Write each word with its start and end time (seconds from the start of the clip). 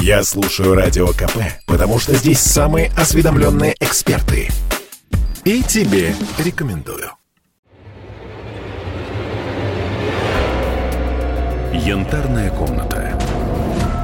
Я 0.00 0.22
слушаю 0.22 0.74
Радио 0.74 1.08
КП, 1.08 1.38
потому 1.66 1.98
что 1.98 2.14
здесь 2.14 2.40
самые 2.40 2.90
осведомленные 2.96 3.74
эксперты. 3.80 4.48
И 5.44 5.62
тебе 5.62 6.14
рекомендую. 6.38 7.10
Янтарная 11.72 12.50
комната. 12.50 13.18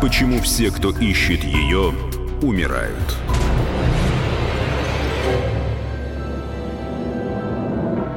Почему 0.01 0.41
все, 0.41 0.71
кто 0.71 0.91
ищет 0.91 1.45
ее, 1.45 1.93
умирают? 2.43 3.17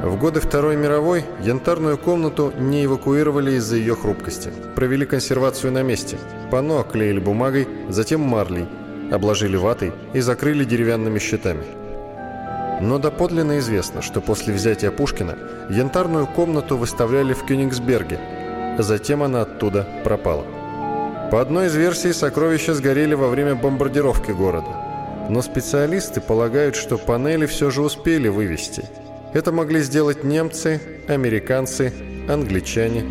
В 0.02 0.16
годы 0.18 0.40
Второй 0.40 0.76
мировой 0.76 1.24
янтарную 1.42 1.98
комнату 1.98 2.52
не 2.58 2.84
эвакуировали 2.86 3.52
из-за 3.52 3.76
ее 3.76 3.94
хрупкости. 3.94 4.50
Провели 4.74 5.06
консервацию 5.06 5.72
на 5.72 5.82
месте. 5.82 6.18
Панно 6.50 6.80
оклеили 6.80 7.20
бумагой, 7.20 7.68
затем 7.88 8.20
марлей, 8.20 8.66
обложили 9.12 9.56
ватой 9.56 9.92
и 10.14 10.20
закрыли 10.20 10.64
деревянными 10.64 11.18
щитами. 11.18 11.64
Но 12.80 12.98
доподлинно 12.98 13.58
известно, 13.58 14.02
что 14.02 14.20
после 14.20 14.54
взятия 14.54 14.90
Пушкина 14.90 15.36
янтарную 15.68 16.26
комнату 16.26 16.76
выставляли 16.76 17.32
в 17.32 17.44
Кёнигсберге, 17.44 18.18
затем 18.78 19.22
она 19.22 19.42
оттуда 19.42 19.86
пропала. 20.04 20.44
По 21.30 21.40
одной 21.40 21.66
из 21.66 21.74
версий, 21.74 22.12
сокровища 22.12 22.74
сгорели 22.74 23.14
во 23.14 23.28
время 23.28 23.54
бомбардировки 23.54 24.30
города. 24.30 24.70
Но 25.28 25.42
специалисты 25.42 26.20
полагают, 26.20 26.76
что 26.76 26.96
панели 26.96 27.46
все 27.46 27.70
же 27.70 27.82
успели 27.82 28.28
вывести– 28.28 28.84
это 29.34 29.52
могли 29.52 29.80
сделать 29.82 30.24
немцы, 30.24 30.80
американцы, 31.06 31.92
англичане 32.28 33.04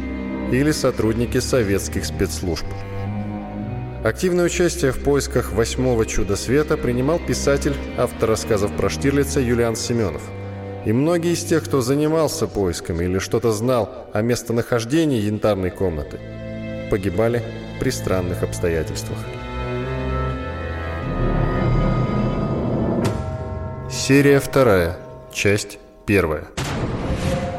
или 0.51 0.71
сотрудники 0.71 1.39
советских 1.39 2.05
спецслужб. 2.05 2.65
Активное 4.03 4.45
участие 4.45 4.91
в 4.91 5.03
поисках 5.03 5.51
восьмого 5.51 6.05
чуда 6.05 6.35
света 6.35 6.77
принимал 6.77 7.19
писатель, 7.19 7.75
автор 7.97 8.29
рассказов 8.29 8.71
про 8.77 8.89
Штирлица 8.89 9.39
Юлиан 9.39 9.75
Семенов. 9.75 10.21
И 10.85 10.93
многие 10.93 11.33
из 11.33 11.43
тех, 11.43 11.65
кто 11.65 11.81
занимался 11.81 12.47
поисками 12.47 13.05
или 13.05 13.19
что-то 13.19 13.51
знал 13.51 13.89
о 14.13 14.21
местонахождении 14.21 15.19
янтарной 15.19 15.71
комнаты, 15.71 16.19
погибали 16.89 17.43
при 17.79 17.89
странных 17.89 18.43
обстоятельствах. 18.43 19.17
Серия 23.89 24.39
вторая, 24.39 24.95
часть 25.33 25.79
Первое. 26.05 26.45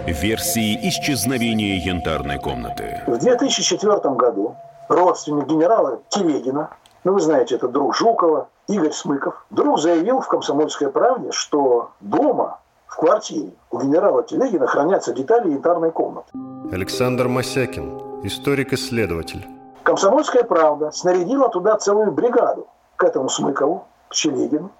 Версии 0.06 0.88
исчезновения 0.88 1.84
янтарной 1.84 2.38
комнаты. 2.38 3.02
В 3.06 3.18
2004 3.18 4.14
году 4.14 4.56
родственник 4.88 5.46
генерала 5.46 6.00
Телегина, 6.08 6.70
ну 7.04 7.12
вы 7.12 7.20
знаете, 7.20 7.54
это 7.54 7.68
друг 7.68 7.94
Жукова, 7.94 8.48
Игорь 8.68 8.92
Смыков, 8.92 9.46
вдруг 9.50 9.80
заявил 9.80 10.20
в 10.20 10.28
«Комсомольской 10.28 10.90
правде», 10.90 11.32
что 11.32 11.90
дома, 12.00 12.58
в 12.86 12.96
квартире 12.96 13.52
у 13.70 13.80
генерала 13.80 14.22
Телегина 14.22 14.66
хранятся 14.66 15.12
детали 15.12 15.50
янтарной 15.50 15.90
комнаты. 15.90 16.28
Александр 16.72 17.28
Масякин, 17.28 18.24
историк-исследователь. 18.24 19.46
«Комсомольская 19.84 20.42
правда» 20.42 20.90
снарядила 20.90 21.48
туда 21.48 21.76
целую 21.76 22.12
бригаду 22.12 22.66
к 22.96 23.04
этому 23.04 23.28
Смыкову, 23.28 23.84
к 24.08 24.14
Телегину, 24.14 24.70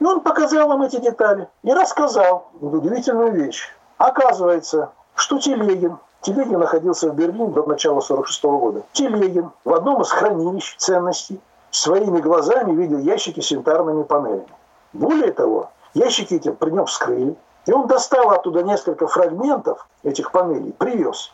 и 0.00 0.04
он 0.04 0.20
показал 0.20 0.72
им 0.74 0.82
эти 0.82 1.00
детали 1.00 1.48
и 1.62 1.72
рассказал 1.72 2.48
удивительную 2.60 3.32
вещь. 3.32 3.72
Оказывается, 3.96 4.90
что 5.14 5.38
Телегин, 5.38 5.98
Телегин 6.22 6.58
находился 6.58 7.08
в 7.10 7.14
Берлине 7.14 7.48
до 7.48 7.64
начала 7.64 8.00
46 8.00 8.44
года. 8.44 8.82
Телегин 8.92 9.50
в 9.64 9.72
одном 9.72 10.02
из 10.02 10.10
хранилищ 10.10 10.76
ценностей 10.76 11.40
своими 11.70 12.20
глазами 12.20 12.74
видел 12.74 12.98
ящики 12.98 13.40
с 13.40 13.50
янтарными 13.50 14.02
панелями. 14.02 14.48
Более 14.92 15.32
того, 15.32 15.70
ящики 15.94 16.34
эти 16.34 16.50
при 16.50 16.70
нем 16.70 16.86
вскрыли, 16.86 17.36
и 17.66 17.72
он 17.72 17.86
достал 17.86 18.30
оттуда 18.30 18.62
несколько 18.62 19.06
фрагментов 19.06 19.86
этих 20.02 20.32
панелей, 20.32 20.72
привез. 20.72 21.32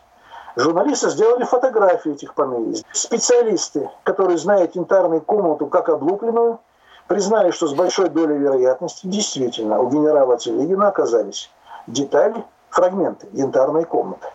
Журналисты 0.57 1.11
сделали 1.11 1.45
фотографии 1.45 2.13
этих 2.13 2.35
панелей. 2.35 2.85
Специалисты, 2.93 3.91
которые 4.05 4.39
знают 4.39 4.77
янтарную 4.77 5.23
комнату 5.23 5.67
как 5.67 5.89
облупленную, 5.89 6.61
признали, 7.09 7.51
что 7.53 7.67
с 7.67 7.75
большой 7.75 8.09
долей 8.09 8.37
вероятности 8.37 9.07
действительно 9.07 9.81
у 9.81 9.89
генерала 9.89 10.37
Телегина 10.37 10.89
оказались 10.89 11.51
детали, 11.87 12.45
фрагменты 12.71 13.29
янтарной 13.33 13.85
комнаты. 13.85 14.27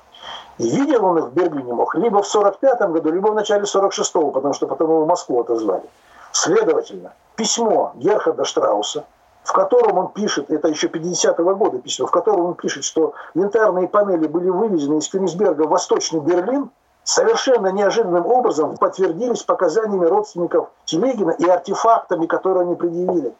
Видел 0.59 1.05
он 1.05 1.17
их 1.17 1.25
в 1.27 1.33
Берлине 1.33 1.73
мог 1.73 1.95
либо 1.95 2.21
в 2.21 2.27
45 2.27 2.81
году, 2.91 3.11
либо 3.11 3.27
в 3.29 3.33
начале 3.33 3.63
46-го, 3.63 4.31
потому 4.31 4.53
что 4.53 4.67
потом 4.67 4.89
его 4.89 5.05
в 5.05 5.07
Москву 5.07 5.39
отозвали. 5.39 5.89
Следовательно, 6.33 7.13
письмо 7.37 7.93
Герхарда 7.95 8.43
Штрауса, 8.43 9.05
в 9.43 9.53
котором 9.53 9.97
он 9.97 10.09
пишет, 10.09 10.51
это 10.51 10.67
еще 10.67 10.87
50-го 10.87 11.55
года 11.55 11.79
письмо, 11.79 12.07
в 12.07 12.11
котором 12.11 12.45
он 12.45 12.53
пишет, 12.55 12.83
что 12.83 13.13
янтарные 13.35 13.87
панели 13.87 14.27
были 14.27 14.49
вывезены 14.49 14.97
из 14.97 15.07
Кёнигсберга 15.07 15.63
в 15.63 15.69
Восточный 15.69 16.19
Берлин, 16.19 16.69
совершенно 17.05 17.71
неожиданным 17.71 18.25
образом 18.25 18.75
подтвердились 18.75 19.43
показаниями 19.43 20.05
родственников 20.05 20.67
Телегина 20.83 21.31
и 21.31 21.47
артефактами, 21.47 22.25
которые 22.25 22.63
они 22.63 22.75
предъявили. 22.75 23.33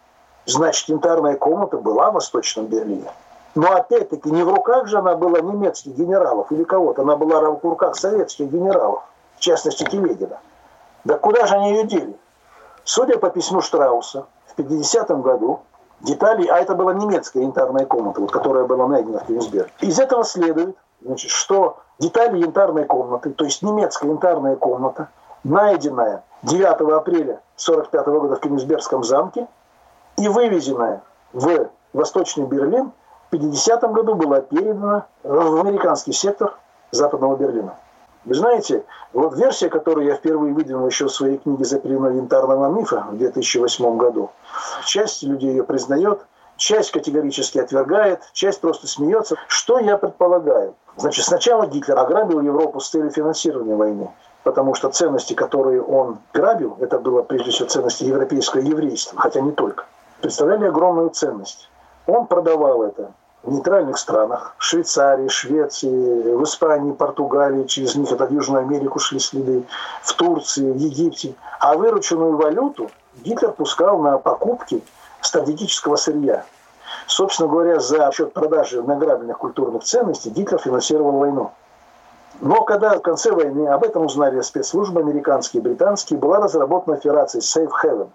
Значит, 0.46 0.88
янтарная 0.88 1.35
комната 1.35 1.78
была 1.78 2.12
в 2.12 2.13
Восточном 2.13 2.68
Берлине. 2.68 3.12
Но 3.56 3.74
опять-таки 3.74 4.30
не 4.32 4.44
в 4.44 4.50
руках 4.50 4.88
же 4.88 5.00
она 5.00 5.16
была 5.16 5.40
немецких 5.40 5.94
генералов 5.94 6.52
или 6.52 6.64
кого-то, 6.64 7.02
она 7.02 7.16
была 7.16 7.42
в 7.42 7.64
руках 7.64 7.96
советских 7.96 8.50
генералов, 8.52 9.04
в 9.38 9.40
частности 9.40 9.84
Телегина. 9.84 10.40
Да 11.04 11.18
куда 11.18 11.46
же 11.48 11.56
они 11.56 11.72
ее 11.72 11.84
дели? 11.86 12.16
Судя 12.84 13.18
по 13.18 13.30
письму 13.30 13.62
Штрауса, 13.62 14.26
в 14.48 14.56
50 14.56 15.09
году 15.22 15.62
детали, 16.02 16.48
а 16.48 16.58
это 16.58 16.76
была 16.76 16.94
немецкая 16.94 17.44
янтарная 17.44 17.86
комната, 17.86 18.22
вот, 18.22 18.32
которая 18.32 18.66
была 18.66 18.88
найдена 18.88 19.20
в 19.20 19.26
Кенигсберге. 19.26 19.72
Из 19.82 20.00
этого 20.00 20.24
следует, 20.24 20.76
значит, 21.02 21.32
что 21.32 21.78
детали 22.00 22.40
янтарной 22.40 22.86
комнаты, 22.86 23.32
то 23.32 23.46
есть 23.46 23.62
немецкая 23.62 24.09
янтарная 24.09 24.56
комната, 24.56 25.09
найденная 25.44 26.24
9 26.44 26.66
апреля 26.66 27.42
1945 27.58 28.08
года 28.08 28.36
в 28.36 28.40
Кенигсбергском 28.40 29.04
замке 29.04 29.48
и 30.18 30.28
вывезенная 30.28 31.02
в 31.34 31.70
Восточный 31.94 32.46
Берлин, 32.46 32.92
в 33.29 33.31
50 33.31 33.91
году 33.91 34.16
была 34.16 34.41
передана 34.41 35.06
в 35.23 35.59
американский 35.62 36.13
сектор 36.13 36.57
Западного 36.90 37.35
Берлина. 37.35 37.75
Вы 38.25 38.34
знаете, 38.34 38.85
вот 39.13 39.38
версия, 39.38 39.69
которую 39.69 40.07
я 40.07 40.16
впервые 40.16 40.51
выдвинул 40.51 40.88
еще 40.88 41.06
в 41.06 41.12
своей 41.12 41.38
книге 41.38 41.63
«Запрено 41.63 42.09
янтарного 42.09 42.69
мифа» 42.75 43.06
в 43.12 43.17
2008 43.17 43.97
году, 43.97 44.31
часть 44.84 45.22
людей 45.22 45.51
ее 45.51 45.63
признает, 45.63 46.25
часть 46.57 46.91
категорически 46.91 47.59
отвергает, 47.59 48.22
часть 48.34 48.62
просто 48.62 48.88
смеется. 48.88 49.35
Что 49.47 49.78
я 49.78 49.97
предполагаю? 49.97 50.73
Значит, 50.97 51.25
сначала 51.25 51.67
Гитлер 51.67 52.00
ограбил 52.00 52.41
Европу 52.41 52.79
с 52.79 52.90
целью 52.90 53.11
финансирования 53.11 53.75
войны, 53.75 54.09
потому 54.44 54.73
что 54.73 54.90
ценности, 54.90 55.34
которые 55.34 55.84
он 55.84 56.17
грабил, 56.34 56.78
это 56.79 56.97
было 56.97 57.22
прежде 57.22 57.51
всего 57.51 57.69
ценности 57.69 58.06
европейского 58.06 58.61
еврейства, 58.61 59.19
хотя 59.22 59.40
не 59.40 59.51
только, 59.51 59.85
представляли 60.19 60.66
огромную 60.66 61.11
ценность. 61.11 61.69
Он 62.07 62.25
продавал 62.25 62.81
это 62.81 63.13
в 63.44 63.52
нейтральных 63.52 63.98
странах, 63.98 64.54
в 64.58 64.64
Швейцарии, 64.64 65.28
Швеции, 65.30 66.34
в 66.34 66.44
Испании, 66.44 66.92
Португалии, 66.92 67.64
через 67.66 67.96
них 67.96 68.12
это 68.12 68.26
в 68.26 68.34
Южную 68.34 68.64
Америку 68.64 69.00
шли 69.00 69.20
следы, 69.20 69.64
в 70.02 70.14
Турции, 70.14 70.72
в 70.72 70.78
Египте. 70.78 71.36
А 71.60 71.76
вырученную 71.76 72.36
валюту 72.36 72.92
Гитлер 73.24 73.52
пускал 73.52 74.00
на 74.00 74.18
покупки 74.18 74.84
стратегического 75.22 75.96
сырья. 75.96 76.44
Собственно 77.08 77.48
говоря, 77.50 77.80
за 77.80 78.12
счет 78.12 78.34
продажи 78.34 78.84
награбленных 78.84 79.38
культурных 79.38 79.84
ценностей 79.84 80.30
Гитлер 80.30 80.60
финансировал 80.60 81.18
войну. 81.18 81.52
Но 82.42 82.64
когда 82.64 82.98
в 82.98 83.02
конце 83.02 83.32
войны 83.32 83.68
об 83.68 83.84
этом 83.84 84.06
узнали 84.06 84.42
спецслужбы 84.42 85.02
американские 85.02 85.62
и 85.62 85.64
британские, 85.64 86.20
была 86.20 86.40
разработана 86.40 86.96
операция 86.96 87.42
Safe 87.42 87.72
Haven. 87.84 88.09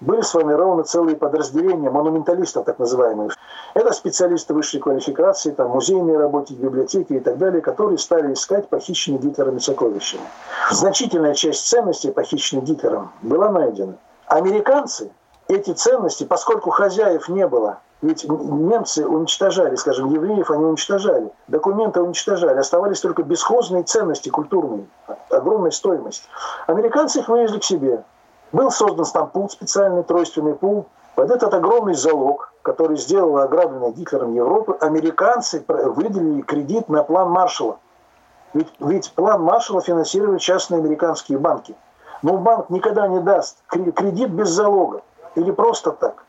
Были 0.00 0.20
сформированы 0.20 0.82
целые 0.82 1.16
подразделения 1.16 1.90
монументалистов, 1.90 2.66
так 2.66 2.78
называемых. 2.78 3.34
Это 3.74 3.92
специалисты 3.92 4.52
высшей 4.52 4.80
квалификации, 4.80 5.52
там, 5.52 5.70
музейные 5.70 6.18
работники, 6.18 6.60
библиотеки 6.60 7.14
и 7.14 7.20
так 7.20 7.38
далее, 7.38 7.62
которые 7.62 7.96
стали 7.96 8.34
искать 8.34 8.68
похищенные 8.68 9.20
Гитлерами 9.20 9.58
сокровища. 9.58 10.18
Значительная 10.70 11.34
часть 11.34 11.66
ценностей, 11.66 12.10
похищенных 12.10 12.64
Гитлером, 12.64 13.10
была 13.22 13.50
найдена. 13.50 13.94
Американцы 14.26 15.10
эти 15.48 15.72
ценности, 15.72 16.24
поскольку 16.24 16.70
хозяев 16.70 17.28
не 17.28 17.46
было, 17.46 17.78
ведь 18.02 18.28
немцы 18.28 19.06
уничтожали, 19.06 19.76
скажем, 19.76 20.10
евреев 20.10 20.50
они 20.50 20.64
уничтожали, 20.64 21.30
документы 21.48 22.02
уничтожали, 22.02 22.58
оставались 22.58 23.00
только 23.00 23.22
бесхозные 23.22 23.84
ценности 23.84 24.28
культурные, 24.28 24.86
огромной 25.30 25.72
стоимости. 25.72 26.28
Американцы 26.66 27.20
их 27.20 27.28
вывезли 27.28 27.58
к 27.58 27.64
себе. 27.64 28.04
Был 28.52 28.70
создан 28.70 29.04
там 29.12 29.30
пул 29.30 29.50
специальный, 29.50 30.02
тройственный 30.02 30.54
пул. 30.54 30.86
Под 31.14 31.30
этот 31.30 31.52
огромный 31.54 31.94
залог, 31.94 32.52
который 32.62 32.96
сделала 32.96 33.44
ограбленная 33.44 33.92
Гитлером 33.92 34.34
Европы, 34.34 34.76
американцы 34.80 35.64
выделили 35.66 36.42
кредит 36.42 36.88
на 36.88 37.02
план 37.02 37.30
Маршалла. 37.30 37.78
Ведь, 38.54 38.72
ведь 38.80 39.12
план 39.12 39.42
Маршалла 39.42 39.80
финансировали 39.80 40.38
частные 40.38 40.78
американские 40.78 41.38
банки. 41.38 41.74
Но 42.22 42.38
банк 42.38 42.70
никогда 42.70 43.08
не 43.08 43.20
даст 43.20 43.58
кредит 43.68 44.30
без 44.30 44.48
залога 44.48 45.02
или 45.34 45.50
просто 45.50 45.92
так. 45.92 46.24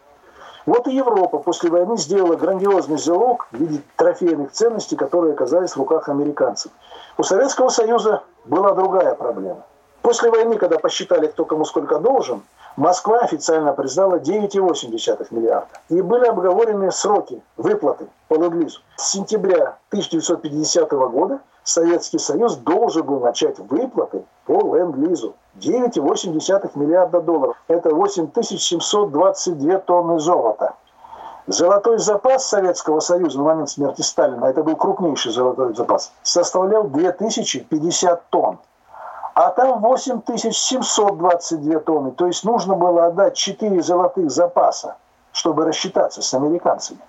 Вот 0.65 0.85
и 0.87 0.93
Европа 0.93 1.39
после 1.39 1.69
войны 1.69 1.97
сделала 1.97 2.35
грандиозный 2.35 2.97
залог 2.97 3.47
в 3.51 3.55
виде 3.55 3.81
трофейных 3.95 4.51
ценностей, 4.51 4.97
которые 4.97 5.33
оказались 5.33 5.71
в 5.71 5.77
руках 5.77 6.09
американцев. 6.09 6.73
У 7.17 7.23
Советского 7.23 7.69
Союза 7.69 8.23
была 8.43 8.73
другая 8.73 9.15
проблема. 9.15 9.63
После 10.07 10.31
войны, 10.31 10.57
когда 10.57 10.79
посчитали, 10.79 11.27
кто 11.27 11.43
кому 11.43 11.65
сколько 11.65 11.99
должен, 11.99 12.41
Москва 12.77 13.17
официально 13.19 13.73
признала 13.73 14.15
9,8 14.19 15.27
миллиарда. 15.31 15.67
И 15.89 16.01
были 16.01 16.25
обговорены 16.27 16.93
сроки 16.93 17.41
выплаты 17.57 18.07
по 18.29 18.35
ленд-лизу. 18.35 18.79
С 18.95 19.11
сентября 19.11 19.77
1950 19.89 20.89
года 20.91 21.41
Советский 21.65 22.19
Союз 22.19 22.55
должен 22.55 23.05
был 23.05 23.19
начать 23.19 23.59
выплаты 23.59 24.23
по 24.45 24.77
ленд-лизу. 24.77 25.35
9,8 25.57 26.71
миллиарда 26.75 27.19
долларов. 27.19 27.57
Это 27.67 27.93
8722 27.93 29.77
тонны 29.79 30.21
золота. 30.21 30.75
Золотой 31.47 31.97
запас 31.97 32.45
Советского 32.45 33.01
Союза 33.01 33.39
на 33.39 33.43
момент 33.43 33.69
смерти 33.69 34.03
Сталина, 34.03 34.45
это 34.45 34.63
был 34.63 34.77
крупнейший 34.77 35.33
золотой 35.33 35.75
запас, 35.75 36.13
составлял 36.23 36.83
2050 36.85 38.29
тонн. 38.29 38.59
А 39.39 39.51
там 39.51 39.81
8722 39.81 41.79
тонны. 41.81 42.11
То 42.13 42.25
есть 42.25 42.43
нужно 42.43 42.73
было 42.73 43.05
отдать 43.05 43.35
4 43.35 43.83
золотых 43.83 44.31
запаса, 44.31 44.95
чтобы 45.31 45.63
рассчитаться 45.63 46.23
с 46.23 46.33
американцами. 46.33 46.99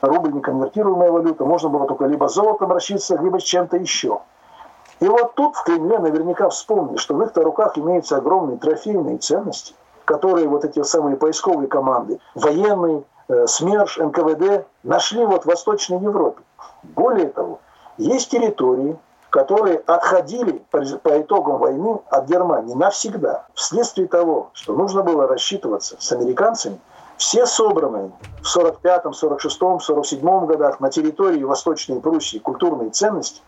Рубль 0.00 0.32
не 0.32 0.40
конвертируемая 0.40 1.10
валюта, 1.10 1.44
можно 1.44 1.68
было 1.68 1.88
только 1.88 2.04
либо 2.04 2.28
золотом 2.28 2.70
рассчитаться, 2.70 3.16
либо 3.16 3.40
чем-то 3.40 3.78
еще. 3.78 4.20
И 5.00 5.08
вот 5.08 5.34
тут 5.34 5.56
в 5.56 5.64
Кремле 5.64 5.98
наверняка 5.98 6.50
вспомнили, 6.50 6.98
что 6.98 7.16
в 7.16 7.22
их 7.22 7.32
руках 7.34 7.76
имеются 7.76 8.18
огромные 8.18 8.58
трофейные 8.58 9.18
ценности, 9.18 9.74
которые 10.04 10.46
вот 10.46 10.64
эти 10.64 10.80
самые 10.84 11.16
поисковые 11.16 11.66
команды, 11.66 12.20
военные, 12.36 13.02
э, 13.26 13.44
СМЕРШ, 13.48 13.98
НКВД, 13.98 14.68
нашли 14.84 15.26
вот 15.26 15.42
в 15.42 15.46
Восточной 15.46 15.98
Европе. 15.98 16.44
Более 16.84 17.26
того, 17.30 17.58
есть 17.98 18.30
территории, 18.30 18.96
которые 19.36 19.82
отходили 19.84 20.64
по, 20.70 21.20
итогам 21.20 21.58
войны 21.58 22.00
от 22.08 22.26
Германии 22.26 22.72
навсегда. 22.72 23.44
Вследствие 23.52 24.08
того, 24.08 24.48
что 24.54 24.72
нужно 24.72 25.02
было 25.02 25.26
рассчитываться 25.26 25.96
с 25.98 26.10
американцами, 26.10 26.80
все 27.18 27.44
собранные 27.44 28.12
в 28.40 28.56
45-м, 28.56 29.12
46-м, 29.12 29.76
47-м 29.86 30.46
годах 30.46 30.80
на 30.80 30.90
территории 30.90 31.42
Восточной 31.42 32.00
Пруссии 32.00 32.38
культурные 32.38 32.88
ценности, 32.88 33.42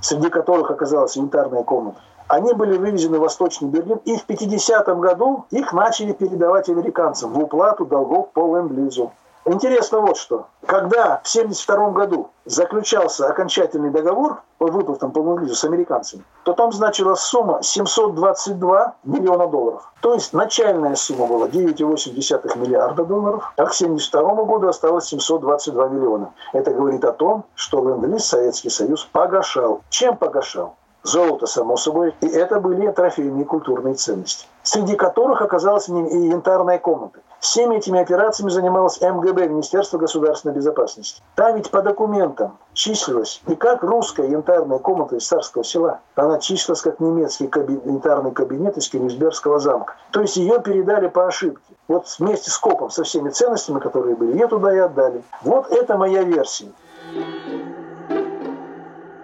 среди 0.00 0.28
которых 0.28 0.70
оказалась 0.70 1.16
янтарная 1.16 1.64
комната, 1.64 1.98
они 2.28 2.52
были 2.52 2.78
вывезены 2.78 3.18
в 3.18 3.22
Восточный 3.22 3.68
Берлин, 3.68 3.98
и 4.04 4.16
в 4.16 4.24
50-м 4.28 5.00
году 5.00 5.46
их 5.50 5.72
начали 5.72 6.12
передавать 6.12 6.68
американцам 6.68 7.32
в 7.32 7.42
уплату 7.42 7.84
долгов 7.84 8.30
по 8.30 8.56
ленд-лизу. 8.56 9.10
Интересно 9.44 10.00
вот 10.00 10.16
что. 10.16 10.46
Когда 10.66 11.20
в 11.24 11.28
1972 11.28 11.90
году 11.90 12.30
заключался 12.44 13.26
окончательный 13.26 13.90
договор 13.90 14.42
по 14.58 14.68
выплатам 14.68 15.10
по 15.10 15.20
Муглизу 15.20 15.56
с 15.56 15.64
американцами, 15.64 16.22
то 16.44 16.52
там 16.52 16.72
значилась 16.72 17.20
сумма 17.20 17.60
722 17.60 18.94
миллиона 19.02 19.48
долларов. 19.48 19.92
То 20.00 20.14
есть 20.14 20.32
начальная 20.32 20.94
сумма 20.94 21.26
была 21.26 21.48
9,8 21.48 22.58
миллиарда 22.58 23.04
долларов, 23.04 23.52
а 23.56 23.64
к 23.64 23.74
1972 23.74 24.44
году 24.44 24.68
осталось 24.68 25.06
722 25.06 25.88
миллиона. 25.88 26.32
Это 26.52 26.72
говорит 26.72 27.04
о 27.04 27.12
том, 27.12 27.44
что 27.56 27.82
ленд-лиз 27.82 28.24
Советский 28.24 28.70
Союз 28.70 29.04
погашал. 29.04 29.82
Чем 29.90 30.16
погашал? 30.16 30.76
Золото, 31.04 31.46
само 31.46 31.76
собой. 31.76 32.14
И 32.20 32.26
это 32.26 32.60
были 32.60 32.90
трофейные 32.90 33.44
культурные 33.44 33.94
ценности, 33.94 34.46
среди 34.62 34.94
которых 34.94 35.42
оказалась 35.42 35.88
и 35.88 35.92
янтарная 35.92 36.78
комната. 36.78 37.18
Всеми 37.40 37.76
этими 37.76 38.00
операциями 38.00 38.50
занималось 38.50 39.00
МГБ, 39.00 39.48
Министерство 39.48 39.98
государственной 39.98 40.54
безопасности. 40.54 41.20
Там 41.34 41.56
ведь 41.56 41.72
по 41.72 41.82
документам 41.82 42.56
числилась 42.72 43.42
не 43.48 43.56
как 43.56 43.82
русская 43.82 44.28
янтарная 44.28 44.78
комната 44.78 45.16
из 45.16 45.26
царского 45.26 45.64
села, 45.64 45.98
она 46.14 46.38
числилась 46.38 46.82
как 46.82 47.00
немецкий 47.00 47.48
кабинет, 47.48 47.84
янтарный 47.84 48.30
кабинет 48.30 48.76
из 48.76 48.88
Кенигсбергского 48.88 49.58
замка. 49.58 49.96
То 50.12 50.20
есть 50.20 50.36
ее 50.36 50.60
передали 50.60 51.08
по 51.08 51.26
ошибке. 51.26 51.74
Вот 51.88 52.06
вместе 52.20 52.52
с 52.52 52.58
копом, 52.58 52.90
со 52.90 53.02
всеми 53.02 53.30
ценностями, 53.30 53.80
которые 53.80 54.14
были, 54.14 54.34
ее 54.34 54.46
туда 54.46 54.72
и 54.72 54.78
отдали. 54.78 55.24
Вот 55.42 55.72
это 55.72 55.96
моя 55.96 56.22
версия 56.22 56.68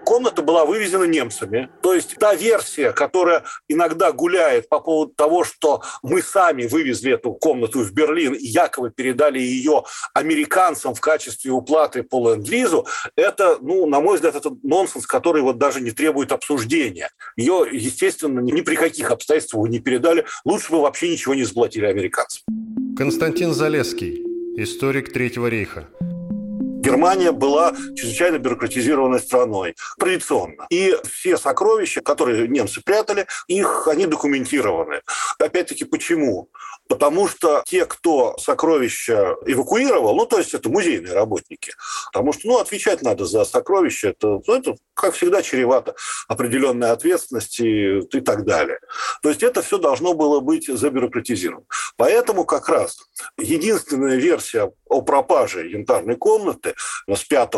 комната 0.09 0.41
была 0.41 0.65
вывезена 0.65 1.05
немцами. 1.05 1.69
То 1.83 1.93
есть 1.93 2.17
та 2.19 2.35
версия, 2.35 2.93
которая 2.93 3.45
иногда 3.69 4.11
гуляет 4.11 4.67
по 4.71 4.81
поводу 4.81 5.13
того, 5.13 5.45
что 5.45 5.83
мы 6.03 6.23
сами 6.23 6.67
вывезли 6.67 7.13
эту 7.13 7.35
комнату 7.35 7.81
в 7.81 7.93
Берлин 7.93 8.33
и 8.33 8.47
якобы 8.47 8.91
передали 8.91 9.39
ее 9.39 9.85
американцам 10.15 10.95
в 10.95 11.01
качестве 11.03 11.51
уплаты 11.51 12.03
по 12.05 12.31
ленд-лизу, 12.31 12.87
это, 13.17 13.59
ну, 13.61 13.87
на 13.87 14.01
мой 14.01 14.15
взгляд, 14.15 14.35
это 14.35 14.57
нонсенс, 14.63 15.07
который 15.07 15.43
вот 15.43 15.59
даже 15.59 15.83
не 15.83 15.91
требует 15.91 16.33
обсуждения. 16.33 17.11
Ее, 17.37 17.67
естественно, 17.71 18.41
ни 18.41 18.63
при 18.63 18.77
каких 18.77 19.11
обстоятельствах 19.11 19.69
не 19.69 19.79
передали. 19.79 20.25
Лучше 20.47 20.73
бы 20.73 20.81
вообще 20.81 21.13
ничего 21.13 21.35
не 21.35 21.45
заплатили 21.45 21.85
американцам. 21.85 22.45
Константин 22.97 23.53
Залеский, 23.53 24.25
историк 24.57 25.13
Третьего 25.13 25.49
рейха. 25.49 25.87
Германия 26.81 27.33
была 27.33 27.75
чрезвычайно 27.97 28.39
бюрократизированной 28.39 29.19
страной, 29.19 29.75
традиционно. 29.99 30.67
И 30.71 30.97
все 31.05 31.37
сокровища, 31.37 32.01
которые 32.03 32.47
немцы 32.47 32.81
прятали, 32.83 33.27
их 33.49 33.89
они 33.89 34.07
документированы. 34.07 35.03
Опять-таки, 35.39 35.85
почему? 35.85 36.51
Потому 36.89 37.29
что 37.29 37.63
те, 37.67 37.85
кто 37.85 38.37
сокровища 38.39 39.37
эвакуировал, 39.45 40.15
ну, 40.15 40.25
то 40.25 40.39
есть 40.39 40.55
это 40.55 40.71
музейные 40.71 41.13
работники, 41.13 41.73
потому 42.13 42.33
что, 42.33 42.49
ну, 42.49 42.59
отвечать 42.59 43.03
надо 43.03 43.27
за 43.27 43.45
сокровища, 43.45 44.09
это, 44.11 44.41
ну, 44.47 44.55
это 44.55 44.75
как 44.95 45.15
всегда, 45.15 45.43
чревато 45.43 45.95
определенной 46.27 46.91
ответственности 46.91 48.01
и 48.01 48.21
так 48.21 48.45
далее. 48.45 48.81
То 49.23 49.29
есть 49.29 49.43
это 49.43 49.63
все 49.63 49.79
должно 49.79 50.15
было 50.15 50.41
быть 50.41 50.67
забюрократизировано. 50.67 51.67
Поэтому 51.97 52.45
как 52.45 52.69
раз 52.69 52.99
единственная 53.37 54.17
версия 54.17 54.73
о 54.89 55.03
пропаже 55.03 55.69
янтарной 55.69 56.17
комнаты 56.17 56.68
с 57.07 57.25
5 57.25 57.51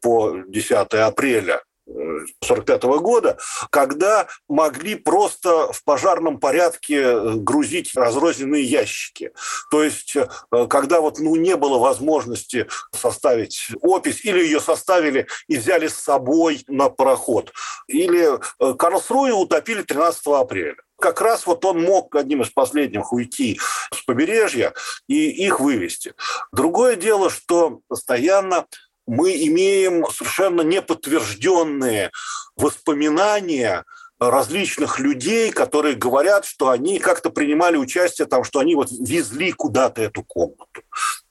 по 0.00 0.36
10 0.48 0.94
апреля 0.94 1.62
1945 1.86 2.82
года, 3.00 3.38
когда 3.70 4.26
могли 4.48 4.94
просто 4.94 5.72
в 5.72 5.84
пожарном 5.84 6.38
порядке 6.38 7.02
э, 7.02 7.34
грузить 7.36 7.92
разрозненные 7.94 8.62
ящики. 8.62 9.32
То 9.70 9.82
есть, 9.82 10.16
э, 10.16 10.26
когда 10.68 11.00
вот 11.00 11.18
ну, 11.18 11.36
не 11.36 11.56
было 11.56 11.78
возможности 11.78 12.66
составить 12.92 13.68
опись, 13.82 14.24
или 14.24 14.40
ее 14.40 14.60
составили 14.60 15.26
и 15.48 15.56
взяли 15.56 15.88
с 15.88 15.96
собой 15.96 16.64
на 16.68 16.88
пароход, 16.88 17.52
или 17.86 18.38
э, 18.38 18.74
Карлсруэ 18.74 19.32
утопили 19.32 19.82
13 19.82 20.26
апреля 20.28 20.76
как 21.00 21.20
раз 21.20 21.46
вот 21.46 21.62
он 21.66 21.82
мог 21.82 22.14
одним 22.16 22.40
из 22.40 22.50
последних 22.50 23.12
уйти 23.12 23.60
с 23.92 24.02
побережья 24.06 24.72
и 25.06 25.28
их 25.28 25.60
вывести. 25.60 26.14
Другое 26.50 26.96
дело, 26.96 27.28
что 27.28 27.80
постоянно 27.88 28.64
мы 29.06 29.32
имеем 29.46 30.04
совершенно 30.10 30.62
неподтвержденные 30.62 32.10
воспоминания 32.56 33.84
различных 34.18 34.98
людей, 34.98 35.50
которые 35.50 35.96
говорят, 35.96 36.44
что 36.44 36.70
они 36.70 36.98
как-то 36.98 37.30
принимали 37.30 37.76
участие, 37.76 38.26
там, 38.26 38.44
что 38.44 38.60
они 38.60 38.74
вот 38.74 38.88
везли 38.90 39.52
куда-то 39.52 40.02
эту 40.02 40.22
комнату. 40.22 40.82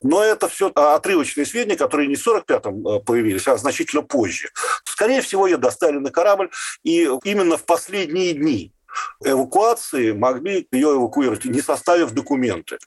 Но 0.02 0.22
это 0.22 0.50
все 0.50 0.70
отрывочные 0.70 1.46
сведения, 1.46 1.78
которые 1.78 2.08
не 2.08 2.16
в 2.16 2.28
45-м 2.28 2.88
э, 2.88 3.00
появились, 3.00 3.48
а 3.48 3.58
значительно 3.58 4.02
позже. 4.02 4.50
Скорее 4.84 5.22
всего, 5.22 5.48
ее 5.48 5.58
достали 5.58 5.98
на 5.98 6.12
корабль, 6.12 6.50
и 6.84 7.10
именно 7.24 7.58
в 7.58 7.66
последние 7.66 8.34
дни 8.34 8.74
эвакуации 9.24 10.12
могли 10.12 10.68
ее 10.72 10.96
эвакуировать, 10.96 11.46
не 11.46 11.62
составив 11.62 12.12
документы. 12.12 12.78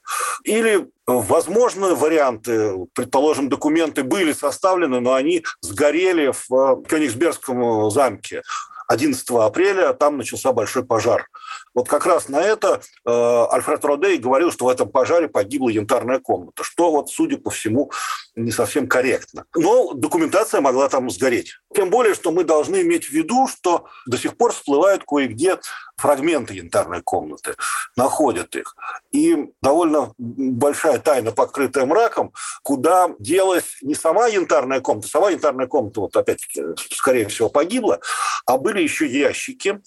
Или, 0.43 0.87
возможно, 1.07 1.95
варианты, 1.95 2.73
предположим, 2.93 3.49
документы 3.49 4.03
были 4.03 4.33
составлены, 4.33 4.99
но 4.99 5.13
они 5.13 5.43
сгорели 5.61 6.31
в 6.31 6.53
э, 6.53 6.83
Кёнигсбергском 6.87 7.89
замке. 7.89 8.43
11 8.87 9.29
апреля 9.31 9.93
там 9.93 10.17
начался 10.17 10.51
большой 10.51 10.85
пожар. 10.85 11.27
Вот 11.73 11.87
как 11.87 12.05
раз 12.05 12.29
на 12.29 12.41
это 12.41 12.81
э, 13.05 13.45
Альфред 13.51 13.85
Родей 13.85 14.17
говорил, 14.17 14.51
что 14.51 14.65
в 14.65 14.69
этом 14.69 14.89
пожаре 14.89 15.27
погибла 15.27 15.69
янтарная 15.69 16.19
комната, 16.19 16.63
что 16.63 16.91
вот, 16.91 17.09
судя 17.09 17.37
по 17.37 17.49
всему, 17.49 17.91
не 18.35 18.51
совсем 18.51 18.87
корректно. 18.87 19.45
Но 19.55 19.93
документация 19.93 20.61
могла 20.61 20.89
там 20.89 21.09
сгореть. 21.09 21.53
Тем 21.73 21.89
более, 21.89 22.15
что 22.15 22.31
мы 22.31 22.43
должны 22.43 22.81
иметь 22.81 23.05
в 23.05 23.11
виду, 23.11 23.47
что 23.47 23.85
до 24.05 24.17
сих 24.17 24.37
пор 24.37 24.53
всплывают 24.53 25.03
кое-где 25.07 25.59
фрагменты 25.97 26.53
янтарной 26.53 27.01
комнаты, 27.01 27.55
находят 27.95 28.55
их. 28.55 28.75
И 29.11 29.51
довольно 29.61 30.13
большая 30.17 30.99
тайна, 30.99 31.31
покрытая 31.31 31.85
мраком, 31.85 32.33
куда 32.63 33.09
делась 33.17 33.77
не 33.81 33.95
сама 33.95 34.27
янтарная 34.27 34.81
комната, 34.81 35.07
сама 35.07 35.31
янтарная 35.31 35.67
комната, 35.67 36.01
вот 36.01 36.15
опять-таки, 36.15 36.63
скорее 36.91 37.27
всего, 37.27 37.49
погибла, 37.49 37.99
а 38.45 38.57
были 38.57 38.81
еще 38.81 39.07
ящики, 39.07 39.81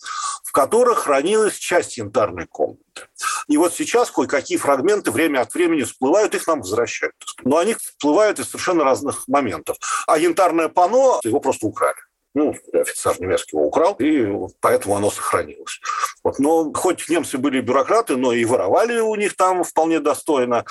в 0.45 0.53
которых 0.53 1.01
хранилась 1.01 1.51
есть 1.51 1.60
часть 1.61 1.99
янтарной 1.99 2.47
комнаты. 2.47 2.83
И 3.49 3.57
вот 3.57 3.75
сейчас 3.75 4.11
кое-какие 4.11 4.59
фрагменты 4.59 5.11
время 5.11 5.41
от 5.41 5.55
времени 5.55 5.83
всплывают, 5.83 6.35
их 6.35 6.47
нам 6.47 6.61
возвращают. 6.61 7.15
Но 7.45 7.59
они 7.59 7.75
всплывают 7.75 8.39
из 8.39 8.47
совершенно 8.47 8.85
разных 8.85 9.29
моментов. 9.29 9.77
А 10.07 10.19
янтарное 10.19 10.69
панно, 10.69 11.21
его 11.23 11.41
просто 11.41 11.67
украли. 11.67 11.99
Ну, 12.33 12.55
офицер 12.73 13.21
немецкий 13.21 13.57
его 13.57 13.67
украл, 13.67 13.95
и 13.95 14.25
поэтому 14.61 14.97
оно 14.97 15.11
сохранилось. 15.11 15.81
Вот. 16.23 16.39
Но 16.39 16.73
хоть 16.73 17.09
немцы 17.09 17.39
были 17.39 17.61
бюрократы, 17.61 18.17
но 18.17 18.33
и 18.33 18.45
воровали 18.45 19.01
у 19.01 19.15
них 19.17 19.35
там 19.37 19.65
вполне 19.65 19.99
достойно 19.99 20.65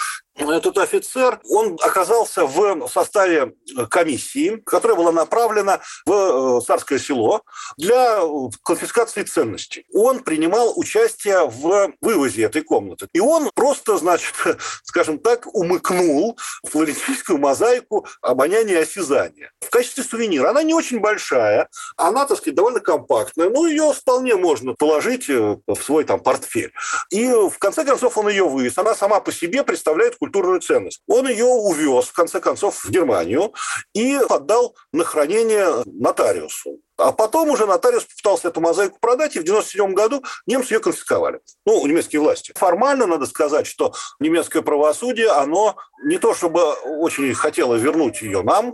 этот 0.47 0.77
офицер, 0.77 1.39
он 1.49 1.77
оказался 1.81 2.45
в 2.45 2.87
составе 2.87 3.53
комиссии, 3.89 4.61
которая 4.65 4.97
была 4.97 5.11
направлена 5.11 5.79
в 6.05 6.59
э, 6.59 6.61
Царское 6.65 6.99
село 6.99 7.43
для 7.77 8.21
конфискации 8.63 9.23
ценностей. 9.23 9.85
Он 9.93 10.19
принимал 10.19 10.73
участие 10.77 11.47
в 11.47 11.93
вывозе 12.01 12.43
этой 12.43 12.61
комнаты. 12.61 13.07
И 13.13 13.19
он 13.19 13.49
просто, 13.53 13.97
значит, 13.97 14.33
скажем 14.83 15.19
так, 15.19 15.47
умыкнул 15.53 16.37
флорентийскую 16.65 17.39
мозаику 17.39 18.07
обоняния 18.21 18.79
и 18.79 18.83
осязания. 18.83 19.51
В 19.59 19.69
качестве 19.69 20.03
сувенира. 20.03 20.49
Она 20.49 20.63
не 20.63 20.73
очень 20.73 20.99
большая, 20.99 21.69
она, 21.97 22.25
так 22.25 22.37
сказать, 22.37 22.55
довольно 22.55 22.79
компактная, 22.79 23.49
но 23.49 23.67
ее 23.67 23.93
вполне 23.93 24.35
можно 24.35 24.73
положить 24.73 25.29
э, 25.29 25.57
в 25.67 25.81
свой 25.81 26.03
там 26.03 26.19
портфель. 26.19 26.71
И 27.09 27.27
в 27.27 27.57
конце 27.59 27.83
концов 27.83 28.17
он 28.17 28.29
ее 28.29 28.47
вывез. 28.47 28.77
Она 28.77 28.95
сама 28.95 29.19
по 29.19 29.31
себе 29.31 29.63
представляет 29.63 30.17
культурную 30.29 30.61
ценность. 30.61 31.01
Он 31.07 31.27
ее 31.27 31.45
увез, 31.45 32.05
в 32.05 32.13
конце 32.13 32.39
концов, 32.39 32.83
в 32.83 32.89
Германию 32.89 33.53
и 33.93 34.15
отдал 34.29 34.75
на 34.93 35.03
хранение 35.03 35.83
нотариусу. 35.85 36.79
А 36.99 37.11
потом 37.11 37.49
уже 37.49 37.65
нотариус 37.65 38.03
пытался 38.03 38.49
эту 38.49 38.61
мозаику 38.61 38.97
продать, 38.99 39.35
и 39.35 39.39
в 39.39 39.43
1997 39.43 39.93
году 39.93 40.23
немцы 40.45 40.73
ее 40.73 40.79
конфисковали. 40.79 41.39
Ну, 41.65 41.85
немецкие 41.87 42.21
власти. 42.21 42.53
Формально 42.55 43.05
надо 43.05 43.25
сказать, 43.25 43.65
что 43.65 43.93
немецкое 44.19 44.61
правосудие, 44.61 45.29
оно 45.29 45.77
не 46.03 46.17
то 46.17 46.33
чтобы 46.33 46.73
очень 46.73 47.33
хотело 47.33 47.75
вернуть 47.75 48.21
ее 48.21 48.41
нам, 48.41 48.73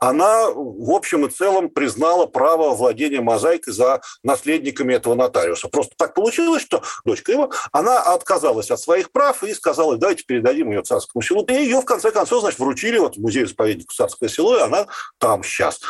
она 0.00 0.50
в 0.50 0.90
общем 0.90 1.26
и 1.26 1.30
целом 1.30 1.68
признала 1.68 2.26
право 2.26 2.70
владения 2.70 3.20
мозаикой 3.20 3.72
за 3.72 4.00
наследниками 4.22 4.94
этого 4.94 5.14
нотариуса. 5.14 5.68
Просто 5.68 5.94
так 5.96 6.14
получилось, 6.14 6.62
что 6.62 6.82
дочка 7.04 7.32
его, 7.32 7.50
она 7.72 8.00
отказалась 8.00 8.70
от 8.70 8.80
своих 8.80 9.10
прав 9.10 9.42
и 9.42 9.54
сказала, 9.54 9.96
давайте 9.96 10.24
передадим 10.24 10.70
ее 10.70 10.82
царскому 10.82 11.22
селу. 11.22 11.44
И 11.44 11.52
ее, 11.52 11.80
в 11.80 11.84
конце 11.84 12.10
концов, 12.10 12.40
значит, 12.40 12.60
вручили 12.60 12.98
вот 12.98 13.16
в 13.16 13.20
музей-заповеднику 13.20 13.92
Царское 13.92 14.28
село, 14.28 14.56
и 14.56 14.60
она 14.60 14.86
там 15.18 15.42
сейчас. 15.42 15.80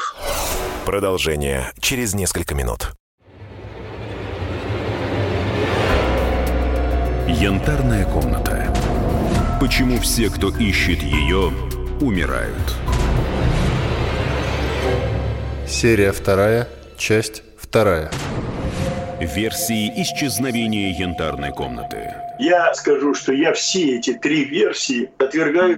Продолжение 0.86 1.72
через 1.78 2.14
несколько 2.14 2.54
минут. 2.54 2.92
Янтарная 7.28 8.06
комната. 8.06 8.74
Почему 9.60 9.98
все, 9.98 10.30
кто 10.30 10.48
ищет 10.48 11.02
ее, 11.02 11.52
умирают? 12.00 12.76
Серия 15.68 16.12
вторая, 16.12 16.66
часть 16.96 17.42
вторая. 17.58 18.10
Версии 19.20 20.02
исчезновения 20.02 20.98
янтарной 20.98 21.52
комнаты. 21.52 22.14
Я 22.38 22.72
скажу, 22.74 23.12
что 23.14 23.34
я 23.34 23.52
все 23.52 23.98
эти 23.98 24.14
три 24.14 24.44
версии 24.44 25.10
отвергаю. 25.18 25.76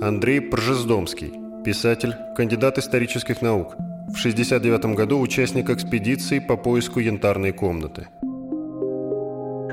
Андрей 0.00 0.40
Пржездомский, 0.40 1.32
писатель, 1.64 2.14
кандидат 2.36 2.78
исторических 2.78 3.42
наук. 3.42 3.74
В 4.08 4.18
1969 4.18 4.96
году 4.96 5.20
участник 5.20 5.70
экспедиции 5.70 6.38
по 6.38 6.56
поиску 6.56 7.00
янтарной 7.00 7.52
комнаты. 7.52 8.08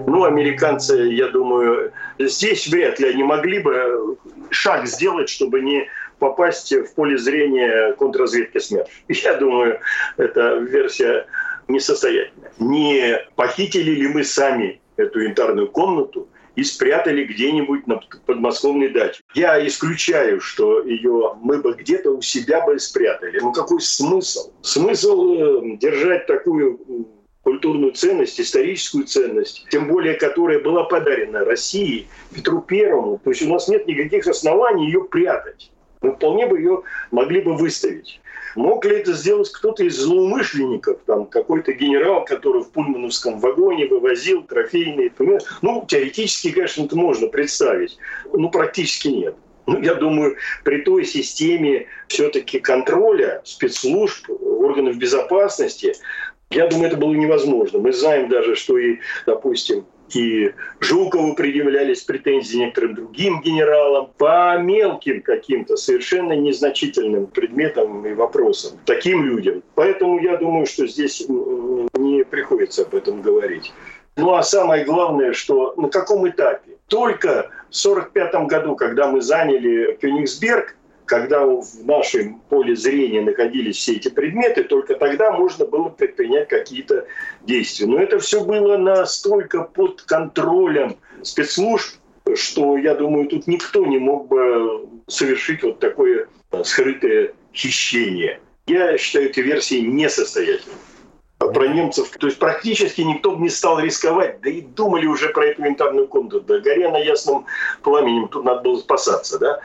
Ну, 0.07 0.23
американцы, 0.23 0.95
я 1.13 1.27
думаю, 1.29 1.91
здесь 2.19 2.67
вряд 2.67 2.99
ли 2.99 3.09
они 3.09 3.23
могли 3.23 3.59
бы 3.59 4.17
шаг 4.49 4.87
сделать, 4.87 5.29
чтобы 5.29 5.61
не 5.61 5.87
попасть 6.19 6.71
в 6.71 6.93
поле 6.95 7.17
зрения 7.17 7.93
контрразведки 7.93 8.59
СМЕРШ. 8.59 8.87
Я 9.07 9.35
думаю, 9.35 9.79
эта 10.17 10.57
версия 10.57 11.25
несостоятельная. 11.67 12.51
Не 12.59 13.19
похитили 13.35 13.91
ли 13.91 14.07
мы 14.07 14.23
сами 14.23 14.79
эту 14.97 15.19
янтарную 15.19 15.69
комнату 15.69 16.27
и 16.59 16.63
спрятали 16.65 17.23
где-нибудь 17.23 17.87
на 17.87 18.01
подмосковной 18.25 18.89
даче. 18.89 19.21
Я 19.33 19.65
исключаю, 19.65 20.41
что 20.41 20.81
ее 20.81 21.35
мы 21.41 21.59
бы 21.59 21.73
где-то 21.73 22.11
у 22.11 22.21
себя 22.21 22.65
бы 22.65 22.77
спрятали. 22.79 23.39
Ну 23.39 23.53
какой 23.53 23.79
смысл? 23.79 24.51
Смысл 24.61 25.35
э, 25.35 25.77
держать 25.77 26.27
такую 26.27 27.07
культурную 27.43 27.93
ценность, 27.93 28.41
историческую 28.41 29.05
ценность, 29.05 29.67
тем 29.71 29.87
более 29.87 30.15
которая 30.15 30.59
была 30.59 30.83
подарена 30.83 31.45
России, 31.45 32.07
Петру 32.35 32.61
Первому. 32.61 33.21
То 33.23 33.29
есть 33.29 33.41
у 33.43 33.47
нас 33.47 33.69
нет 33.69 33.87
никаких 33.87 34.27
оснований 34.27 34.87
ее 34.87 35.05
прятать. 35.05 35.71
Мы 36.01 36.13
вполне 36.13 36.47
бы 36.47 36.57
ее 36.57 36.83
могли 37.11 37.41
бы 37.41 37.55
выставить. 37.55 38.21
Мог 38.55 38.85
ли 38.85 38.97
это 38.97 39.13
сделать 39.13 39.51
кто-то 39.51 39.83
из 39.83 39.97
злоумышленников, 39.97 40.99
там 41.05 41.25
какой-то 41.25 41.73
генерал, 41.73 42.25
который 42.25 42.63
в 42.63 42.69
пульмановском 42.69 43.39
вагоне 43.39 43.87
вывозил 43.87 44.43
трофейные, 44.43 45.11
ну, 45.61 45.85
теоретически, 45.87 46.51
конечно, 46.51 46.85
это 46.85 46.95
можно 46.95 47.27
представить, 47.27 47.97
но 48.33 48.49
практически 48.49 49.09
нет. 49.09 49.35
Ну, 49.67 49.79
я 49.81 49.93
думаю, 49.93 50.35
при 50.63 50.81
той 50.81 51.05
системе 51.05 51.85
все-таки 52.07 52.59
контроля 52.59 53.41
спецслужб, 53.43 54.27
органов 54.29 54.97
безопасности, 54.97 55.93
я 56.49 56.67
думаю, 56.67 56.87
это 56.87 56.97
было 56.97 57.13
невозможно. 57.13 57.77
Мы 57.77 57.93
знаем 57.93 58.29
даже, 58.29 58.55
что 58.55 58.79
и, 58.79 58.97
допустим, 59.27 59.85
и 60.15 60.53
Жукову 60.79 61.35
предъявлялись 61.35 62.03
претензии 62.03 62.57
некоторым 62.57 62.95
другим 62.95 63.41
генералам 63.41 64.09
по 64.17 64.57
мелким 64.57 65.21
каким-то 65.21 65.77
совершенно 65.77 66.33
незначительным 66.33 67.27
предметам 67.27 68.05
и 68.05 68.13
вопросам, 68.13 68.79
таким 68.85 69.23
людям. 69.23 69.63
Поэтому 69.75 70.19
я 70.19 70.37
думаю, 70.37 70.65
что 70.65 70.87
здесь 70.87 71.25
не 71.27 72.23
приходится 72.23 72.83
об 72.83 72.95
этом 72.95 73.21
говорить. 73.21 73.73
Ну 74.15 74.33
а 74.33 74.43
самое 74.43 74.83
главное, 74.83 75.33
что 75.33 75.73
на 75.77 75.89
каком 75.89 76.27
этапе? 76.27 76.71
Только 76.87 77.51
в 77.69 77.85
1945 77.85 78.47
году, 78.47 78.75
когда 78.75 79.07
мы 79.07 79.21
заняли 79.21 79.97
Кёнигсберг, 80.01 80.75
когда 81.09 81.43
в 81.43 81.63
нашем 81.85 82.39
поле 82.49 82.75
зрения 82.75 83.21
находились 83.21 83.77
все 83.77 83.93
эти 83.93 84.09
предметы, 84.09 84.63
только 84.63 84.93
тогда 84.93 85.31
можно 85.31 85.65
было 85.65 85.89
предпринять 85.89 86.47
какие-то 86.47 87.07
действия. 87.41 87.87
Но 87.87 87.99
это 87.99 88.19
все 88.19 88.43
было 88.43 88.77
настолько 88.77 89.63
под 89.63 90.03
контролем 90.03 90.97
спецслужб, 91.23 91.95
что, 92.35 92.77
я 92.77 92.93
думаю, 92.93 93.27
тут 93.27 93.47
никто 93.47 93.85
не 93.87 93.97
мог 93.97 94.27
бы 94.27 94.87
совершить 95.07 95.63
вот 95.63 95.79
такое 95.79 96.27
скрытое 96.63 97.33
хищение. 97.55 98.39
Я 98.67 98.95
считаю 98.99 99.31
эти 99.31 99.39
версии 99.39 99.79
несостоятельными 99.79 100.77
про 101.39 101.67
немцев. 101.67 102.09
То 102.19 102.27
есть 102.27 102.37
практически 102.37 103.01
никто 103.01 103.31
бы 103.31 103.41
не 103.41 103.49
стал 103.49 103.79
рисковать, 103.79 104.41
да 104.41 104.49
и 104.49 104.61
думали 104.61 105.07
уже 105.07 105.29
про 105.29 105.47
эту 105.47 105.61
ментальную 105.61 106.07
комнату. 106.07 106.41
Да 106.41 106.59
горя 106.59 106.91
на 106.91 106.97
ясном 106.97 107.45
пламени, 107.81 108.27
тут 108.27 108.43
надо 108.43 108.61
было 108.61 108.77
спасаться. 108.77 109.39
Да? 109.39 109.59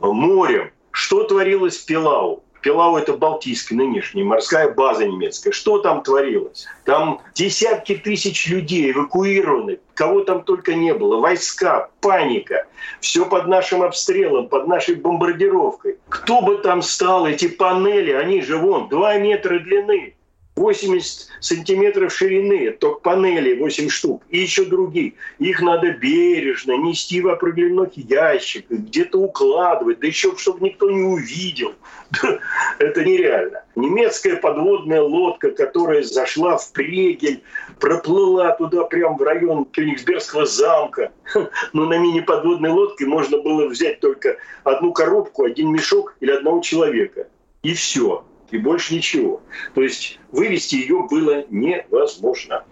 Морем. 0.00 0.70
Что 0.90 1.24
творилось 1.24 1.76
в 1.76 1.86
Пилау? 1.86 2.42
Пилау– 2.60 2.96
это 2.98 3.12
Балтийская 3.12 3.78
нынешняя 3.78 4.24
морская 4.24 4.72
база 4.72 5.06
немецкая. 5.06 5.52
Что 5.52 5.78
там 5.78 6.02
творилось? 6.02 6.66
Там 6.84 7.20
десятки 7.34 7.94
тысяч 7.94 8.48
людей 8.48 8.90
эвакуированы, 8.90 9.78
кого 9.94 10.22
там 10.22 10.42
только 10.42 10.74
не 10.74 10.92
было. 10.92 11.20
Войска, 11.20 11.88
паника. 12.00 12.66
Все 13.00 13.24
под 13.24 13.46
нашим 13.46 13.82
обстрелом, 13.82 14.48
под 14.48 14.66
нашей 14.66 14.96
бомбардировкой. 14.96 15.98
Кто 16.08 16.42
бы 16.42 16.56
там 16.56 16.82
стал, 16.82 17.26
эти 17.26 17.48
панели, 17.48 18.12
они 18.12 18.42
же 18.42 18.56
вон, 18.56 18.88
2 18.88 19.18
метра 19.18 19.58
длины. 19.60 20.14
80 20.58 21.28
сантиметров 21.40 22.12
ширины, 22.12 22.72
только 22.72 23.00
панели 23.00 23.58
8 23.58 23.88
штук, 23.88 24.22
и 24.28 24.38
еще 24.38 24.64
другие. 24.64 25.14
Их 25.38 25.62
надо 25.62 25.92
бережно 25.92 26.72
нести 26.76 27.20
в 27.20 27.28
определенных 27.28 27.96
ящиках, 27.96 28.78
где-то 28.78 29.18
укладывать, 29.18 30.00
да 30.00 30.06
еще, 30.06 30.36
чтобы 30.36 30.66
никто 30.66 30.90
не 30.90 31.02
увидел. 31.02 31.74
Это 32.78 33.04
нереально. 33.04 33.62
Немецкая 33.76 34.36
подводная 34.36 35.02
лодка, 35.02 35.50
которая 35.50 36.02
зашла 36.02 36.56
в 36.56 36.72
Прегель, 36.72 37.42
проплыла 37.78 38.52
туда 38.52 38.84
прямо 38.84 39.16
в 39.16 39.22
район 39.22 39.64
Кёнигсбергского 39.66 40.46
замка. 40.46 41.12
Но 41.72 41.86
на 41.86 41.98
мини-подводной 41.98 42.70
лодке 42.70 43.06
можно 43.06 43.38
было 43.38 43.68
взять 43.68 44.00
только 44.00 44.36
одну 44.64 44.92
коробку, 44.92 45.44
один 45.44 45.72
мешок 45.72 46.16
или 46.20 46.32
одного 46.32 46.60
человека. 46.60 47.28
И 47.62 47.74
все 47.74 48.24
и 48.50 48.58
больше 48.58 48.94
ничего. 48.94 49.40
То 49.74 49.82
есть 49.82 50.18
вывести 50.32 50.76
ее 50.76 51.06
было 51.10 51.44
невозможно. 51.50 52.64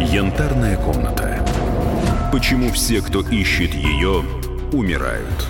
Янтарная 0.00 0.76
комната. 0.76 1.44
Почему 2.32 2.70
все, 2.70 3.00
кто 3.00 3.20
ищет 3.20 3.74
ее, 3.74 4.22
умирают? 4.72 5.48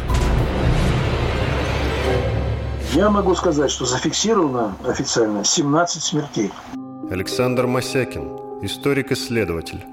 Я 2.92 3.10
могу 3.10 3.34
сказать, 3.34 3.70
что 3.70 3.84
зафиксировано 3.86 4.76
официально 4.86 5.44
17 5.44 6.02
смертей. 6.02 6.50
Александр 7.10 7.66
Масякин, 7.66 8.62
историк-исследователь. 8.62 9.84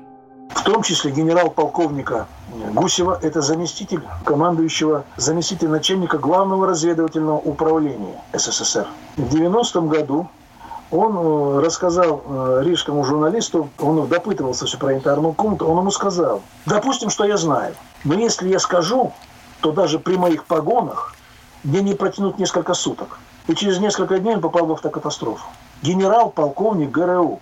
В 0.56 0.64
том 0.64 0.84
числе 0.84 1.12
генерал-полковника 1.12 2.28
Гусева, 2.74 3.18
это 3.22 3.42
заместитель 3.42 4.02
командующего, 4.26 5.06
заместитель 5.18 5.70
начальника 5.70 6.18
главного 6.18 6.68
разведывательного 6.68 7.38
управления 7.38 8.22
СССР. 8.34 8.88
В 9.16 9.34
90-м 9.34 9.88
году 9.88 10.28
он 10.92 11.18
э, 11.18 11.60
рассказал 11.62 12.22
э, 12.26 12.62
рижскому 12.66 13.06
журналисту, 13.06 13.70
он 13.80 14.08
допытывался 14.08 14.66
все 14.66 14.78
про 14.78 14.94
янтарную 14.94 15.34
комнату, 15.34 15.66
он 15.66 15.80
ему 15.80 15.92
сказал, 15.92 16.42
допустим, 16.66 17.10
что 17.10 17.24
я 17.24 17.38
знаю, 17.38 17.74
но 18.04 18.16
если 18.16 18.50
я 18.50 18.60
скажу, 18.60 19.14
то 19.62 19.72
даже 19.72 20.00
при 20.00 20.18
моих 20.18 20.46
погонах 20.46 21.16
мне 21.64 21.82
не 21.82 21.94
протянут 21.94 22.40
несколько 22.40 22.74
суток. 22.74 23.20
И 23.48 23.56
через 23.56 23.80
несколько 23.80 24.20
дней 24.20 24.36
он 24.36 24.42
попал 24.42 24.66
в 24.66 24.72
автокатастрофу. 24.72 25.46
Генерал-полковник 25.82 26.92
ГРУ. 26.92 27.40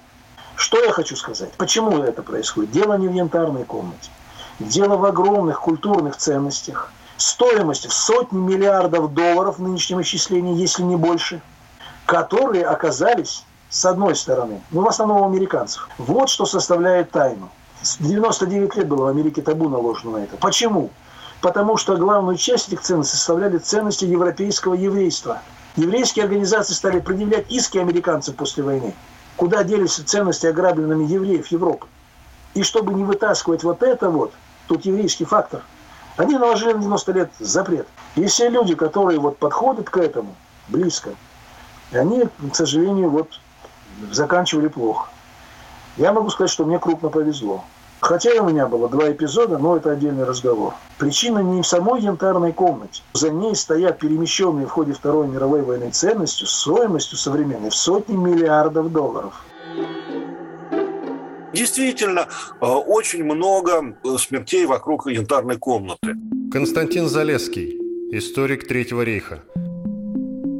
Что 0.55 0.83
я 0.83 0.91
хочу 0.91 1.15
сказать? 1.15 1.51
Почему 1.53 2.03
это 2.03 2.21
происходит? 2.21 2.71
Дело 2.71 2.97
не 2.97 3.07
в 3.07 3.13
янтарной 3.13 3.63
комнате. 3.63 4.09
Дело 4.59 4.97
в 4.97 5.05
огромных 5.05 5.61
культурных 5.61 6.17
ценностях, 6.17 6.91
стоимости 7.15 7.87
в 7.87 7.93
сотни 7.93 8.37
миллиардов 8.37 9.13
долларов 9.13 9.57
в 9.57 9.61
нынешнем 9.61 10.01
исчислении, 10.01 10.59
если 10.59 10.83
не 10.83 10.97
больше, 10.97 11.41
которые 12.05 12.65
оказались 12.65 13.45
с 13.69 13.85
одной 13.85 14.15
стороны, 14.15 14.61
ну, 14.71 14.81
в 14.81 14.87
основном 14.89 15.21
у 15.21 15.25
американцев. 15.25 15.87
Вот 15.97 16.29
что 16.29 16.45
составляет 16.45 17.11
тайну. 17.11 17.49
99 17.99 18.75
лет 18.75 18.87
было 18.87 19.05
в 19.05 19.07
Америке 19.07 19.41
табу 19.41 19.69
наложено 19.69 20.17
на 20.17 20.23
это. 20.23 20.35
Почему? 20.35 20.89
Потому 21.39 21.77
что 21.77 21.95
главную 21.95 22.35
часть 22.35 22.67
этих 22.67 22.81
ценностей 22.81 23.15
составляли 23.15 23.59
ценности 23.59 24.03
европейского 24.03 24.73
еврейства. 24.73 25.41
Еврейские 25.77 26.25
организации 26.25 26.73
стали 26.73 26.99
предъявлять 26.99 27.49
иски 27.49 27.77
американцам 27.77 28.33
после 28.33 28.63
войны. 28.63 28.93
Куда 29.37 29.63
делись 29.63 29.93
ценности 29.95 30.47
ограбленными 30.47 31.05
евреев 31.05 31.47
Европы? 31.47 31.87
И 32.55 32.63
чтобы 32.63 32.93
не 32.93 33.05
вытаскивать 33.05 33.63
вот 33.63 33.83
это 33.83 34.09
вот, 34.09 34.33
тут 34.69 34.85
еврейский 34.85 35.25
фактор, 35.25 35.63
они 36.15 36.37
наложили 36.37 36.73
на 36.73 36.81
90 36.81 37.11
лет 37.11 37.31
запрет. 37.39 37.87
И 38.15 38.25
все 38.27 38.49
люди, 38.49 38.75
которые 38.75 39.19
вот 39.19 39.37
подходят 39.37 39.89
к 39.89 39.97
этому 39.97 40.35
близко, 40.69 41.09
они, 41.91 42.25
к 42.51 42.55
сожалению, 42.55 43.09
вот 43.09 43.39
заканчивали 44.11 44.67
плохо. 44.67 45.09
Я 45.97 46.13
могу 46.13 46.29
сказать, 46.29 46.51
что 46.51 46.65
мне 46.65 46.79
крупно 46.79 47.09
повезло. 47.09 47.63
Хотя 47.99 48.41
у 48.41 48.47
меня 48.47 48.67
было 48.67 48.87
два 48.87 49.11
эпизода, 49.11 49.57
но 49.57 49.75
это 49.75 49.91
отдельный 49.91 50.23
разговор. 50.23 50.73
Причина 50.97 51.39
не 51.39 51.63
в 51.63 51.67
самой 51.67 52.01
янтарной 52.01 52.53
комнате. 52.53 53.01
За 53.13 53.29
ней 53.29 53.55
стоят 53.55 53.97
перемещенные 53.97 54.67
в 54.67 54.69
ходе 54.69 54.93
Второй 54.93 55.27
мировой 55.27 55.63
войны 55.63 55.89
ценностью, 55.89 56.47
стоимостью 56.47 57.17
современной 57.17 57.71
в 57.71 57.75
сотни 57.75 58.15
миллиардов 58.15 58.91
долларов. 58.91 59.43
Действительно, 61.53 62.27
э, 62.61 62.65
очень 62.65 63.23
много 63.23 63.97
э, 64.03 64.17
смертей 64.17 64.65
вокруг 64.65 65.07
янтарной 65.07 65.57
комнаты. 65.57 66.15
Константин 66.51 67.07
Залеский, 67.07 67.77
историк 68.11 68.67
Третьего 68.67 69.01
рейха. 69.01 69.43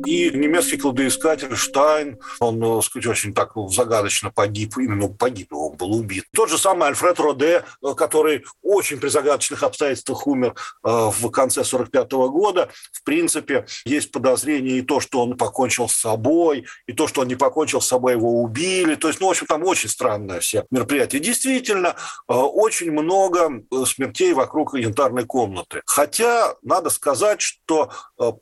И 0.05 0.31
немецкий 0.31 0.77
кладоискатель 0.77 1.55
Штайн, 1.55 2.19
он, 2.39 2.59
так 2.59 2.79
э, 2.79 2.81
сказать, 2.83 3.07
очень 3.07 3.33
так 3.33 3.51
загадочно 3.69 4.31
погиб, 4.31 4.77
именно 4.77 5.07
погиб, 5.09 5.53
он 5.53 5.75
был 5.75 5.93
убит. 5.93 6.25
Тот 6.33 6.49
же 6.49 6.57
самый 6.57 6.87
Альфред 6.87 7.19
Роде, 7.19 7.63
э, 7.83 7.93
который 7.95 8.45
очень 8.61 8.99
при 8.99 9.09
загадочных 9.09 9.63
обстоятельствах 9.63 10.25
умер 10.27 10.55
э, 10.83 10.89
в 10.89 11.29
конце 11.31 11.63
45 11.63 12.11
года. 12.11 12.69
В 12.91 13.03
принципе, 13.03 13.65
есть 13.85 14.11
подозрение 14.11 14.79
и 14.79 14.81
то, 14.81 14.99
что 14.99 15.21
он 15.21 15.37
покончил 15.37 15.89
с 15.89 15.95
собой, 15.95 16.65
и 16.87 16.93
то, 16.93 17.07
что 17.07 17.21
он 17.21 17.27
не 17.27 17.35
покончил 17.35 17.81
с 17.81 17.87
собой, 17.87 18.13
его 18.13 18.41
убили. 18.41 18.95
То 18.95 19.07
есть, 19.09 19.19
ну, 19.19 19.27
в 19.27 19.31
общем, 19.31 19.47
там 19.47 19.63
очень 19.63 19.89
странное 19.89 20.39
все 20.39 20.65
мероприятие. 20.71 21.21
Действительно, 21.21 21.95
очень 22.27 22.91
много 22.91 23.63
смертей 23.85 24.33
вокруг 24.33 24.75
янтарной 24.75 25.25
комнаты. 25.25 25.81
Хотя, 25.85 26.55
надо 26.61 26.89
сказать, 26.89 27.41
что 27.41 27.91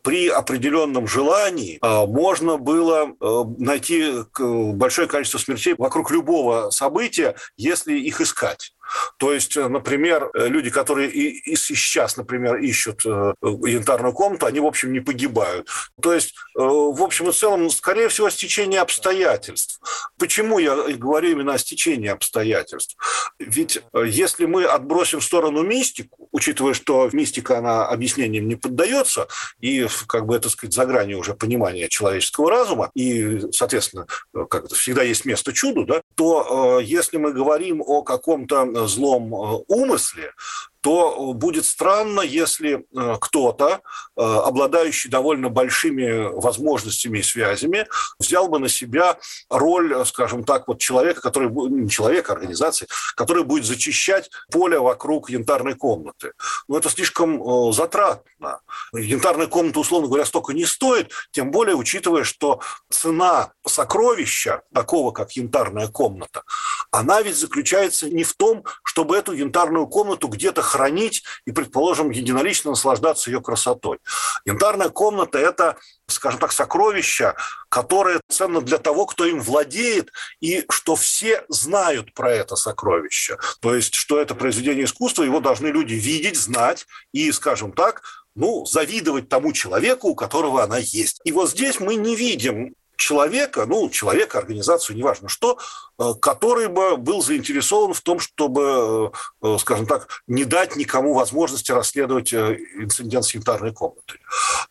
при 0.04 0.28
определенном 0.28 1.08
желании 1.08 1.47
Германии 1.48 1.78
а, 1.82 2.06
можно 2.06 2.58
было 2.58 3.10
э, 3.20 3.44
найти 3.58 4.14
большое 4.38 5.08
количество 5.08 5.38
смертей 5.38 5.76
вокруг 5.78 6.12
любого 6.12 6.70
события, 6.70 7.36
если 7.56 7.98
их 7.98 8.22
искать. 8.22 8.74
То 9.18 9.34
есть, 9.34 9.58
э, 9.58 9.68
например, 9.68 10.30
э, 10.34 10.48
люди, 10.48 10.70
которые 10.70 11.10
и, 11.10 11.52
и 11.52 11.56
сейчас, 11.56 12.18
например, 12.18 12.58
ищут 12.58 13.06
э, 13.06 13.34
янтарную 13.42 14.14
комнату, 14.14 14.46
они, 14.46 14.60
в 14.60 14.66
общем, 14.66 14.94
не 14.94 15.00
погибают. 15.00 15.68
То 16.02 16.14
есть, 16.14 16.36
в 16.54 17.04
общем 17.04 17.30
и 17.30 17.32
целом, 17.32 17.70
скорее 17.70 18.10
всего, 18.10 18.30
стечение 18.30 18.82
обстоятельств. 18.82 19.80
Почему 20.18 20.60
я 20.60 20.76
говорю 20.76 21.32
именно 21.32 21.54
о 21.54 21.58
стечении 21.58 22.10
обстоятельств? 22.10 22.96
Ведь 23.40 23.82
если 23.94 24.46
мы 24.46 24.66
отбросим 24.66 25.20
в 25.20 25.24
сторону 25.24 25.64
мистику, 25.64 26.28
учитывая, 26.32 26.74
что 26.74 27.10
мистика, 27.12 27.58
она 27.58 27.88
объяснением 27.88 28.48
не 28.48 28.56
поддается, 28.56 29.28
и, 29.60 29.88
как 30.08 30.26
бы, 30.26 30.36
это 30.36 30.50
сказать, 30.50 30.74
за 30.74 30.86
гранью 30.86 31.20
уже 31.20 31.34
понимания 31.34 31.88
человеческого 31.90 32.50
разума, 32.50 32.92
и, 32.94 33.42
соответственно, 33.52 34.08
как 34.50 34.72
всегда 34.72 35.04
есть 35.04 35.26
место 35.26 35.54
чуду, 35.54 35.86
да, 35.86 36.02
то 36.16 36.80
если 36.80 37.18
мы 37.18 37.34
говорим 37.34 37.82
о 37.86 38.04
каком-то 38.04 38.66
злом 38.86 39.34
э, 39.34 39.64
умысле, 39.68 40.34
то 40.82 41.34
будет 41.34 41.66
странно, 41.66 42.22
если 42.22 42.86
э, 42.96 43.16
кто-то, 43.20 43.82
э, 44.16 44.22
обладающий 44.22 45.10
довольно 45.10 45.50
большими 45.50 46.30
возможностями 46.40 47.20
и 47.20 47.24
связями, 47.24 47.88
взял 48.20 48.48
бы 48.48 48.60
на 48.60 48.70
себя 48.70 49.18
роль, 49.50 50.06
скажем 50.06 50.44
так, 50.44 50.68
вот 50.68 50.80
человека, 50.80 51.22
который 51.22 51.50
не 51.50 51.90
человека, 51.90 52.34
а 52.34 52.36
организации, 52.36 52.88
который 53.16 53.44
будет 53.44 53.66
зачищать 53.66 54.30
поле 54.52 54.80
вокруг 54.80 55.30
янтарной 55.30 55.74
комнаты. 55.74 56.34
Но 56.68 56.78
это 56.78 56.90
слишком 56.90 57.74
затратно. 57.74 58.60
Янтарная 58.94 59.48
комната, 59.48 59.80
условно 59.80 60.08
говоря, 60.08 60.26
столько 60.26 60.54
не 60.54 60.66
стоит, 60.66 61.12
тем 61.32 61.52
более 61.52 61.76
учитывая, 61.76 62.24
что 62.24 62.62
цена 62.90 63.52
сокровища, 63.66 64.62
такого 64.74 65.12
как 65.12 65.32
янтарная 65.34 65.88
комната, 65.88 66.44
она 66.92 67.22
ведь 67.22 67.36
заключается 67.36 68.10
не 68.10 68.24
в 68.24 68.34
том, 68.34 68.64
чтобы 68.84 69.18
эту 69.18 69.34
янтарную 69.34 69.88
комнату 69.88 70.28
где-то 70.28 70.62
хранить 70.62 71.24
и, 71.46 71.52
предположим, 71.52 72.12
единолично 72.12 72.72
наслаждаться 72.72 73.30
ее 73.30 73.42
красотой. 73.42 74.00
Янтарная 74.46 74.90
комната– 74.90 75.38
это, 75.40 75.78
скажем 76.08 76.40
так, 76.40 76.52
сокровище, 76.52 77.36
которое 77.70 78.22
ценно 78.30 78.62
для 78.62 78.78
того, 78.78 79.06
кто 79.06 79.26
им 79.26 79.42
владеет, 79.42 80.12
и 80.40 80.66
что 80.70 80.96
все 80.96 81.44
знают 81.50 82.14
про 82.14 82.32
это 82.32 82.56
сокровище. 82.56 83.38
То 83.60 83.76
есть, 83.76 83.94
что 83.94 84.20
это 84.20 84.36
произведение 84.36 84.86
искусства, 84.86 85.24
его 85.24 85.40
должны 85.40 85.68
люди 85.68 85.94
видеть, 85.94 86.38
знать 86.38 86.88
и, 87.12 87.32
скажем 87.32 87.74
так, 87.74 88.02
ну, 88.38 88.66
завидовать 88.66 89.30
тому 89.30 89.52
человеку, 89.52 90.10
у 90.10 90.16
которого 90.16 90.64
она 90.64 90.78
есть. 90.78 91.20
И 91.26 91.32
вот 91.32 91.50
здесь 91.50 91.80
мы 91.80 91.96
не 91.96 92.16
видим 92.16 92.76
человека, 92.96 93.66
ну, 93.66 93.90
человека, 93.90 94.38
организацию, 94.38 94.96
неважно 94.96 95.28
что, 95.28 95.58
э, 96.00 96.14
который 96.22 96.68
бы 96.68 96.98
был 96.98 97.22
заинтересован 97.22 97.94
в 97.94 98.02
том, 98.02 98.20
чтобы, 98.20 99.12
э, 99.44 99.48
э, 99.48 99.58
скажем 99.60 99.88
так, 99.88 100.24
не 100.28 100.46
дать 100.46 100.76
никому 100.76 101.14
возможности 101.14 101.72
расследовать 101.72 102.34
инцидент 102.34 103.26
с 103.26 103.34
янтарной 103.34 103.74
комнатой. 103.74 104.20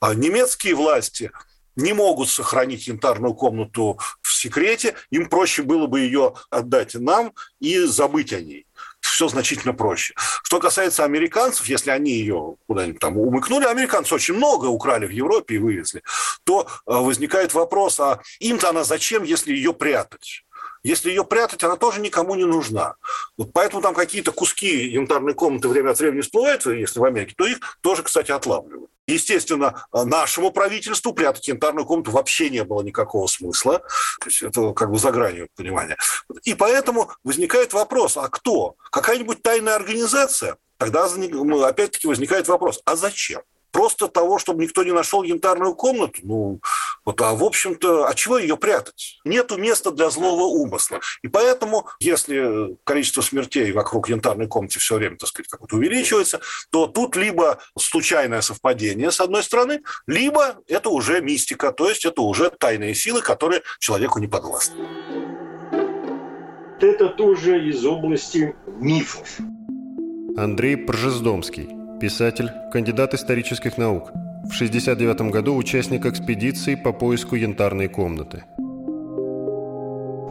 А 0.01 0.15
немецкие 0.15 0.75
власти 0.75 1.31
не 1.75 1.93
могут 1.93 2.29
сохранить 2.29 2.87
янтарную 2.87 3.35
комнату 3.35 3.99
в 4.23 4.33
секрете, 4.33 4.95
им 5.11 5.29
проще 5.29 5.63
было 5.63 5.87
бы 5.87 6.01
ее 6.01 6.35
отдать 6.51 6.95
нам 6.95 7.33
и 7.61 7.81
забыть 7.81 8.33
о 8.33 8.41
ней 8.41 8.66
все 9.07 9.29
значительно 9.29 9.75
проще. 9.75 10.15
Что 10.43 10.61
касается 10.61 11.05
американцев, 11.05 11.67
если 11.67 11.91
они 11.91 12.13
ее 12.13 12.57
куда-нибудь 12.67 13.01
там 13.01 13.19
умыкнули, 13.19 13.65
американцы 13.65 14.15
очень 14.15 14.35
много 14.35 14.67
украли 14.67 15.07
в 15.07 15.11
Европе 15.11 15.57
и 15.57 15.59
вывезли, 15.59 16.03
то 16.45 16.67
э, 16.67 16.67
возникает 16.87 17.55
вопрос, 17.55 18.01
а 18.01 18.21
им-то 18.41 18.71
она 18.71 18.85
зачем, 18.85 19.23
если 19.23 19.53
ее 19.53 19.73
прятать? 19.73 20.46
Если 20.87 21.11
ее 21.11 21.25
прятать, 21.25 21.65
она 21.65 21.75
тоже 21.75 22.01
никому 22.01 22.37
не 22.37 22.45
нужна. 22.45 22.95
Вот 23.37 23.53
поэтому 23.53 23.83
там 23.83 23.93
какие-то 23.93 24.31
куски 24.31 24.87
янтарной 24.87 25.35
комнаты 25.35 25.67
время 25.67 25.91
от 25.91 25.99
времени 25.99 26.21
всплывают, 26.21 26.65
если 26.67 27.01
в 27.01 27.05
Америке, 27.05 27.35
то 27.37 27.45
их 27.45 27.59
тоже, 27.81 28.05
кстати, 28.05 28.31
отлавливают. 28.31 28.89
Естественно, 29.09 29.85
нашему 29.93 30.53
правительству 30.53 31.13
прятать 31.13 31.49
янтарную 31.49 31.87
комнату 31.87 32.13
вообще 32.13 32.51
не 32.51 32.63
было 32.63 32.83
никакого 32.83 33.27
смысла. 33.27 33.81
То 34.21 34.27
есть 34.27 34.45
это 34.45 34.73
как 34.75 34.93
бы 34.93 34.99
за 35.01 35.11
гранью 35.11 35.49
понимания. 35.57 35.97
И 36.45 36.55
поэтому 36.55 37.11
возникает 37.25 37.73
вопрос, 37.73 38.17
а 38.17 38.29
кто? 38.29 38.77
Какая-нибудь 38.93 39.43
тайная 39.43 39.75
организация? 39.75 40.57
Тогда 40.77 41.07
опять-таки 41.07 42.07
возникает 42.07 42.47
вопрос, 42.47 42.81
а 42.85 42.95
зачем? 42.95 43.43
Просто 43.73 44.07
того, 44.09 44.39
чтобы 44.39 44.63
никто 44.63 44.85
не 44.85 44.93
нашел 44.93 45.23
янтарную 45.25 45.75
комнату, 45.75 46.21
ну, 46.23 46.61
Вот, 47.07 47.21
а 47.23 47.35
в 47.35 47.45
общем-то, 47.45 48.09
а 48.09 48.15
чего 48.15 48.37
ее 48.37 48.57
прятать? 48.57 49.21
Нету 49.25 49.57
места 49.57 49.93
для 49.93 50.11
злого 50.11 50.43
умысла. 50.43 51.01
И 51.23 51.29
поэтому, 51.29 51.87
если 52.01 52.77
количество 52.83 53.23
смертей 53.23 53.71
вокруг 53.71 54.09
янтарной 54.09 54.49
комнаты 54.49 54.81
все 54.81 54.97
время, 54.97 55.17
так 55.17 55.29
сказать, 55.29 55.49
как-то 55.49 55.77
увеличивается, 55.77 56.41
то 56.71 56.89
тут 56.89 57.15
либо 57.15 57.59
случайное 57.79 58.41
совпадение, 58.41 59.13
с 59.13 59.21
одной 59.21 59.45
стороны, 59.45 59.83
либо 60.09 60.57
это 60.67 60.91
уже 60.91 61.21
мистика, 61.21 61.71
то 61.71 61.89
есть 61.89 62.05
это 62.05 62.23
уже 62.23 62.51
тайные 62.51 62.95
силы, 62.97 63.23
которые 63.23 63.63
человеку 63.79 64.19
не 64.19 64.27
подвластны. 64.27 64.75
Это 66.81 67.09
тоже 67.11 67.69
из 67.69 67.87
области 67.87 68.57
мифов. 68.81 69.39
Андрей 70.37 70.77
Пржездомский, 70.77 71.69
писатель, 72.01 72.51
кандидат 72.73 73.15
исторических 73.15 73.79
наук. 73.79 74.11
В 74.47 74.55
1969 74.55 75.33
году 75.33 75.57
участник 75.57 76.07
экспедиции 76.07 76.77
по 76.77 76.93
поиску 76.93 77.35
янтарной 77.35 77.89
комнаты. 77.89 78.45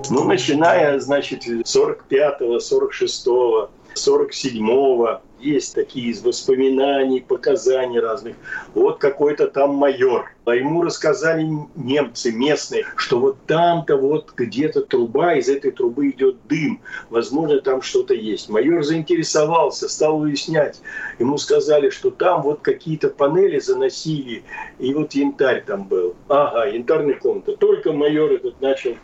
Ну, 0.10 0.24
начиная, 0.24 1.00
значит, 1.00 1.46
45-го, 1.46 2.58
46-го, 2.58 3.70
47-го, 3.96 5.22
есть 5.40 5.76
такие 5.76 6.12
из 6.12 6.22
воспоминаний, 6.22 7.22
показаний 7.22 8.00
разных. 8.00 8.36
Вот 8.74 9.00
какой-то 9.00 9.48
там 9.48 9.76
майор. 9.76 10.35
А 10.46 10.56
ему 10.56 10.84
рассказали 10.84 11.48
немцы 11.76 12.32
местные, 12.32 12.86
что 12.96 13.20
вот 13.20 13.38
там-то 13.48 13.98
вот 13.98 14.32
где-то 14.36 14.82
труба, 14.82 15.34
из 15.34 15.50
этой 15.50 15.72
трубы 15.72 16.10
идет 16.12 16.38
дым. 16.48 16.82
Возможно, 17.10 17.60
там 17.62 17.82
что-то 17.82 18.14
есть. 18.14 18.48
Майор 18.48 18.84
заинтересовался, 18.84 19.90
стал 19.90 20.20
выяснять. 20.20 20.82
Ему 21.18 21.40
сказали, 21.40 21.90
что 21.90 22.12
там 22.12 22.44
вот 22.44 22.62
какие-то 22.62 23.10
панели 23.10 23.58
заносили, 23.58 24.44
и 24.78 24.94
вот 24.94 25.14
янтарь 25.14 25.64
там 25.66 25.86
был. 25.86 26.16
Ага, 26.28 26.66
янтарная 26.68 27.16
комната. 27.16 27.58
Только 27.58 27.92
майор 27.92 28.32
этот 28.32 28.62
начал 28.62 28.96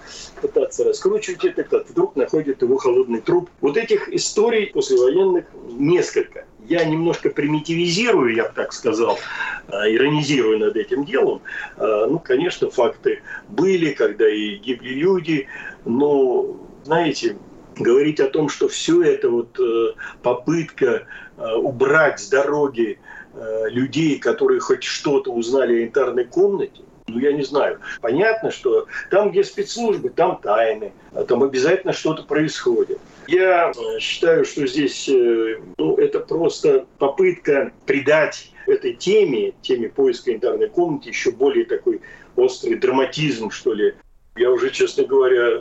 пытаться 0.42 0.84
раскручивать 0.84 1.44
это, 1.44 1.64
как 1.64 1.90
вдруг 1.90 2.16
находит 2.16 2.62
его 2.62 2.78
холодный 2.78 3.22
труп. 3.22 3.50
Вот 3.62 3.78
этих 3.78 4.10
историй 4.10 4.68
послевоенных 4.68 5.46
несколько. 5.70 6.46
Я 6.72 6.86
немножко 6.86 7.30
примитивизирую, 7.30 8.34
я 8.34 8.46
бы 8.46 8.54
так 8.56 8.72
сказал, 8.72 9.20
а, 9.68 9.90
иронизирую 9.90 10.58
над 10.58 10.78
этим 10.78 11.04
делом. 11.04 11.42
А, 11.76 12.08
ну, 12.08 12.18
конечно, 12.18 12.72
факты 12.72 13.24
были, 13.50 13.92
когда 13.92 14.30
и 14.30 14.56
гибли 14.56 14.94
люди, 14.94 15.50
но, 15.84 16.56
знаете, 16.86 17.36
говорить 17.76 18.22
о 18.22 18.30
том, 18.30 18.48
что 18.48 18.70
все 18.70 19.04
это 19.04 19.30
вот 19.30 19.60
э, 19.60 19.94
попытка 20.24 21.08
э, 21.38 21.56
убрать 21.56 22.22
с 22.22 22.30
дороги 22.30 23.00
э, 23.34 23.70
людей, 23.70 24.18
которые 24.18 24.62
хоть 24.62 24.84
что-то 24.84 25.34
узнали 25.34 25.74
о 25.74 25.80
янтарной 25.82 26.24
комнате, 26.24 26.84
ну, 27.08 27.20
я 27.20 27.34
не 27.34 27.44
знаю. 27.44 27.82
Понятно, 28.00 28.50
что 28.50 28.88
там, 29.10 29.32
где 29.32 29.44
спецслужбы, 29.44 30.10
там 30.10 30.40
тайны, 30.42 30.94
а 31.14 31.26
там 31.26 31.44
обязательно 31.44 31.92
что-то 31.92 32.24
происходит. 32.24 33.00
Я 33.28 33.72
э, 33.72 34.00
считаю, 34.00 34.46
что 34.46 34.66
здесь 34.68 35.08
э, 35.10 35.60
ну, 35.78 35.96
это 35.96 36.20
просто 36.20 36.86
попытка 36.98 37.72
придать 37.86 38.52
этой 38.68 38.94
теме, 38.94 39.54
теме 39.62 39.90
поиска 39.90 40.32
янтарной 40.32 40.70
комнаты, 40.70 41.10
еще 41.10 41.32
более 41.32 41.66
такой 41.66 42.02
острый 42.36 42.76
драматизм, 42.76 43.50
что 43.52 43.74
ли. 43.74 43.94
Я 44.36 44.52
уже, 44.52 44.70
честно 44.72 45.04
говоря, 45.04 45.60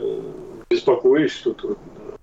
беспокоюсь 0.69 1.35
тут 1.43 1.77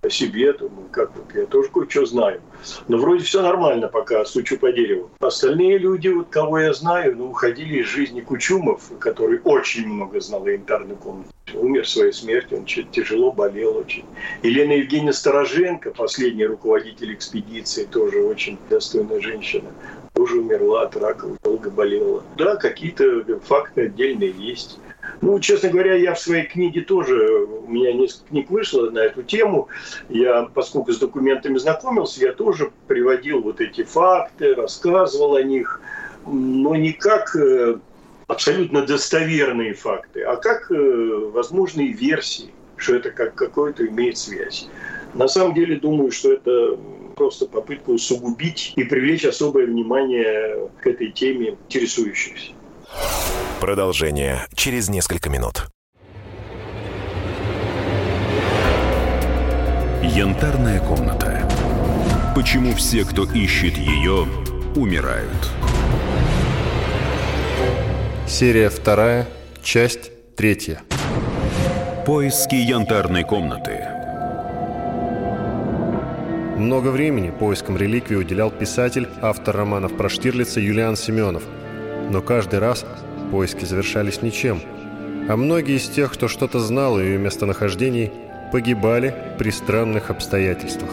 о 0.09 0.11
себе, 0.11 0.53
думаю, 0.53 0.89
как 0.91 1.13
вот 1.15 1.35
я 1.35 1.47
тоже 1.47 1.69
кое-что 1.69 2.07
знаю. 2.07 2.41
Но 2.89 2.99
вроде 2.99 3.25
все 3.25 3.43
нормально 3.43 3.89
пока, 3.89 4.25
стучу 4.25 4.59
по 4.59 4.73
дереву. 4.73 5.11
Остальные 5.21 5.79
люди, 5.79 6.09
вот 6.09 6.29
кого 6.31 6.59
я 6.59 6.73
знаю, 6.73 7.17
ну, 7.17 7.31
уходили 7.31 7.79
из 7.79 7.87
жизни 7.87 8.21
Кучумов, 8.21 8.91
который 8.99 9.41
очень 9.45 9.87
много 9.87 10.21
знал 10.21 10.45
о 10.45 10.51
янтарной 10.51 10.97
комнате. 10.97 11.31
Умер 11.55 11.89
своей 11.89 12.13
смертью, 12.13 12.59
он 12.59 12.65
тяжело 12.65 13.33
болел 13.33 13.77
очень. 13.77 14.05
Елена 14.43 14.73
Евгения 14.73 15.13
Стороженко, 15.13 15.93
последний 15.93 16.45
руководитель 16.45 17.15
экспедиции, 17.15 17.85
тоже 17.85 18.23
очень 18.23 18.59
достойная 18.69 19.21
женщина, 19.21 19.71
тоже 20.15 20.41
умерла 20.41 20.83
от 20.83 20.97
рака, 20.97 21.29
долго 21.43 21.71
болела. 21.71 22.23
Да, 22.37 22.57
какие-то 22.57 23.25
факты 23.45 23.83
отдельные 23.83 24.35
есть. 24.37 24.79
Ну, 25.21 25.41
честно 25.41 25.71
говоря, 25.71 25.95
я 25.95 26.15
в 26.15 26.21
своей 26.21 26.47
книге 26.47 26.83
тоже, 26.83 27.45
у 27.45 27.69
меня 27.69 27.93
несколько 27.93 28.29
книг 28.29 28.51
вышло 28.51 28.91
на 28.91 29.01
эту 29.01 29.23
тему. 29.23 29.69
Я, 30.09 30.45
поскольку 30.55 30.93
с 30.93 30.99
документами 30.99 31.59
знакомился, 31.59 32.21
я 32.21 32.33
тоже 32.33 32.71
приводил 32.87 33.43
вот 33.43 33.61
эти 33.61 33.83
факты, 33.83 34.55
рассказывал 34.55 35.35
о 35.35 35.43
них, 35.43 35.81
но 36.27 36.77
не 36.77 36.93
как 36.93 37.35
э, 37.35 37.79
абсолютно 38.29 38.87
достоверные 38.87 39.75
факты, 39.75 40.23
а 40.23 40.37
как 40.37 40.71
э, 40.71 40.75
возможные 41.33 41.93
версии, 41.93 42.53
что 42.77 42.95
это 42.95 43.11
как 43.11 43.35
какое-то 43.35 43.87
имеет 43.87 44.19
связь. 44.19 44.69
На 45.15 45.27
самом 45.27 45.55
деле 45.55 45.77
думаю, 45.77 46.13
что 46.13 46.33
это 46.33 46.79
просто 47.17 47.47
попытка 47.47 47.91
усугубить 47.91 48.75
и 48.77 48.85
привлечь 48.85 49.25
особое 49.25 49.67
внимание 49.67 50.71
к 50.81 50.87
этой 50.87 51.11
теме 51.11 51.57
интересующихся. 51.69 52.53
Продолжение 53.61 54.47
через 54.55 54.89
несколько 54.89 55.31
минут. 55.31 55.69
Янтарная 60.03 60.81
комната. 60.81 61.49
Почему 62.35 62.73
все, 62.75 63.05
кто 63.05 63.25
ищет 63.25 63.77
ее, 63.77 64.27
умирают? 64.77 65.51
Серия 68.27 68.71
вторая, 68.71 69.27
часть 69.63 70.11
третья. 70.37 70.83
Поиски 72.07 72.55
янтарной 72.55 73.25
комнаты. 73.25 73.87
Много 76.57 76.89
времени 76.89 77.31
поискам 77.31 77.77
реликвии 77.77 78.17
уделял 78.17 78.51
писатель, 78.51 79.09
автор 79.21 79.57
романов 79.57 79.97
про 79.97 80.09
Штирлица 80.09 80.61
Юлиан 80.61 80.97
Семенов. 80.97 81.43
Но 82.11 82.23
каждый 82.23 82.59
раз 82.59 82.85
поиски 83.31 83.65
завершались 83.65 84.23
ничем, 84.23 84.61
а 85.29 85.37
многие 85.37 85.77
из 85.77 85.89
тех, 85.89 86.13
кто 86.13 86.29
что-то 86.29 86.59
знал 86.59 86.97
о 86.97 87.03
ее 87.03 87.19
местонахождении, 87.19 88.11
погибали 88.51 89.15
при 89.39 89.51
странных 89.51 90.11
обстоятельствах. 90.11 90.91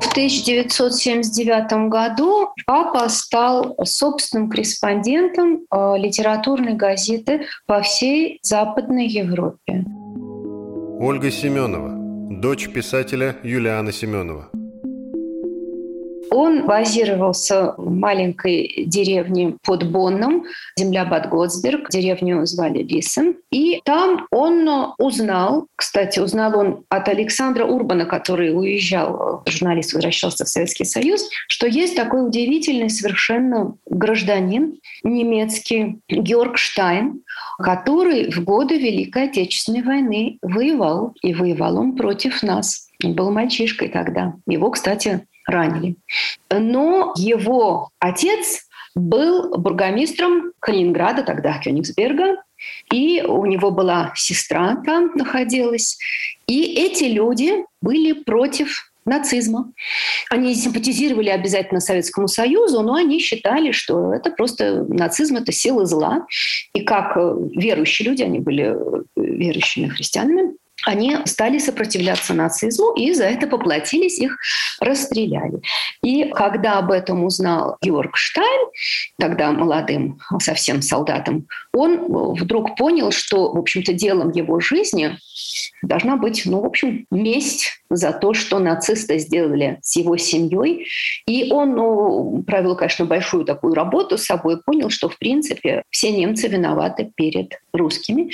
В 0.00 0.10
1979 0.10 1.88
году 1.88 2.48
папа 2.66 3.08
стал 3.08 3.76
собственным 3.84 4.50
корреспондентом 4.50 5.60
э, 5.70 5.94
литературной 5.98 6.74
газеты 6.74 7.42
по 7.66 7.80
всей 7.82 8.40
Западной 8.42 9.06
Европе. 9.06 9.84
Ольга 11.00 11.30
Семенова, 11.30 11.90
дочь 12.40 12.68
писателя 12.68 13.36
Юлиана 13.44 13.92
Семенова. 13.92 14.48
Он 16.30 16.66
базировался 16.66 17.74
в 17.76 17.90
маленькой 17.90 18.84
деревне 18.86 19.56
под 19.64 19.90
Бонном, 19.90 20.44
земля 20.76 21.04
Бад 21.04 21.28
Готсберг, 21.28 21.90
деревню 21.90 22.44
звали 22.46 22.82
Висен. 22.82 23.36
И 23.50 23.80
там 23.84 24.26
он 24.30 24.92
узнал, 24.98 25.66
кстати, 25.76 26.18
узнал 26.18 26.58
он 26.58 26.84
от 26.88 27.08
Александра 27.08 27.64
Урбана, 27.64 28.04
который 28.04 28.56
уезжал, 28.56 29.42
журналист 29.46 29.92
возвращался 29.92 30.44
в 30.44 30.48
Советский 30.48 30.84
Союз, 30.84 31.28
что 31.48 31.66
есть 31.66 31.96
такой 31.96 32.26
удивительный 32.26 32.90
совершенно 32.90 33.74
гражданин 33.86 34.78
немецкий 35.02 35.98
Георг 36.08 36.58
Штайн, 36.58 37.22
который 37.58 38.30
в 38.30 38.44
годы 38.44 38.78
Великой 38.78 39.24
Отечественной 39.24 39.82
войны 39.82 40.38
воевал. 40.42 41.14
И 41.22 41.34
воевал 41.34 41.78
он 41.78 41.96
против 41.96 42.42
нас. 42.42 42.88
Он 43.04 43.14
был 43.14 43.30
мальчишкой 43.30 43.88
тогда. 43.88 44.34
Его, 44.46 44.70
кстати, 44.70 45.26
ранили. 45.48 45.96
Но 46.50 47.12
его 47.16 47.90
отец 47.98 48.68
был 48.94 49.56
бургомистром 49.56 50.52
Калининграда, 50.60 51.22
тогда 51.22 51.58
Кёнигсберга, 51.58 52.36
и 52.92 53.22
у 53.22 53.46
него 53.46 53.70
была 53.70 54.12
сестра 54.14 54.76
там 54.84 55.12
находилась. 55.14 55.98
И 56.46 56.74
эти 56.74 57.04
люди 57.04 57.64
были 57.80 58.12
против 58.12 58.92
нацизма. 59.04 59.72
Они 60.30 60.54
симпатизировали 60.54 61.30
обязательно 61.30 61.80
Советскому 61.80 62.28
Союзу, 62.28 62.82
но 62.82 62.94
они 62.94 63.20
считали, 63.20 63.72
что 63.72 64.12
это 64.12 64.30
просто 64.30 64.84
нацизм, 64.84 65.36
это 65.36 65.50
сила 65.50 65.86
зла. 65.86 66.26
И 66.74 66.82
как 66.82 67.16
верующие 67.16 68.08
люди, 68.08 68.22
они 68.22 68.38
были 68.38 68.76
верующими 69.16 69.88
христианами, 69.88 70.54
они 70.88 71.18
стали 71.26 71.58
сопротивляться 71.58 72.32
нацизму 72.32 72.94
и 72.94 73.12
за 73.12 73.24
это 73.24 73.46
поплатились, 73.46 74.18
их 74.18 74.38
расстреляли. 74.80 75.60
И 76.02 76.30
когда 76.30 76.78
об 76.78 76.90
этом 76.90 77.24
узнал 77.24 77.76
Георг 77.82 78.16
Штайн, 78.16 78.68
тогда 79.18 79.52
молодым 79.52 80.18
совсем 80.40 80.80
солдатом, 80.80 81.46
он 81.74 82.34
вдруг 82.34 82.74
понял, 82.76 83.10
что, 83.10 83.52
в 83.52 83.58
общем-то, 83.58 83.92
делом 83.92 84.30
его 84.30 84.60
жизни 84.60 85.18
должна 85.82 86.16
быть, 86.16 86.42
ну, 86.46 86.62
в 86.62 86.66
общем, 86.66 87.04
месть 87.10 87.77
за 87.90 88.12
то, 88.12 88.34
что 88.34 88.58
нацисты 88.58 89.18
сделали 89.18 89.78
с 89.82 89.96
его 89.96 90.16
семьей. 90.16 90.86
И 91.26 91.50
он 91.50 91.74
ну, 91.74 92.44
провел, 92.46 92.76
конечно, 92.76 93.04
большую 93.04 93.44
такую 93.44 93.74
работу 93.74 94.18
с 94.18 94.24
собой 94.24 94.60
понял, 94.62 94.90
что, 94.90 95.08
в 95.08 95.18
принципе, 95.18 95.82
все 95.90 96.10
немцы 96.10 96.48
виноваты 96.48 97.10
перед 97.14 97.60
русскими. 97.72 98.30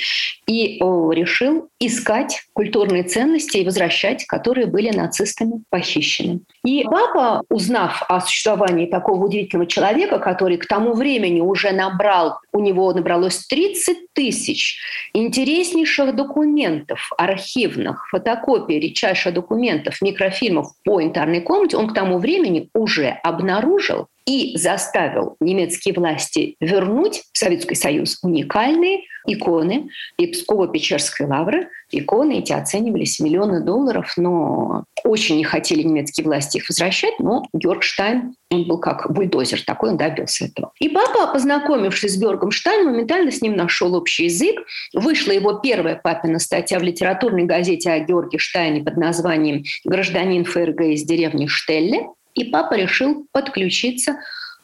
И 0.47 0.77
о, 0.81 1.11
решил 1.11 1.69
искать 1.79 2.43
культурные 2.53 3.03
ценности 3.03 3.57
и 3.57 3.65
возвращать, 3.65 4.25
которые 4.25 4.67
были 4.67 4.89
нацистами 4.95 5.63
похищены. 5.69 6.41
И 6.65 6.83
папа, 6.83 7.43
узнав 7.49 8.03
о 8.07 8.21
существовании 8.21 8.85
такого 8.85 9.25
удивительного 9.25 9.69
человека, 9.69 10.19
который 10.19 10.57
к 10.57 10.67
тому 10.67 10.93
времени 10.93 11.41
уже 11.41 11.71
набрал, 11.71 12.39
у 12.51 12.59
него 12.59 12.91
набралось 12.93 13.45
30 13.47 14.13
тысяч 14.13 14.79
интереснейших 15.13 16.15
документов, 16.15 17.11
архивных, 17.17 18.07
фотокопий 18.09 18.79
редчайших 18.79 19.33
документов, 19.33 19.44
микрофильмов 20.01 20.67
по 20.83 21.01
интерной 21.01 21.41
комнате, 21.41 21.77
он 21.77 21.87
к 21.87 21.93
тому 21.93 22.19
времени 22.19 22.69
уже 22.73 23.09
обнаружил 23.23 24.07
и 24.25 24.57
заставил 24.57 25.35
немецкие 25.39 25.93
власти 25.93 26.55
вернуть 26.59 27.23
в 27.31 27.37
Советский 27.37 27.75
Союз 27.75 28.17
уникальные 28.23 29.01
иконы 29.27 29.89
и 30.17 30.31
Псково-Печерской 30.31 31.27
лавры. 31.27 31.69
Иконы 31.91 32.39
эти 32.39 32.51
оценивались 32.51 33.19
в 33.19 33.23
миллионы 33.23 33.61
долларов, 33.61 34.13
но 34.17 34.85
очень 35.03 35.37
не 35.37 35.43
хотели 35.43 35.83
немецкие 35.83 36.25
власти 36.25 36.57
их 36.57 36.67
возвращать, 36.69 37.19
но 37.19 37.45
Георг 37.53 37.83
Штайн, 37.83 38.35
он 38.51 38.67
был 38.67 38.79
как 38.79 39.11
бульдозер 39.11 39.61
такой, 39.63 39.91
он 39.91 39.97
добился 39.97 40.45
этого. 40.45 40.71
И 40.79 40.89
папа, 40.89 41.31
познакомившись 41.31 42.13
с 42.13 42.17
Георгом 42.17 42.51
Штайном, 42.51 42.93
моментально 42.93 43.31
с 43.31 43.41
ним 43.41 43.55
нашел 43.55 43.95
общий 43.95 44.25
язык. 44.25 44.61
Вышла 44.93 45.31
его 45.31 45.53
первая 45.53 45.95
папина 45.95 46.39
статья 46.39 46.79
в 46.79 46.83
литературной 46.83 47.43
газете 47.43 47.91
о 47.91 47.99
Георге 47.99 48.39
Штайне 48.39 48.83
под 48.83 48.97
названием 48.97 49.63
«Гражданин 49.83 50.45
ФРГ 50.45 50.81
из 50.81 51.03
деревни 51.03 51.47
Штелле». 51.47 52.07
И 52.35 52.45
папа 52.45 52.75
решил 52.75 53.27
подключиться 53.31 54.17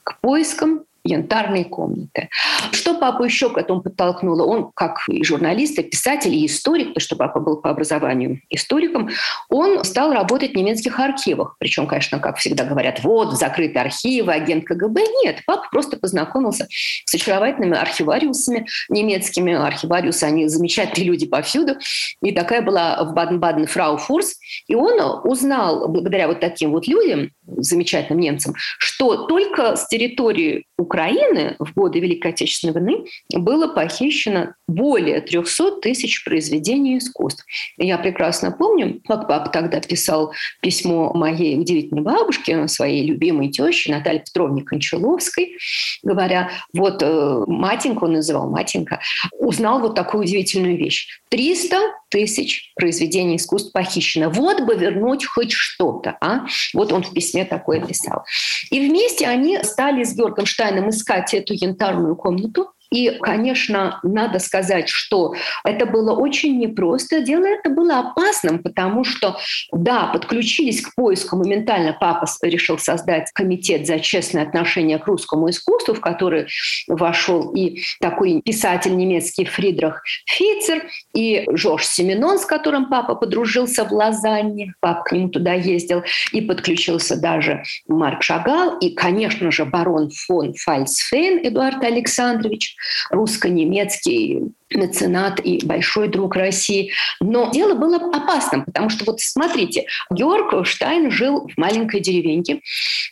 к 0.03 0.19
поискам 0.21 0.85
янтарной 1.03 1.63
комнаты. 1.63 2.29
Что 2.71 2.93
папу 2.95 3.23
еще 3.23 3.49
к 3.49 3.57
этому 3.57 3.81
подтолкнуло? 3.81 4.45
Он, 4.45 4.71
как 4.73 4.99
и 5.09 5.23
журналист, 5.23 5.79
и 5.79 5.83
писатель, 5.83 6.33
и 6.33 6.45
историк, 6.45 6.89
потому 6.89 7.01
что 7.01 7.15
папа 7.15 7.39
был 7.39 7.57
по 7.57 7.69
образованию 7.69 8.41
историком, 8.49 9.09
он 9.49 9.83
стал 9.83 10.13
работать 10.13 10.51
в 10.51 10.55
немецких 10.55 10.99
архивах. 10.99 11.55
Причем, 11.59 11.87
конечно, 11.87 12.19
как 12.19 12.37
всегда 12.37 12.65
говорят, 12.65 13.03
вот, 13.03 13.33
закрытые 13.33 13.81
архивы, 13.81 14.31
агент 14.31 14.65
КГБ. 14.65 15.01
Нет, 15.23 15.41
папа 15.45 15.67
просто 15.71 15.97
познакомился 15.97 16.67
с 16.69 17.13
очаровательными 17.15 17.77
архивариусами 17.77 18.67
немецкими. 18.89 19.53
Архивариусы, 19.53 20.23
они 20.25 20.47
замечательные 20.47 21.07
люди 21.07 21.25
повсюду. 21.25 21.77
И 22.21 22.31
такая 22.31 22.61
была 22.61 23.03
в 23.03 23.13
Баден-Баден 23.13 23.65
фрау 23.65 23.97
Фурс. 23.97 24.37
И 24.67 24.75
он 24.75 25.21
узнал, 25.23 25.87
благодаря 25.87 26.27
вот 26.27 26.39
таким 26.39 26.71
вот 26.71 26.87
людям, 26.87 27.31
замечательным 27.57 28.19
немцам, 28.19 28.55
что 28.77 29.27
только 29.27 29.75
с 29.75 29.87
территории 29.87 30.65
Украины 30.77 31.55
в 31.59 31.73
годы 31.73 31.99
Великой 31.99 32.31
Отечественной 32.31 32.73
войны 32.73 33.05
было 33.33 33.67
похищено 33.67 34.53
более 34.67 35.21
300 35.21 35.81
тысяч 35.81 36.23
произведений 36.23 36.97
искусств. 36.97 37.45
Я 37.77 37.97
прекрасно 37.97 38.51
помню, 38.51 39.01
как 39.07 39.27
папа 39.27 39.49
тогда 39.49 39.79
писал 39.79 40.33
письмо 40.61 41.13
моей 41.13 41.59
удивительной 41.59 42.01
бабушке, 42.01 42.67
своей 42.67 43.05
любимой 43.05 43.49
теще 43.49 43.91
Наталье 43.91 44.21
Петровне 44.21 44.63
Кончаловской, 44.63 45.57
говоря, 46.03 46.51
вот 46.73 47.01
э, 47.01 47.43
матенька, 47.47 48.05
он 48.05 48.13
называл 48.13 48.49
матенька, 48.49 48.99
узнал 49.37 49.79
вот 49.79 49.95
такую 49.95 50.23
удивительную 50.23 50.77
вещь. 50.77 51.21
300 51.29 51.77
тысяч 52.09 52.73
произведений 52.75 53.37
искусств 53.37 53.71
похищено. 53.71 54.29
Вот 54.29 54.61
бы 54.61 54.75
вернуть 54.75 55.25
хоть 55.25 55.51
что-то. 55.51 56.17
А? 56.19 56.45
Вот 56.73 56.91
он 56.91 57.03
в 57.03 57.13
письме 57.13 57.40
такое 57.45 57.85
писал. 57.85 58.23
И 58.69 58.87
вместе 58.87 59.27
они 59.27 59.63
стали 59.63 60.03
с 60.03 60.15
Георгом 60.15 60.45
Штайном 60.45 60.89
искать 60.89 61.33
эту 61.33 61.53
янтарную 61.53 62.15
комнату. 62.15 62.71
И, 62.91 63.09
конечно, 63.21 63.99
надо 64.03 64.39
сказать, 64.39 64.89
что 64.89 65.33
это 65.63 65.85
было 65.85 66.13
очень 66.13 66.59
непросто. 66.59 67.21
Дело 67.21 67.45
это 67.45 67.69
было 67.69 67.99
опасным, 67.99 68.59
потому 68.59 69.03
что, 69.03 69.37
да, 69.71 70.07
подключились 70.07 70.81
к 70.81 70.93
поиску 70.95 71.37
моментально. 71.37 71.95
Папа 71.97 72.25
решил 72.41 72.77
создать 72.77 73.31
комитет 73.33 73.87
за 73.87 73.99
честное 73.99 74.43
отношение 74.43 74.99
к 74.99 75.07
русскому 75.07 75.49
искусству, 75.49 75.93
в 75.93 76.01
который 76.01 76.47
вошел 76.87 77.53
и 77.53 77.81
такой 78.01 78.41
писатель 78.41 78.95
немецкий 78.95 79.45
Фридрих 79.45 80.03
Фицер, 80.25 80.83
и 81.13 81.45
Жорж 81.53 81.85
Семенон, 81.85 82.39
с 82.39 82.45
которым 82.45 82.89
папа 82.89 83.15
подружился 83.15 83.85
в 83.85 83.91
Лозанне. 83.91 84.73
Папа 84.81 85.03
к 85.03 85.11
нему 85.13 85.29
туда 85.29 85.53
ездил. 85.53 86.03
И 86.33 86.41
подключился 86.41 87.19
даже 87.19 87.63
Марк 87.87 88.23
Шагал, 88.23 88.77
и, 88.79 88.93
конечно 88.93 89.51
же, 89.51 89.65
барон 89.65 90.09
фон 90.09 90.53
Фальцфейн 90.53 91.39
Эдуард 91.47 91.83
Александрович, 91.83 92.75
русско-немецкий 93.09 94.53
меценат 94.75 95.39
и 95.43 95.65
большой 95.65 96.07
друг 96.07 96.35
России. 96.35 96.91
Но 97.19 97.51
дело 97.51 97.75
было 97.75 97.97
опасным, 97.97 98.65
потому 98.65 98.89
что 98.89 99.05
вот 99.05 99.19
смотрите, 99.19 99.85
Георг 100.09 100.65
Штайн 100.65 101.11
жил 101.11 101.47
в 101.47 101.57
маленькой 101.57 101.99
деревеньке, 101.99 102.61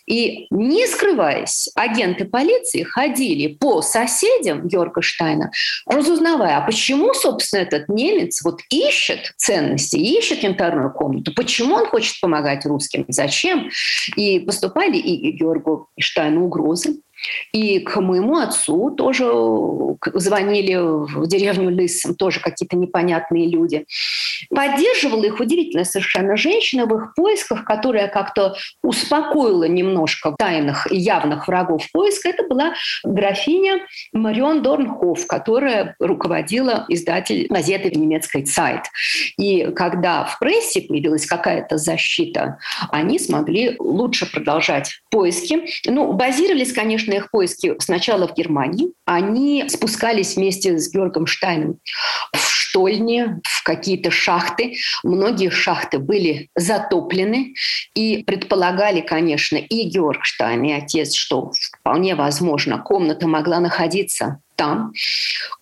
и 0.05 0.47
не 0.49 0.88
скрываясь, 0.88 1.69
агенты 1.75 2.25
полиции 2.25 2.84
ходили 2.84 3.47
по 3.53 3.82
соседям 3.82 4.67
Георга 4.67 5.01
Штайна, 5.01 5.51
разузнавая, 5.86 6.58
а 6.58 6.62
почему, 6.62 7.13
собственно, 7.13 7.62
этот 7.62 7.89
немец 7.89 8.41
вот 8.43 8.62
ищет 8.69 9.34
ценности, 9.38 9.97
ищет 9.97 10.43
янтарную 10.43 10.91
комнату, 10.91 11.34
почему 11.34 11.75
он 11.75 11.86
хочет 11.88 12.19
помогать 12.21 12.65
русским, 12.65 13.05
зачем. 13.08 13.69
И 14.15 14.39
поступали 14.39 14.97
и 14.97 15.32
Георгу 15.32 15.89
Штайну 15.99 16.45
угрозы, 16.45 17.01
и 17.51 17.79
к 17.79 17.99
моему 17.99 18.38
отцу 18.38 18.91
тоже 18.91 19.25
звонили 20.13 20.75
в 20.75 21.27
деревню 21.27 21.75
Лыс, 21.75 22.03
тоже 22.17 22.39
какие-то 22.39 22.77
непонятные 22.77 23.47
люди. 23.47 23.86
Поддерживала 24.49 25.25
их 25.25 25.39
удивительная 25.39 25.86
совершенно 25.86 26.38
женщина 26.38 26.86
в 26.86 26.95
их 26.95 27.13
поисках, 27.15 27.65
которая 27.65 28.08
как-то 28.08 28.55
успокоила 28.84 29.65
немножко 29.65 30.36
тайных 30.38 30.91
и 30.91 30.97
явных 30.97 31.47
врагов 31.47 31.86
поиска. 31.91 32.29
Это 32.29 32.43
была 32.47 32.73
графиня 33.03 33.86
Марион 34.13 34.62
Дорнхоф, 34.62 35.25
которая 35.27 35.95
руководила 35.99 36.86
издатель 36.88 37.47
газеты 37.49 37.89
немецкой 37.91 38.43
«Цайт». 38.43 38.84
И 39.38 39.71
когда 39.75 40.23
в 40.23 40.39
прессе 40.39 40.82
появилась 40.82 41.25
какая-то 41.25 41.77
защита, 41.77 42.60
они 42.91 43.19
смогли 43.19 43.75
лучше 43.79 44.32
продолжать 44.32 45.01
поиски. 45.10 45.62
Ну, 45.86 46.13
базировались, 46.13 46.73
конечно, 46.73 47.09
их 47.13 47.32
поиски 47.32 47.76
сначала 47.80 48.28
в 48.28 48.34
Германии. 48.34 48.93
Они 49.06 49.65
спускались 49.67 50.36
вместе 50.36 50.78
с 50.78 50.91
Георгом 50.91 51.26
Штайном 51.26 51.78
в 52.34 52.50
штольни, 52.69 53.39
в 53.43 53.63
какие-то 53.63 54.12
шахты. 54.12 54.76
Многие 55.04 55.50
шахты 55.50 56.00
были 56.00 56.50
затоплены. 56.56 57.54
И 57.95 58.24
предполагали, 58.24 59.02
конечно, 59.02 59.58
и 59.58 59.84
Георг 59.84 60.24
Штайн, 60.24 60.63
и 60.63 60.72
отец, 60.72 61.13
что 61.13 61.52
вполне 61.80 62.15
возможно 62.15 62.78
комната 62.80 63.28
могла 63.28 63.60
находиться 63.60 64.39
там. 64.56 64.93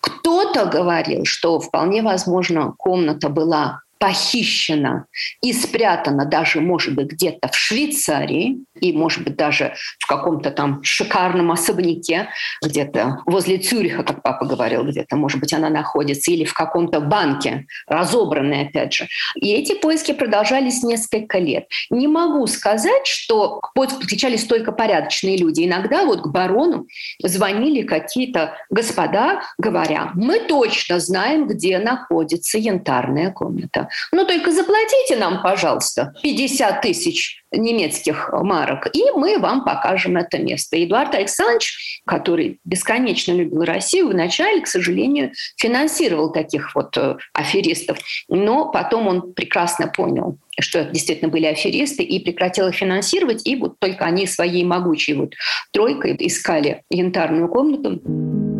Кто-то 0.00 0.66
говорил, 0.66 1.24
что 1.24 1.60
вполне 1.60 2.02
возможно 2.02 2.74
комната 2.76 3.28
была 3.28 3.80
похищена 3.98 5.06
и 5.42 5.52
спрятана 5.52 6.24
даже, 6.24 6.60
может 6.60 6.94
быть, 6.94 7.08
где-то 7.08 7.48
в 7.48 7.56
Швейцарии 7.56 8.58
и, 8.80 8.92
может 8.92 9.24
быть, 9.24 9.36
даже 9.36 9.74
в 9.98 10.06
каком-то 10.06 10.50
там 10.50 10.82
шикарном 10.82 11.50
особняке, 11.50 12.28
где-то 12.62 13.22
возле 13.26 13.58
Цюриха, 13.58 14.02
как 14.04 14.22
папа 14.22 14.46
говорил, 14.46 14.84
где-то, 14.84 15.16
может 15.16 15.40
быть, 15.40 15.52
она 15.52 15.68
находится, 15.68 16.30
или 16.30 16.44
в 16.44 16.54
каком-то 16.54 17.00
банке, 17.00 17.66
разобранной, 17.86 18.66
опять 18.68 18.92
же. 18.92 19.08
И 19.34 19.52
эти 19.52 19.74
поиски 19.74 20.12
продолжались 20.12 20.82
несколько 20.82 21.38
лет. 21.38 21.66
Не 21.90 22.06
могу 22.06 22.46
сказать, 22.46 23.06
что 23.06 23.60
к 23.60 23.72
поиску 23.74 23.98
подключались 24.00 24.44
только 24.44 24.72
порядочные 24.72 25.36
люди. 25.36 25.64
Иногда 25.64 26.04
вот 26.04 26.22
к 26.22 26.28
барону 26.28 26.86
звонили 27.22 27.82
какие-то 27.82 28.56
господа, 28.70 29.42
говоря, 29.58 30.10
мы 30.14 30.40
точно 30.40 31.00
знаем, 31.00 31.46
где 31.46 31.78
находится 31.78 32.58
янтарная 32.58 33.30
комната. 33.30 33.87
Ну, 34.12 34.24
только 34.24 34.52
заплатите 34.52 35.16
нам, 35.16 35.42
пожалуйста, 35.42 36.12
50 36.22 36.80
тысяч 36.82 37.42
немецких 37.50 38.30
марок, 38.32 38.88
и 38.94 39.10
мы 39.14 39.38
вам 39.38 39.64
покажем 39.64 40.16
это 40.16 40.38
место. 40.38 40.82
Эдуард 40.82 41.14
Александрович, 41.14 42.00
который 42.06 42.60
бесконечно 42.64 43.32
любил 43.32 43.64
Россию, 43.64 44.08
вначале, 44.08 44.60
к 44.60 44.66
сожалению, 44.66 45.32
финансировал 45.56 46.30
таких 46.30 46.74
вот 46.74 46.96
э, 46.96 47.16
аферистов, 47.32 47.98
но 48.28 48.70
потом 48.70 49.08
он 49.08 49.32
прекрасно 49.32 49.88
понял, 49.88 50.38
что 50.60 50.80
это 50.80 50.92
действительно 50.92 51.30
были 51.30 51.46
аферисты, 51.46 52.02
и 52.02 52.22
прекратил 52.22 52.68
их 52.68 52.74
финансировать, 52.74 53.46
и 53.46 53.56
вот 53.56 53.78
только 53.78 54.04
они 54.04 54.26
своей 54.26 54.64
могучей 54.64 55.14
вот 55.14 55.34
тройкой 55.72 56.16
искали 56.18 56.82
янтарную 56.90 57.48
комнату. 57.48 58.57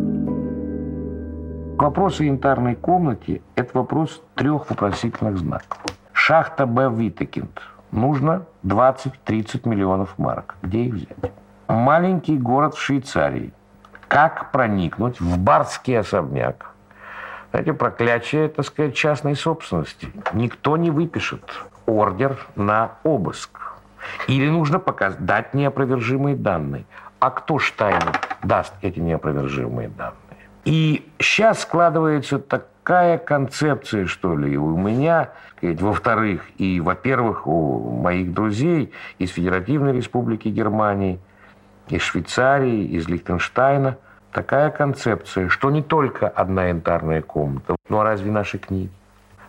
Вопрос 1.79 2.19
о 2.19 2.25
янтарной 2.25 2.75
комнате– 2.75 3.41
это 3.55 3.79
вопрос 3.79 4.21
трех 4.35 4.69
вопросительных 4.69 5.39
знаков. 5.39 5.79
Шахта 6.13 6.67
Б. 6.67 6.91
Витекинд. 6.93 7.63
Нужно 7.93 8.47
20-30 8.65 9.69
миллионов 9.69 10.19
марок. 10.19 10.57
Где 10.61 10.81
их 10.81 10.95
взять? 10.95 11.33
Маленький 11.69 12.37
город 12.37 12.75
в 12.75 12.81
Швейцарии. 12.81 13.53
Как 14.09 14.51
проникнуть 14.51 15.21
в 15.21 15.39
барский 15.39 16.01
особняк? 16.01 16.75
Знаете, 17.53 17.73
проклятие, 17.75 18.49
так 18.49 18.67
сказать, 18.67 18.97
частной 18.97 19.37
собственности. 19.37 20.09
Никто 20.33 20.77
не 20.77 20.91
выпишет 20.91 21.45
ордер 21.87 22.45
на 22.57 22.95
обыск. 23.05 23.77
Или 24.27 24.51
нужно 24.51 24.81
показать, 24.81 25.25
дать 25.25 25.55
неопровержимые 25.55 26.35
данные. 26.35 26.87
А 27.21 27.31
кто 27.31 27.61
Штайну 27.61 28.11
даст 28.43 28.75
эти 28.83 28.99
неопровержимые 28.99 29.89
данные? 29.91 30.28
И 30.69 31.11
сейчас 31.19 31.63
складывается 31.63 32.39
такая 32.39 33.17
концепция, 33.17 34.05
что 34.05 34.37
ли, 34.37 34.59
у 34.59 34.77
меня, 34.77 35.31
во-вторых, 35.63 36.43
и, 36.59 36.79
во-первых, 36.79 37.47
у 37.47 37.91
моих 38.03 38.35
друзей 38.35 38.93
из 39.17 39.31
Федеративной 39.31 39.95
Республики 39.95 40.49
Германии, 40.49 41.21
из 41.89 42.03
Швейцарии, 42.03 42.85
из 42.85 43.09
Лихтенштейна, 43.09 43.97
такая 44.31 44.69
концепция, 44.69 45.49
что 45.49 45.71
не 45.71 45.83
только 45.83 46.29
одна 46.29 46.67
янтарная 46.67 47.23
комната, 47.23 47.77
но 47.89 48.03
разве 48.03 48.31
наши 48.31 48.59
книги, 48.59 48.93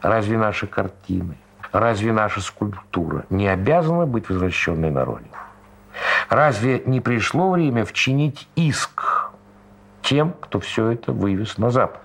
разве 0.02 0.38
наши 0.38 0.68
картины, 0.68 1.36
разве 1.74 2.14
наша 2.14 2.40
скульптура 2.40 3.26
не 3.30 3.50
обязана 3.50 4.06
быть 4.06 4.30
возвращенной 4.30 4.90
на 4.90 5.04
родину? 5.04 5.36
Разве 6.30 6.82
не 6.86 7.02
пришло 7.02 7.52
время 7.52 7.84
вчинить 7.84 8.48
иск 8.56 9.19
тем, 10.10 10.34
кто 10.42 10.60
все 10.60 10.90
это 10.92 11.12
вывез 11.12 11.58
на 11.58 11.70
Запад. 11.70 12.02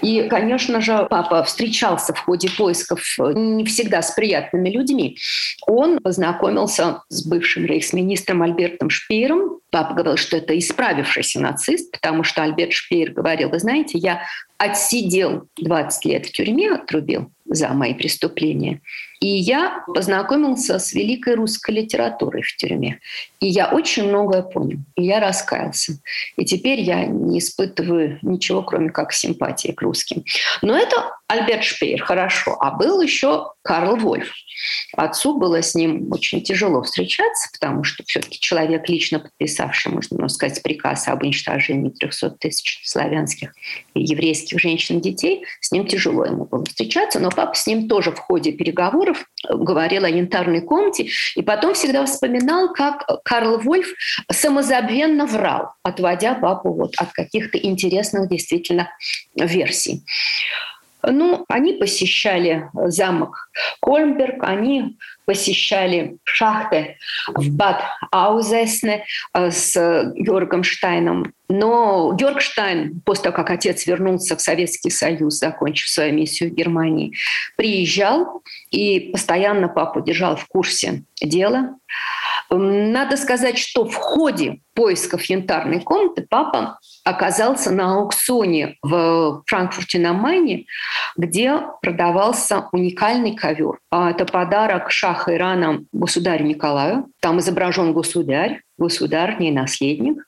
И, 0.00 0.28
конечно 0.28 0.80
же, 0.80 1.06
папа 1.10 1.42
встречался 1.42 2.14
в 2.14 2.20
ходе 2.20 2.48
поисков 2.50 3.00
не 3.18 3.64
всегда 3.64 4.00
с 4.00 4.12
приятными 4.12 4.68
людьми. 4.70 5.18
Он 5.66 5.98
познакомился 5.98 7.02
с 7.08 7.26
бывшим 7.26 7.64
рейхсминистром 7.64 8.42
Альбертом 8.42 8.90
Шпеером. 8.90 9.58
Папа 9.70 9.94
говорил, 9.94 10.16
что 10.16 10.36
это 10.36 10.56
исправившийся 10.56 11.40
нацист, 11.40 11.90
потому 11.90 12.22
что 12.22 12.42
Альберт 12.42 12.72
Шпеер 12.72 13.12
говорил, 13.12 13.48
вы 13.50 13.58
знаете, 13.58 13.98
я 13.98 14.22
отсидел 14.56 15.48
20 15.56 16.04
лет 16.04 16.26
в 16.26 16.32
тюрьме, 16.32 16.72
отрубил 16.72 17.32
за 17.48 17.68
мои 17.68 17.94
преступления. 17.94 18.80
И 19.20 19.28
я 19.28 19.84
познакомился 19.92 20.78
с 20.78 20.92
великой 20.92 21.34
русской 21.34 21.72
литературой 21.72 22.42
в 22.42 22.56
тюрьме. 22.56 23.00
И 23.40 23.48
я 23.48 23.68
очень 23.68 24.08
многое 24.08 24.42
понял. 24.42 24.78
И 24.96 25.04
я 25.04 25.18
раскаялся. 25.18 25.94
И 26.36 26.44
теперь 26.44 26.80
я 26.80 27.04
не 27.06 27.40
испытываю 27.40 28.18
ничего, 28.22 28.62
кроме 28.62 28.90
как 28.90 29.12
симпатии 29.12 29.72
к 29.72 29.82
русским. 29.82 30.24
Но 30.62 30.76
это 30.76 30.96
Альберт 31.26 31.64
Шпеер, 31.64 32.02
хорошо. 32.04 32.56
А 32.60 32.70
был 32.70 33.00
еще 33.00 33.52
Карл 33.62 33.96
Вольф. 33.96 34.32
Отцу 34.96 35.38
было 35.38 35.62
с 35.62 35.74
ним 35.74 36.10
очень 36.10 36.42
тяжело 36.42 36.82
встречаться, 36.82 37.48
потому 37.52 37.84
что 37.84 38.02
все-таки 38.06 38.40
человек, 38.40 38.88
лично 38.88 39.20
подписавший, 39.20 39.92
можно 39.92 40.28
сказать, 40.28 40.62
приказ 40.62 41.08
об 41.08 41.22
уничтожении 41.22 41.90
300 41.90 42.30
тысяч 42.30 42.80
славянских 42.84 43.54
и 43.94 44.02
еврейских 44.02 44.58
женщин 44.60 44.98
и 44.98 45.02
детей, 45.02 45.44
с 45.60 45.72
ним 45.72 45.86
тяжело 45.86 46.24
ему 46.24 46.44
было 46.44 46.64
встречаться, 46.64 47.20
но 47.20 47.30
папа 47.30 47.54
с 47.54 47.66
ним 47.66 47.88
тоже 47.88 48.12
в 48.12 48.18
ходе 48.18 48.52
переговоров 48.52 49.24
говорил 49.48 50.04
о 50.04 50.10
янтарной 50.10 50.60
комнате, 50.60 51.08
и 51.36 51.42
потом 51.42 51.74
всегда 51.74 52.04
вспоминал, 52.06 52.72
как 52.72 53.06
Карл 53.24 53.58
Вольф 53.58 53.88
самозабвенно 54.30 55.26
врал, 55.26 55.72
отводя 55.82 56.34
папу 56.34 56.72
вот 56.72 56.94
от 56.96 57.12
каких-то 57.12 57.58
интересных 57.58 58.28
действительно 58.28 58.90
версий. 59.36 60.04
Ну, 61.10 61.44
они 61.48 61.74
посещали 61.74 62.68
замок 62.74 63.50
Кольмберг, 63.80 64.42
они 64.42 64.96
посещали 65.24 66.16
шахты 66.24 66.96
в 67.34 67.54
Бад 67.54 67.82
Аузесне 68.10 69.04
э, 69.34 69.50
с 69.50 70.12
Георгом 70.16 70.64
Штайном. 70.64 71.32
Но 71.48 72.12
Георг 72.12 72.40
Штайн, 72.40 73.00
после 73.04 73.24
того, 73.24 73.36
как 73.36 73.50
отец 73.50 73.86
вернулся 73.86 74.36
в 74.36 74.40
Советский 74.40 74.90
Союз, 74.90 75.38
закончив 75.38 75.88
свою 75.88 76.14
миссию 76.14 76.50
в 76.50 76.54
Германии, 76.54 77.14
приезжал 77.56 78.42
и 78.70 79.10
постоянно 79.12 79.68
папу 79.68 80.00
держал 80.00 80.36
в 80.36 80.46
курсе 80.46 81.04
дела. 81.20 81.74
Надо 82.50 83.16
сказать, 83.16 83.58
что 83.58 83.84
в 83.84 83.94
ходе 83.94 84.60
поисков 84.74 85.24
янтарной 85.24 85.80
комнаты 85.80 86.26
папа 86.28 86.78
оказался 87.04 87.70
на 87.70 87.96
аукционе 87.96 88.76
в 88.82 89.42
Франкфурте 89.46 89.98
на 89.98 90.12
Майне, 90.12 90.64
где 91.16 91.60
продавался 91.82 92.68
уникальный 92.72 93.34
ковер. 93.34 93.78
А 93.90 94.10
это 94.10 94.24
подарок 94.24 94.90
шаха 94.90 95.34
Ирана 95.34 95.84
государю 95.92 96.46
Николаю. 96.46 97.06
Там 97.20 97.40
изображен 97.40 97.92
государь, 97.92 98.62
государь, 98.78 99.36
не 99.40 99.50
наследник. 99.50 100.24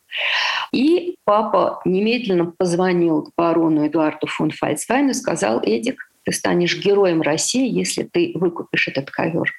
И 0.72 1.16
папа 1.24 1.80
немедленно 1.84 2.46
позвонил 2.46 3.22
к 3.22 3.30
барону 3.36 3.86
Эдуарду 3.86 4.26
фон 4.26 4.50
Фальцвайну 4.50 5.10
и 5.10 5.14
сказал, 5.14 5.60
Эдик, 5.62 6.10
ты 6.24 6.32
станешь 6.32 6.78
героем 6.78 7.22
России, 7.22 7.68
если 7.68 8.02
ты 8.02 8.32
выкупишь 8.34 8.88
этот 8.88 9.10
ковер. 9.10 9.50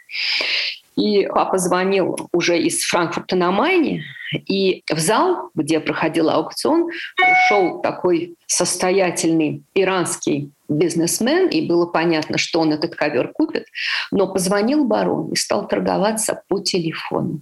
И 0.95 1.25
папа 1.27 1.58
звонил 1.58 2.17
уже 2.34 2.60
из 2.60 2.84
Франкфурта 2.84 3.36
на 3.36 3.51
Майне, 3.51 4.04
и 4.34 4.84
в 4.89 4.99
зал, 4.99 5.49
где 5.56 5.80
проходил 5.80 6.30
аукцион, 6.30 6.89
пришел 7.15 7.82
такой 7.82 8.36
состоятельный 8.47 9.63
иранский 9.73 10.51
бизнесмен, 10.69 11.47
и 11.47 11.67
было 11.67 11.86
понятно, 11.86 12.38
что 12.38 12.60
он 12.60 12.73
этот 12.73 12.95
ковер 12.95 13.30
купит, 13.30 13.65
но 14.12 14.27
позвонил 14.27 14.86
барон 14.86 15.32
и 15.32 15.36
стал 15.36 15.67
торговаться 15.67 16.43
по 16.47 16.60
телефону. 16.60 17.41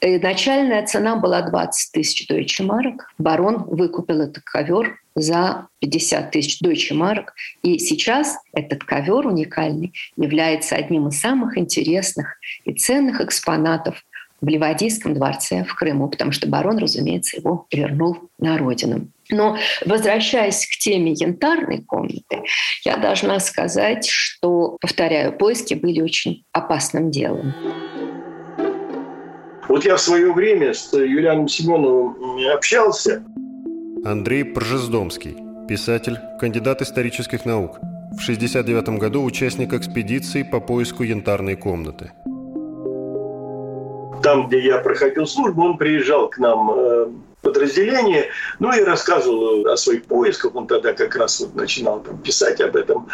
И 0.00 0.18
начальная 0.18 0.84
цена 0.86 1.16
была 1.16 1.42
20 1.42 1.92
тысяч 1.92 2.26
дойче 2.26 2.62
марок. 2.62 3.12
Барон 3.18 3.64
выкупил 3.64 4.20
этот 4.20 4.44
ковер 4.44 4.98
за 5.14 5.68
50 5.80 6.30
тысяч 6.30 6.60
дойче 6.60 6.94
марок. 6.94 7.34
И 7.62 7.78
сейчас 7.78 8.36
этот 8.52 8.84
ковер 8.84 9.26
уникальный 9.26 9.92
является 10.16 10.76
одним 10.76 11.08
из 11.08 11.20
самых 11.20 11.58
интересных 11.58 12.36
и 12.64 12.72
ценных 12.72 13.20
экспонатов 13.20 14.02
в 14.40 14.48
Ливадийском 14.48 15.14
дворце 15.14 15.64
в 15.64 15.74
Крыму, 15.74 16.08
потому 16.08 16.32
что 16.32 16.46
барон, 16.46 16.78
разумеется, 16.78 17.38
его 17.38 17.66
вернул 17.72 18.18
на 18.38 18.58
родину. 18.58 19.08
Но 19.30 19.56
возвращаясь 19.84 20.66
к 20.66 20.78
теме 20.78 21.12
янтарной 21.12 21.82
комнаты, 21.82 22.42
я 22.84 22.96
должна 22.96 23.40
сказать, 23.40 24.06
что, 24.06 24.76
повторяю, 24.80 25.36
поиски 25.36 25.74
были 25.74 26.00
очень 26.00 26.44
опасным 26.52 27.10
делом. 27.10 27.54
Вот 29.68 29.84
я 29.84 29.96
в 29.96 30.00
свое 30.00 30.32
время 30.32 30.72
с 30.74 30.92
Юлианом 30.92 31.48
Семеновым 31.48 32.38
общался. 32.54 33.22
Андрей 34.04 34.44
Пржездомский, 34.44 35.36
писатель, 35.68 36.18
кандидат 36.38 36.82
исторических 36.82 37.44
наук. 37.44 37.78
В 38.12 38.22
1969 38.22 39.00
году 39.00 39.24
участник 39.24 39.72
экспедиции 39.72 40.44
по 40.44 40.60
поиску 40.60 41.02
янтарной 41.02 41.56
комнаты. 41.56 42.12
Там, 44.22 44.46
где 44.46 44.60
я 44.64 44.78
проходил 44.78 45.26
службу, 45.26 45.62
он 45.62 45.76
приезжал 45.76 46.28
к 46.28 46.38
нам 46.38 46.70
э, 46.70 47.06
подразделение, 47.46 48.28
ну 48.58 48.72
и 48.72 48.82
рассказывал 48.82 49.66
о 49.66 49.76
своих 49.76 50.04
поисках. 50.04 50.54
Он 50.56 50.66
тогда 50.66 50.92
как 50.92 51.14
раз 51.14 51.40
вот 51.40 51.54
начинал 51.54 52.00
там, 52.00 52.18
писать 52.18 52.60
об 52.60 52.74
этом. 52.74 53.08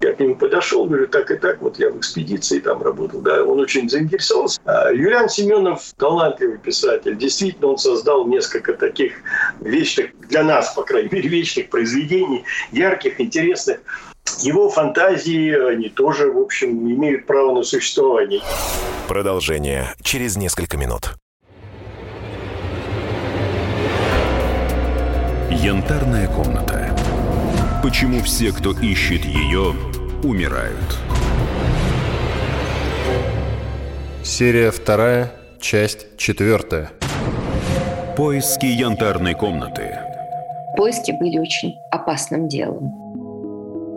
Я 0.00 0.12
к 0.12 0.20
нему 0.20 0.34
подошел, 0.34 0.86
говорю, 0.86 1.06
так 1.06 1.30
и 1.30 1.36
так, 1.36 1.62
вот 1.62 1.78
я 1.78 1.90
в 1.90 1.98
экспедиции 1.98 2.58
там 2.58 2.82
работал. 2.82 3.20
Да, 3.20 3.44
он 3.44 3.60
очень 3.60 3.88
заинтересовался. 3.88 4.60
А 4.64 4.90
Юлиан 4.92 5.28
Семенов 5.28 5.82
талантливый 5.96 6.58
писатель. 6.58 7.16
Действительно, 7.16 7.68
он 7.68 7.78
создал 7.78 8.26
несколько 8.26 8.72
таких 8.72 9.12
вечных, 9.60 10.10
для 10.28 10.42
нас, 10.42 10.74
по 10.74 10.82
крайней 10.82 11.08
мере, 11.12 11.28
вечных 11.28 11.70
произведений, 11.70 12.44
ярких, 12.72 13.20
интересных. 13.20 13.78
Его 14.40 14.68
фантазии, 14.68 15.52
они 15.72 15.88
тоже, 15.88 16.32
в 16.32 16.38
общем, 16.38 16.70
имеют 16.92 17.26
право 17.26 17.54
на 17.54 17.62
существование. 17.62 18.42
Продолжение 19.06 19.94
через 20.02 20.36
несколько 20.36 20.76
минут. 20.76 21.14
Янтарная 25.50 26.26
комната. 26.26 26.90
Почему 27.80 28.20
все, 28.20 28.50
кто 28.52 28.72
ищет 28.72 29.24
ее, 29.24 29.74
умирают? 30.24 30.98
Серия 34.24 34.72
вторая, 34.72 35.30
часть 35.60 36.16
четвертая. 36.16 36.90
Поиски 38.16 38.66
янтарной 38.66 39.34
комнаты. 39.34 39.96
Поиски 40.76 41.12
были 41.12 41.38
очень 41.38 41.76
опасным 41.92 42.48
делом. 42.48 42.92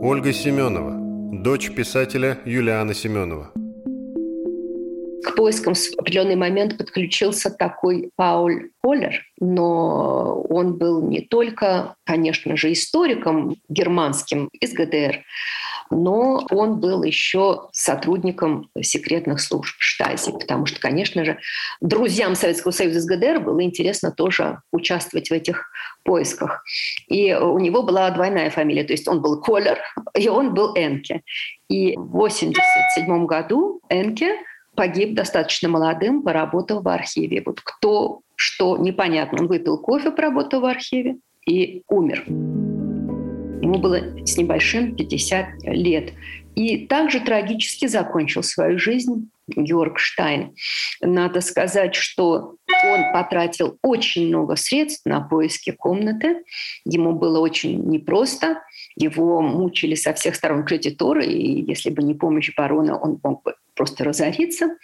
Ольга 0.04 0.32
Семенова, 0.32 0.94
дочь 1.42 1.72
писателя 1.72 2.38
Юлиана 2.46 2.94
Семенова. 2.94 3.50
К 5.24 5.36
поискам 5.36 5.74
в 5.74 5.80
определенный 5.98 6.36
момент 6.36 6.78
подключился 6.78 7.50
такой 7.50 8.10
Пауль 8.16 8.70
Коллер, 8.82 9.26
но 9.40 10.42
он 10.50 10.78
был 10.78 11.02
не 11.02 11.22
только, 11.22 11.96
конечно 12.06 12.56
же, 12.56 12.72
историком 12.72 13.58
германским 13.68 14.50
из 14.54 14.74
ГДР, 14.74 15.24
но 15.90 16.46
он 16.52 16.80
был 16.80 17.04
еще 17.04 17.70
сотрудником 17.72 18.70
секретных 18.82 19.42
служб 19.42 19.76
Штази, 19.80 20.32
потому 20.32 20.66
что, 20.66 20.80
конечно 20.80 21.26
же, 21.26 21.40
друзьям 21.82 22.36
Советского 22.36 22.72
Союза 22.72 23.00
из 23.00 23.06
ГДР 23.06 23.40
было 23.40 23.64
интересно 23.64 24.12
тоже 24.12 24.62
участвовать 24.72 25.30
в 25.30 25.34
этих 25.34 25.72
поисках. 26.04 26.64
И 27.08 27.34
у 27.34 27.58
него 27.60 27.84
была 27.84 28.10
двойная 28.12 28.50
фамилия, 28.50 28.84
то 28.84 28.94
есть 28.94 29.08
он 29.08 29.22
был 29.22 29.42
Колер, 29.42 29.80
и 30.14 30.30
он 30.30 30.54
был 30.54 30.76
Энке. 30.76 31.24
И 31.70 31.96
в 31.96 32.16
1987 32.16 33.26
году 33.26 33.82
Энке 33.90 34.38
погиб 34.76 35.14
достаточно 35.14 35.70
молодым, 35.70 36.24
поработав 36.24 36.84
в 36.84 36.88
архиве. 36.88 37.44
Вот 37.46 37.62
кто, 37.62 38.22
что, 38.36 38.78
непонятно. 38.78 39.40
Он 39.42 39.48
выпил 39.48 39.78
кофе, 39.78 40.12
поработал 40.12 40.62
в 40.62 40.66
архиве 40.66 41.18
и 41.46 41.84
умер. 41.88 42.24
Ему 43.62 43.78
было 43.78 44.26
с 44.26 44.38
небольшим 44.38 44.96
50 44.96 45.64
лет. 45.64 46.14
И 46.56 46.88
также 46.88 47.20
трагически 47.20 47.88
закончил 47.88 48.44
свою 48.44 48.80
жизнь 48.80 49.30
Георг 49.48 50.00
Штайн. 50.00 50.54
Надо 51.02 51.42
сказать, 51.42 51.96
что 51.96 52.56
он 52.86 53.12
потратил 53.14 53.78
очень 53.84 54.28
много 54.28 54.56
средств 54.56 55.06
на 55.06 55.22
поиски 55.22 55.72
комнаты. 55.72 56.44
Ему 56.86 57.14
было 57.14 57.40
очень 57.40 57.84
непросто. 57.90 58.62
Его 58.96 59.42
мучили 59.42 59.96
со 59.96 60.14
всех 60.14 60.36
сторон 60.36 60.64
кредиторы, 60.64 61.26
и 61.26 61.62
если 61.62 61.90
бы 61.90 62.04
не 62.04 62.14
помощь 62.14 62.54
барона, 62.56 62.98
он 62.98 63.20
мог 63.24 63.44
бы 63.44 63.56
просто 63.80 64.04
разориться. 64.04 64.76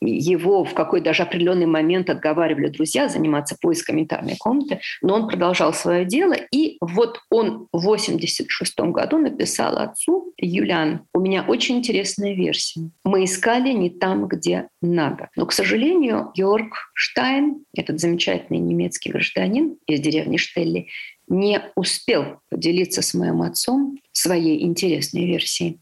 Его 0.00 0.64
в 0.64 0.72
какой 0.72 1.02
даже 1.02 1.22
определенный 1.22 1.66
момент 1.66 2.08
отговаривали 2.08 2.68
друзья 2.68 3.06
заниматься 3.06 3.58
поиском 3.60 3.96
ментальной 3.96 4.36
комнаты, 4.38 4.80
но 5.02 5.16
он 5.16 5.28
продолжал 5.28 5.74
свое 5.74 6.06
дело. 6.06 6.34
И 6.50 6.78
вот 6.80 7.20
он 7.28 7.68
в 7.72 7.82
86 7.82 8.80
году 8.80 9.18
написал 9.18 9.76
отцу, 9.76 10.32
Юлиан, 10.38 11.02
у 11.12 11.20
меня 11.20 11.44
очень 11.46 11.76
интересная 11.76 12.34
версия. 12.34 12.88
Мы 13.04 13.24
искали 13.24 13.72
не 13.72 13.90
там, 13.90 14.26
где 14.28 14.68
надо. 14.80 15.28
Но, 15.36 15.44
к 15.44 15.52
сожалению, 15.52 16.30
Георг 16.34 16.90
Штайн, 16.94 17.27
этот 17.74 18.00
замечательный 18.00 18.58
немецкий 18.58 19.10
гражданин 19.10 19.76
из 19.86 20.00
деревни 20.00 20.36
Штелли, 20.36 20.88
не 21.28 21.60
успел 21.74 22.40
поделиться 22.48 23.02
с 23.02 23.14
моим 23.14 23.42
отцом 23.42 23.98
своей 24.12 24.64
интересной 24.64 25.26
версией, 25.26 25.80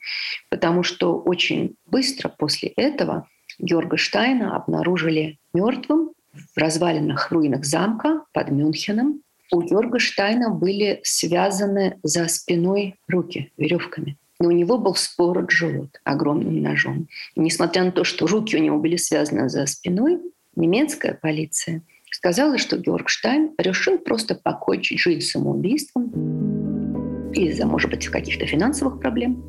потому 0.50 0.82
что 0.82 1.18
очень 1.18 1.76
быстро 1.86 2.28
после 2.28 2.70
этого 2.70 3.28
Георга 3.58 3.96
Штайна 3.96 4.56
обнаружили 4.56 5.38
мертвым 5.54 6.10
в 6.32 6.58
развалинах 6.58 7.30
руинах 7.30 7.64
замка 7.64 8.24
под 8.32 8.50
Мюнхеном. 8.50 9.22
У 9.52 9.62
Георга 9.62 9.98
Штайна 9.98 10.50
были 10.50 11.00
связаны 11.04 11.98
за 12.02 12.28
спиной 12.28 12.96
руки 13.08 13.52
веревками. 13.56 14.16
Но 14.38 14.48
у 14.48 14.50
него 14.50 14.76
был 14.76 14.94
спорот 14.94 15.50
живот 15.50 15.98
огромным 16.04 16.60
ножом. 16.60 17.08
И 17.34 17.40
несмотря 17.40 17.84
на 17.84 17.92
то, 17.92 18.04
что 18.04 18.26
руки 18.26 18.56
у 18.56 18.60
него 18.60 18.78
были 18.78 18.96
связаны 18.96 19.48
за 19.48 19.64
спиной, 19.64 20.20
немецкая 20.56 21.14
полиция– 21.14 21.82
сказала, 22.16 22.58
что 22.58 22.78
Георг 22.78 23.08
Штайн 23.08 23.52
решил 23.58 23.98
просто 23.98 24.34
покончить 24.34 24.98
жизнь 24.98 25.20
самоубийством 25.20 26.10
из-за, 27.32 27.66
может 27.66 27.90
быть, 27.90 28.08
каких-то 28.08 28.46
финансовых 28.46 29.00
проблем 29.00 29.44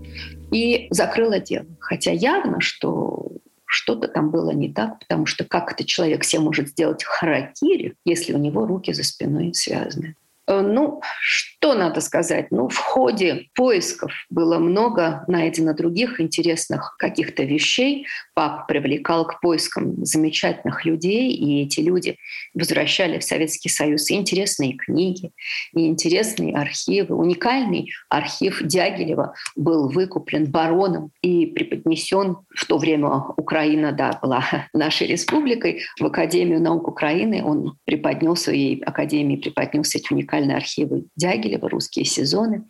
и 0.51 0.87
закрыла 0.89 1.39
дело. 1.39 1.65
Хотя 1.79 2.11
явно, 2.11 2.59
что 2.59 3.31
что-то 3.65 4.07
там 4.09 4.31
было 4.31 4.51
не 4.51 4.71
так, 4.71 4.99
потому 4.99 5.25
что 5.25 5.45
как 5.45 5.71
это 5.71 5.85
человек 5.85 6.23
себе 6.23 6.41
может 6.41 6.69
сделать 6.69 7.03
харакири, 7.03 7.95
если 8.05 8.33
у 8.33 8.37
него 8.37 8.65
руки 8.65 8.91
за 8.93 9.03
спиной 9.03 9.53
связаны. 9.53 10.15
Э, 10.47 10.61
ну, 10.61 11.01
что 11.21 11.56
надо 11.73 12.01
сказать? 12.01 12.47
Ну, 12.51 12.67
в 12.67 12.77
ходе 12.77 13.47
поисков 13.55 14.11
было 14.29 14.59
много 14.59 15.23
найдено 15.27 15.73
других 15.73 16.21
интересных 16.21 16.95
каких-то 16.97 17.43
вещей. 17.43 18.05
Папа 18.33 18.65
привлекал 18.67 19.25
к 19.25 19.39
поискам 19.41 20.05
замечательных 20.05 20.85
людей, 20.85 21.31
и 21.33 21.63
эти 21.63 21.79
люди 21.79 22.17
возвращали 22.53 23.19
в 23.19 23.23
Советский 23.23 23.69
Союз 23.69 24.09
и 24.09 24.15
интересные 24.15 24.73
книги, 24.73 25.31
и 25.73 25.87
интересные 25.87 26.55
архивы. 26.55 27.15
Уникальный 27.15 27.91
архив 28.09 28.61
Дягилева 28.63 29.33
был 29.55 29.89
выкуплен 29.89 30.45
бароном 30.45 31.11
и 31.21 31.45
преподнесен 31.47 32.37
в 32.55 32.65
то 32.65 32.77
время 32.77 33.09
Украина, 33.37 33.91
да, 33.91 34.19
была 34.21 34.43
нашей 34.73 35.07
республикой, 35.07 35.81
в 35.99 36.05
Академию 36.05 36.61
наук 36.61 36.87
Украины. 36.87 37.43
Он 37.43 37.77
преподнес 37.85 38.41
своей 38.41 38.81
Академии, 38.83 39.37
преподнес 39.37 39.95
эти 39.95 40.13
уникальные 40.13 40.57
архивы 40.57 41.05
Дягилева, 41.15 41.56
русские 41.63 42.05
сезоны. 42.05 42.65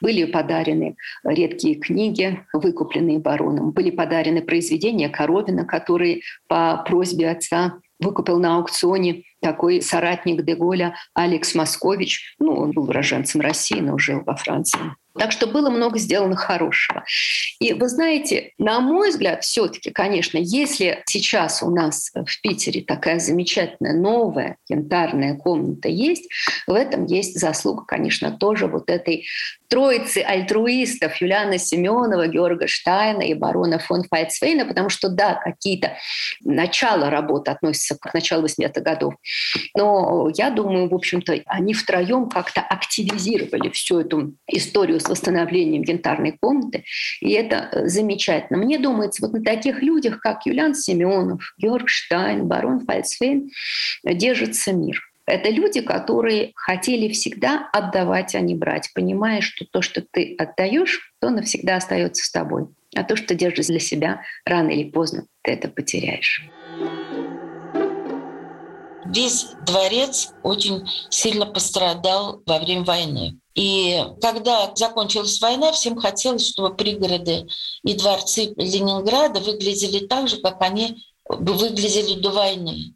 Были 0.00 0.24
подарены 0.24 0.96
редкие 1.24 1.76
книги, 1.76 2.44
выкупленные 2.52 3.18
бароном. 3.18 3.72
Были 3.72 3.90
подарены 3.90 4.42
произведения 4.42 5.08
Коровина, 5.08 5.64
которые 5.64 6.22
по 6.48 6.82
просьбе 6.86 7.30
отца 7.30 7.78
выкупил 8.00 8.38
на 8.38 8.56
аукционе 8.56 9.22
такой 9.40 9.80
соратник 9.80 10.42
Деголя 10.42 10.96
Алекс 11.14 11.54
Москович. 11.54 12.36
Ну, 12.38 12.54
он 12.54 12.72
был 12.72 12.84
уроженцем 12.88 13.40
России, 13.40 13.80
но 13.80 13.96
жил 13.98 14.22
во 14.24 14.36
Франции. 14.36 14.80
Так 15.18 15.32
что 15.32 15.46
было 15.46 15.68
много 15.68 15.98
сделано 15.98 16.36
хорошего. 16.36 17.04
И 17.60 17.74
вы 17.74 17.88
знаете, 17.88 18.52
на 18.58 18.80
мой 18.80 19.10
взгляд, 19.10 19.44
все-таки, 19.44 19.90
конечно, 19.90 20.38
если 20.38 21.02
сейчас 21.06 21.62
у 21.62 21.70
нас 21.70 22.10
в 22.14 22.40
Питере 22.42 22.82
такая 22.82 23.18
замечательная 23.18 23.94
новая 23.94 24.56
янтарная 24.68 25.34
комната 25.36 25.88
есть, 25.88 26.28
в 26.66 26.72
этом 26.72 27.04
есть 27.06 27.38
заслуга, 27.38 27.84
конечно, 27.84 28.32
тоже 28.32 28.66
вот 28.66 28.88
этой 28.88 29.26
троицы 29.68 30.18
альтруистов 30.18 31.16
Юлиана 31.20 31.58
Семенова, 31.58 32.26
Георга 32.26 32.66
Штайна 32.66 33.22
и 33.22 33.34
барона 33.34 33.78
фон 33.78 34.04
Файцвейна, 34.04 34.66
потому 34.66 34.88
что, 34.88 35.08
да, 35.08 35.34
какие-то 35.34 35.96
начало 36.42 37.10
работы 37.10 37.50
относятся 37.50 37.96
к 37.98 38.12
началу 38.12 38.46
80-х 38.46 38.80
годов, 38.80 39.14
но 39.74 40.30
я 40.36 40.50
думаю, 40.50 40.88
в 40.88 40.94
общем-то, 40.94 41.40
они 41.46 41.74
втроем 41.74 42.28
как-то 42.28 42.60
активизировали 42.60 43.70
всю 43.70 44.00
эту 44.00 44.34
историю 44.46 45.00
с 45.02 45.08
восстановлением 45.08 45.82
янтарной 45.82 46.32
комнаты, 46.40 46.84
и 47.20 47.30
это 47.32 47.68
э, 47.72 47.88
замечательно. 47.88 48.58
Мне 48.58 48.78
думается, 48.78 49.24
вот 49.24 49.32
на 49.32 49.42
таких 49.42 49.82
людях, 49.82 50.20
как 50.20 50.46
Юлиан 50.46 50.74
Семенов, 50.74 51.54
Георг 51.58 51.88
Штайн, 51.88 52.46
барон 52.46 52.80
Фальцфейн, 52.80 53.50
держится 54.04 54.72
мир. 54.72 55.00
Это 55.26 55.50
люди, 55.50 55.80
которые 55.80 56.52
хотели 56.54 57.12
всегда 57.12 57.68
отдавать, 57.72 58.34
а 58.34 58.40
не 58.40 58.54
брать, 58.54 58.90
понимая, 58.94 59.40
что 59.40 59.64
то, 59.70 59.80
что 59.80 60.02
ты 60.02 60.34
отдаешь, 60.36 61.12
то 61.20 61.30
навсегда 61.30 61.76
остается 61.76 62.24
с 62.24 62.30
тобой. 62.30 62.66
А 62.94 63.04
то, 63.04 63.16
что 63.16 63.34
держишь 63.34 63.66
для 63.66 63.78
себя, 63.78 64.22
рано 64.44 64.70
или 64.70 64.90
поздно 64.90 65.26
ты 65.42 65.52
это 65.52 65.68
потеряешь 65.68 66.42
весь 69.14 69.46
дворец 69.66 70.30
очень 70.42 70.86
сильно 71.10 71.46
пострадал 71.46 72.42
во 72.46 72.58
время 72.58 72.84
войны. 72.84 73.38
И 73.54 74.02
когда 74.22 74.72
закончилась 74.74 75.40
война, 75.40 75.72
всем 75.72 76.00
хотелось, 76.00 76.48
чтобы 76.48 76.74
пригороды 76.74 77.46
и 77.84 77.94
дворцы 77.94 78.54
Ленинграда 78.56 79.40
выглядели 79.40 80.06
так 80.06 80.28
же, 80.28 80.38
как 80.38 80.60
они 80.62 81.04
выглядели 81.28 82.20
до 82.20 82.30
войны. 82.30 82.94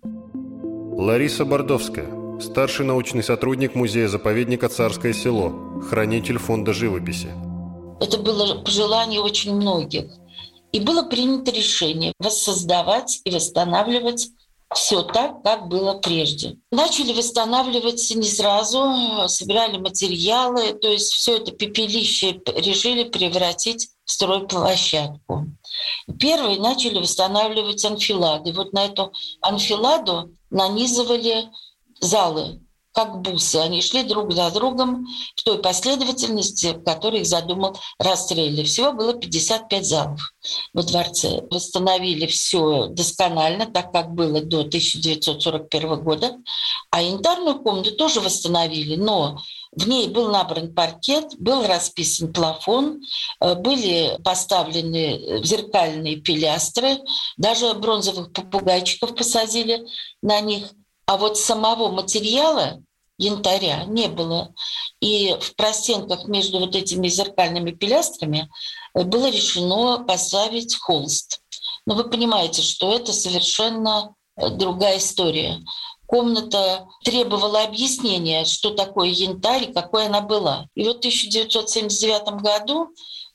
Лариса 0.98 1.44
Бордовская, 1.44 2.40
старший 2.40 2.86
научный 2.86 3.22
сотрудник 3.22 3.74
музея-заповедника 3.74 4.68
«Царское 4.70 5.12
село», 5.12 5.52
хранитель 5.90 6.38
фонда 6.38 6.72
живописи. 6.72 7.28
Это 8.00 8.18
было 8.18 8.62
пожелание 8.62 9.20
очень 9.20 9.54
многих. 9.54 10.10
И 10.72 10.80
было 10.80 11.04
принято 11.04 11.50
решение 11.50 12.12
воссоздавать 12.18 13.20
и 13.24 13.30
восстанавливать 13.30 14.28
все 14.74 15.02
так, 15.02 15.42
как 15.42 15.68
было 15.68 15.94
прежде. 15.94 16.56
Начали 16.70 17.12
восстанавливать 17.12 18.10
не 18.14 18.28
сразу, 18.28 19.28
собирали 19.28 19.78
материалы, 19.78 20.72
то 20.74 20.88
есть 20.88 21.12
все 21.12 21.36
это 21.36 21.52
пепелище 21.52 22.40
решили 22.54 23.04
превратить 23.04 23.88
в 24.04 24.10
стройплощадку. 24.10 25.46
Первые 26.18 26.58
начали 26.58 26.98
восстанавливать 26.98 27.84
анфилады. 27.84 28.52
Вот 28.52 28.72
на 28.72 28.86
эту 28.86 29.12
анфиладу 29.40 30.30
нанизывали 30.50 31.48
залы 32.00 32.60
как 32.96 33.20
бусы. 33.20 33.56
Они 33.56 33.82
шли 33.82 34.04
друг 34.04 34.32
за 34.32 34.50
другом 34.50 35.06
в 35.36 35.42
той 35.42 35.58
последовательности, 35.58 36.72
в 36.72 36.82
которой 36.82 37.20
их 37.20 37.26
задумал 37.26 37.76
Растрелли. 37.98 38.64
Всего 38.64 38.92
было 38.92 39.12
55 39.12 39.86
залов 39.86 40.20
во 40.72 40.82
дворце. 40.82 41.42
Восстановили 41.50 42.26
все 42.26 42.86
досконально, 42.86 43.66
так 43.66 43.92
как 43.92 44.14
было 44.14 44.40
до 44.40 44.60
1941 44.60 46.02
года. 46.02 46.38
А 46.90 47.02
янтарную 47.02 47.62
комнату 47.62 47.92
тоже 47.92 48.20
восстановили, 48.20 48.96
но 48.96 49.38
В 49.72 49.86
ней 49.86 50.08
был 50.08 50.30
набран 50.30 50.72
паркет, 50.72 51.38
был 51.38 51.66
расписан 51.66 52.32
плафон, 52.32 53.02
э, 53.40 53.54
были 53.56 54.16
поставлены 54.24 55.44
зеркальные 55.44 56.16
пилястры, 56.16 56.96
даже 57.36 57.74
бронзовых 57.74 58.32
попугайчиков 58.32 59.14
посадили 59.14 59.84
на 60.22 60.40
них. 60.40 60.72
А 61.06 61.18
вот 61.18 61.36
самого 61.36 61.88
материала 61.90 62.82
янтаря 63.18 63.84
не 63.84 64.08
было. 64.08 64.54
И 65.00 65.34
в 65.40 65.54
простенках 65.56 66.26
между 66.26 66.58
вот 66.58 66.74
этими 66.74 67.08
зеркальными 67.08 67.70
пилястрами 67.70 68.48
э, 68.94 69.04
было 69.04 69.30
решено 69.30 70.04
поставить 70.04 70.76
холст. 70.76 71.40
Но 71.86 71.94
вы 71.94 72.10
понимаете, 72.10 72.62
что 72.62 72.94
это 72.94 73.12
совершенно 73.12 74.14
э, 74.36 74.48
другая 74.50 74.98
история. 74.98 75.62
Комната 76.06 76.86
требовала 77.04 77.64
объяснения, 77.64 78.44
что 78.44 78.70
такое 78.70 79.08
янтарь 79.08 79.70
и 79.70 79.72
какой 79.72 80.06
она 80.06 80.20
была. 80.20 80.68
И 80.74 80.84
вот 80.84 80.96
в 80.96 80.98
1979 80.98 82.40
году 82.40 82.90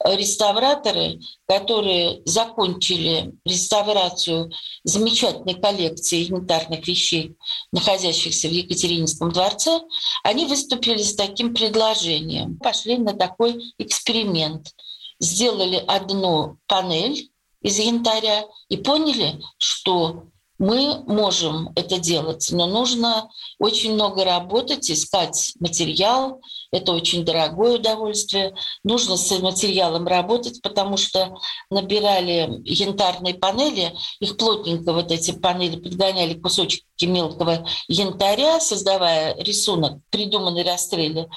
реставраторы, 0.06 1.20
которые 1.48 2.22
закончили 2.26 3.34
реставрацию 3.46 4.52
замечательной 4.84 5.56
коллекции 5.56 6.24
янтарных 6.24 6.88
вещей, 6.88 7.36
находящихся 7.72 8.48
в 8.48 8.52
Екатерининском 8.52 9.32
дворце, 9.32 9.82
они 10.24 10.46
выступили 10.46 11.02
с 11.02 11.16
таким 11.16 11.54
предложением. 11.54 12.58
Пошли 12.58 12.98
на 12.98 13.14
такой 13.14 13.74
эксперимент. 13.78 14.74
Сделали 15.20 15.84
одну 15.88 16.58
панель 16.68 17.30
из 17.62 17.78
янтаря 17.78 18.46
и 18.70 18.78
поняли, 18.78 19.40
что 19.58 20.24
мы 20.62 21.04
можем 21.08 21.72
это 21.76 21.98
делать, 21.98 22.50
но 22.52 22.68
нужно 22.68 23.32
очень 23.58 23.96
много 23.96 24.24
работать, 24.24 24.92
искать 24.92 25.54
материал. 25.60 26.40
Это 26.72 26.94
очень 26.94 27.26
дорогое 27.26 27.76
удовольствие. 27.76 28.56
Нужно 28.84 29.18
с 29.18 29.40
материалом 29.40 30.08
работать, 30.08 30.62
потому 30.62 30.98
что 30.98 31.36
набирали 31.70 32.62
янтарные 32.64 33.36
панели, 33.36 33.94
их 34.20 34.38
плотненько 34.38 34.94
вот 34.94 35.12
эти 35.12 35.32
панели 35.32 35.78
подгоняли 35.78 36.34
кусочки 36.36 36.86
мелкого 37.04 37.68
янтаря, 37.88 38.60
создавая 38.60 39.36
рисунок, 39.38 40.00
придуманный 40.10 40.64
расстреле. 40.64 41.30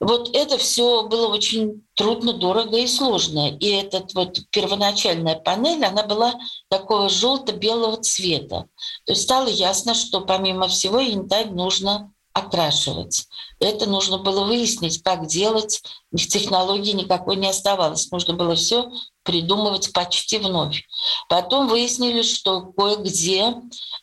Вот 0.00 0.34
это 0.34 0.58
все 0.58 1.04
было 1.04 1.28
очень 1.28 1.82
трудно, 1.94 2.34
дорого 2.34 2.76
и 2.76 2.86
сложно. 2.86 3.56
И 3.56 3.68
эта 3.68 4.04
вот 4.14 4.38
первоначальная 4.50 5.36
панель, 5.36 5.84
она 5.84 6.02
была 6.02 6.34
такого 6.68 7.08
желто-белого 7.08 7.96
цвета. 7.98 8.66
То 9.06 9.12
есть 9.12 9.22
стало 9.22 9.48
ясно, 9.48 9.94
что 9.94 10.20
помимо 10.20 10.68
всего 10.68 10.98
янтарь 10.98 11.50
нужно 11.50 12.12
окрашивать. 12.34 13.26
Это 13.64 13.88
нужно 13.88 14.18
было 14.18 14.44
выяснить, 14.44 15.02
как 15.02 15.26
делать. 15.26 15.82
Технологии 16.14 16.92
никакой 16.92 17.36
не 17.36 17.48
оставалось. 17.48 18.10
Нужно 18.10 18.34
было 18.34 18.54
все 18.54 18.90
придумывать 19.22 19.92
почти 19.92 20.38
вновь. 20.38 20.82
Потом 21.28 21.68
выяснили, 21.68 22.22
что 22.22 22.72
кое-где 22.76 23.54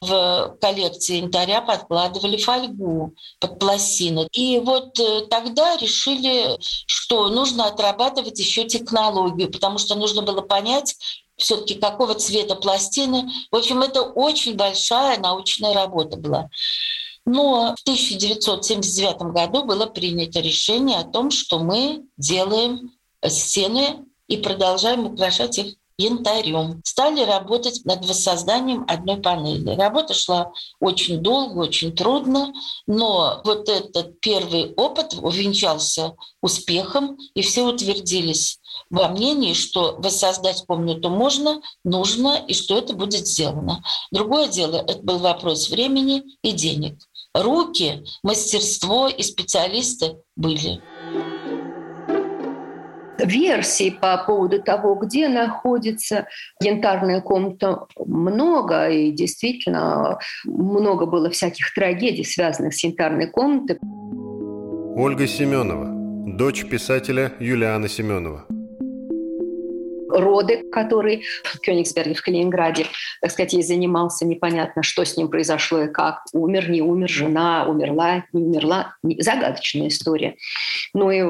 в 0.02 0.58
коллекции 0.60 1.18
янтаря 1.18 1.62
подкладывали 1.62 2.38
фольгу 2.38 3.14
под 3.40 3.60
пластины. 3.60 4.28
И 4.32 4.60
вот 4.60 5.00
э, 5.00 5.28
тогда 5.30 5.78
решили, 5.78 6.58
что 6.60 7.30
нужно 7.30 7.68
отрабатывать 7.68 8.40
еще 8.40 8.64
технологию, 8.64 9.52
потому 9.52 9.78
что 9.78 9.94
нужно 9.94 10.24
было 10.24 10.42
понять, 10.42 10.96
все-таки 11.38 11.76
какого 11.76 12.16
цвета 12.16 12.56
пластины. 12.56 13.30
В 13.52 13.56
общем, 13.56 13.82
это 13.82 14.02
очень 14.02 14.56
большая 14.56 15.20
научная 15.20 15.74
работа 15.74 16.18
была. 16.18 16.50
Но 17.26 17.76
в 17.78 17.82
1979 17.84 19.34
году 19.34 19.64
было 19.64 19.86
принято 19.86 20.40
решение 20.40 20.98
о 20.98 21.04
том, 21.04 21.30
что 21.32 21.60
мы 21.60 22.04
делаем 22.18 22.92
стены 23.28 24.06
и 24.28 24.38
продолжаем 24.38 25.06
украшать 25.06 25.60
их 25.60 25.76
янтарем. 26.02 26.82
Стали 26.84 27.22
работать 27.24 27.82
над 27.86 28.06
воссозданием 28.06 28.86
одной 28.88 29.18
панели. 29.18 29.76
Работа 29.76 30.14
шла 30.14 30.52
очень 30.80 31.20
долго, 31.20 31.60
очень 31.60 31.96
трудно, 31.96 32.54
но 32.88 33.42
вот 33.44 33.70
этот 33.70 34.20
первый 34.20 34.74
опыт 34.76 35.14
увенчался 35.22 36.16
успехом, 36.42 37.18
и 37.34 37.42
все 37.42 37.64
утвердились 37.64 38.60
во 38.90 39.10
мнении, 39.10 39.54
что 39.54 39.96
воссоздать 39.98 40.66
комнату 40.66 41.10
можно, 41.10 41.62
нужно, 41.84 42.44
и 42.48 42.54
что 42.54 42.78
это 42.78 42.94
будет 42.94 43.28
сделано. 43.28 43.84
Другое 44.12 44.48
дело, 44.48 44.78
это 44.78 45.02
был 45.02 45.20
вопрос 45.20 45.70
времени 45.70 46.24
и 46.42 46.52
денег 46.52 46.98
руки, 47.34 48.04
мастерство 48.24 49.08
и 49.08 49.22
специалисты 49.22 50.18
были. 50.36 50.82
Версий 53.24 53.92
по 53.92 54.18
поводу 54.26 54.62
того, 54.62 54.96
где 54.96 55.28
находится 55.28 56.28
янтарная 56.60 57.22
комната, 57.22 57.86
много, 58.04 58.90
и 58.90 59.12
действительно 59.12 60.18
много 60.44 61.06
было 61.06 61.30
всяких 61.30 61.72
трагедий, 61.74 62.24
связанных 62.24 62.74
с 62.74 62.84
янтарной 62.84 63.28
комнатой. 63.28 63.78
Ольга 64.96 65.28
Семенова, 65.28 65.86
дочь 66.36 66.66
писателя 66.68 67.32
Юлиана 67.40 67.88
Семенова 67.88 68.46
роды, 70.12 70.70
который 70.72 71.24
в 71.44 71.60
Кёнигсберге, 71.60 72.14
в 72.14 72.22
Калининграде, 72.22 72.86
так 73.22 73.32
сказать, 73.32 73.54
ей 73.54 73.64
занимался, 73.64 74.26
непонятно, 74.26 74.84
что 74.84 75.04
с 75.04 75.18
ним 75.18 75.30
произошло 75.30 75.82
и 75.82 75.88
как. 75.88 76.22
Умер, 76.34 76.70
не 76.70 76.82
умер, 76.82 77.10
жена 77.10 77.66
умерла, 77.68 78.26
не 78.34 78.44
умерла. 78.44 78.96
Загадочная 79.04 79.88
история. 79.88 80.36
Ну 80.94 81.12
и 81.12 81.22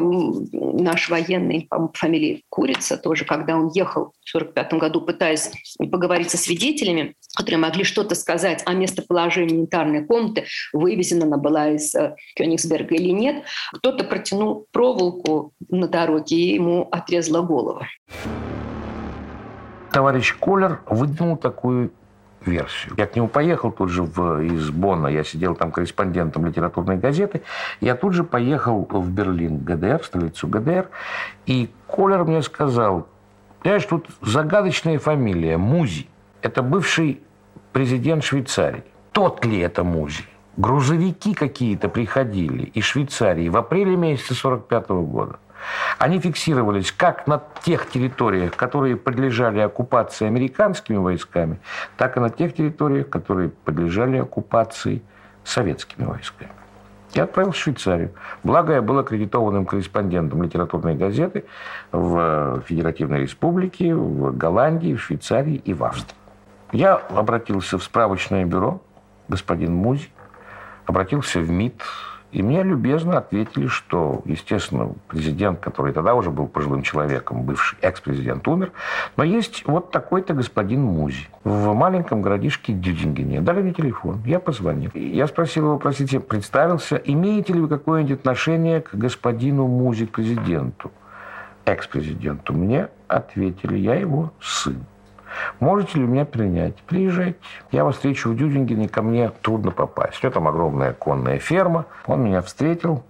наш 0.81 1.09
военный, 1.09 1.67
по 1.69 1.91
фамилии 1.93 2.43
Курица, 2.49 2.97
тоже, 2.97 3.25
когда 3.25 3.55
он 3.55 3.71
ехал 3.73 4.13
в 4.25 4.35
1945 4.35 4.73
году, 4.73 5.01
пытаясь 5.01 5.51
поговорить 5.91 6.29
со 6.29 6.37
свидетелями, 6.37 7.15
которые 7.35 7.59
могли 7.59 7.83
что-то 7.83 8.15
сказать 8.15 8.61
о 8.65 8.73
местоположении 8.73 9.57
янтарной 9.57 10.05
комнаты, 10.05 10.45
вывезена 10.73 11.25
она 11.31 11.37
была 11.37 11.69
из 11.69 11.95
э, 11.95 12.15
Кёнигсберга 12.35 12.95
или 12.95 13.11
нет, 13.11 13.45
кто-то 13.73 14.03
протянул 14.03 14.67
проволоку 14.71 15.53
на 15.69 15.87
дороге 15.87 16.35
и 16.35 16.53
ему 16.55 16.87
отрезала 16.91 17.41
голову 17.41 17.85
товарищ 19.91 20.35
Колер 20.39 20.79
выдвинул 20.87 21.37
такую 21.37 21.91
версию. 22.45 22.93
Я 22.97 23.05
к 23.05 23.15
нему 23.15 23.27
поехал 23.27 23.71
тут 23.71 23.89
же 23.89 24.03
в, 24.03 24.41
из 24.41 24.71
Бонна, 24.71 25.07
я 25.07 25.23
сидел 25.23 25.55
там 25.55 25.71
корреспондентом 25.71 26.45
литературной 26.45 26.97
газеты, 26.97 27.43
я 27.81 27.95
тут 27.95 28.13
же 28.13 28.23
поехал 28.23 28.87
в 28.89 29.09
Берлин, 29.11 29.59
ГДР, 29.59 29.99
в 29.99 30.05
столицу 30.05 30.47
ГДР, 30.47 30.89
и 31.45 31.69
Колер 31.87 32.23
мне 32.23 32.41
сказал, 32.41 33.07
знаешь, 33.63 33.85
тут 33.85 34.07
загадочная 34.21 34.97
фамилия 34.97 35.57
Музи. 35.57 36.07
Это 36.41 36.63
бывший 36.63 37.21
президент 37.73 38.23
Швейцарии. 38.23 38.83
Тот 39.11 39.45
ли 39.45 39.59
это 39.59 39.83
Музи? 39.83 40.23
Грузовики 40.57 41.33
какие-то 41.33 41.89
приходили 41.89 42.63
из 42.63 42.85
Швейцарии 42.85 43.49
в 43.49 43.57
апреле 43.57 43.95
месяце 43.95 44.33
45 44.33 44.89
года. 44.89 45.39
Они 45.97 46.19
фиксировались 46.19 46.91
как 46.91 47.27
на 47.27 47.41
тех 47.63 47.89
территориях, 47.89 48.55
которые 48.55 48.95
подлежали 48.95 49.59
оккупации 49.59 50.25
американскими 50.25 50.97
войсками, 50.97 51.59
так 51.97 52.17
и 52.17 52.19
на 52.19 52.29
тех 52.29 52.53
территориях, 52.53 53.09
которые 53.09 53.49
подлежали 53.49 54.17
оккупации 54.17 55.01
советскими 55.43 56.05
войсками. 56.05 56.51
Я 57.13 57.23
отправился 57.23 57.59
в 57.59 57.63
Швейцарию. 57.63 58.11
Благо, 58.43 58.73
я 58.73 58.81
был 58.81 58.97
аккредитованным 58.99 59.65
корреспондентом 59.65 60.43
литературной 60.43 60.95
газеты 60.95 61.43
в 61.91 62.61
Федеративной 62.65 63.21
Республике, 63.21 63.93
в 63.93 64.35
Голландии, 64.35 64.95
в 64.95 65.01
Швейцарии 65.01 65.55
и 65.55 65.73
в 65.73 65.83
Австрии. 65.83 66.15
Я 66.71 66.95
обратился 66.95 67.77
в 67.77 67.83
справочное 67.83 68.45
бюро, 68.45 68.81
господин 69.27 69.75
Музи, 69.75 70.07
обратился 70.85 71.39
в 71.39 71.49
МИД, 71.49 71.81
и 72.31 72.41
мне 72.41 72.63
любезно 72.63 73.17
ответили, 73.17 73.67
что, 73.67 74.21
естественно, 74.25 74.93
президент, 75.07 75.59
который 75.59 75.93
тогда 75.93 76.15
уже 76.15 76.31
был 76.31 76.47
пожилым 76.47 76.81
человеком, 76.81 77.43
бывший 77.43 77.77
экс-президент, 77.81 78.47
умер, 78.47 78.71
но 79.17 79.23
есть 79.23 79.63
вот 79.65 79.91
такой-то 79.91 80.33
господин 80.33 80.81
Музи 80.81 81.27
в 81.43 81.73
маленьком 81.73 82.21
городишке 82.21 82.73
Дюдингене. 82.73 83.41
Дали 83.41 83.61
мне 83.61 83.73
телефон, 83.73 84.21
я 84.25 84.39
позвонил. 84.39 84.91
Я 84.93 85.27
спросил 85.27 85.65
его, 85.65 85.77
простите, 85.77 86.19
представился, 86.19 86.95
имеете 86.95 87.53
ли 87.53 87.61
вы 87.61 87.67
какое-нибудь 87.67 88.19
отношение 88.19 88.81
к 88.81 88.93
господину 88.95 89.67
Музи, 89.67 90.05
президенту, 90.05 90.91
экс-президенту? 91.65 92.53
Мне 92.53 92.87
ответили, 93.07 93.77
я 93.77 93.95
его 93.95 94.31
сын. 94.41 94.85
Можете 95.59 95.99
ли 95.99 96.05
меня 96.05 96.25
принять? 96.25 96.75
Приезжайте. 96.87 97.37
Я 97.71 97.83
вас 97.83 97.95
встречу 97.95 98.29
в 98.29 98.35
Дюдингене, 98.35 98.89
ко 98.89 99.01
мне 99.01 99.29
трудно 99.41 99.71
попасть. 99.71 100.23
У 100.23 100.27
него 100.27 100.33
там 100.33 100.47
огромная 100.47 100.93
конная 100.93 101.39
ферма. 101.39 101.85
Он 102.05 102.23
меня 102.23 102.41
встретил, 102.41 103.03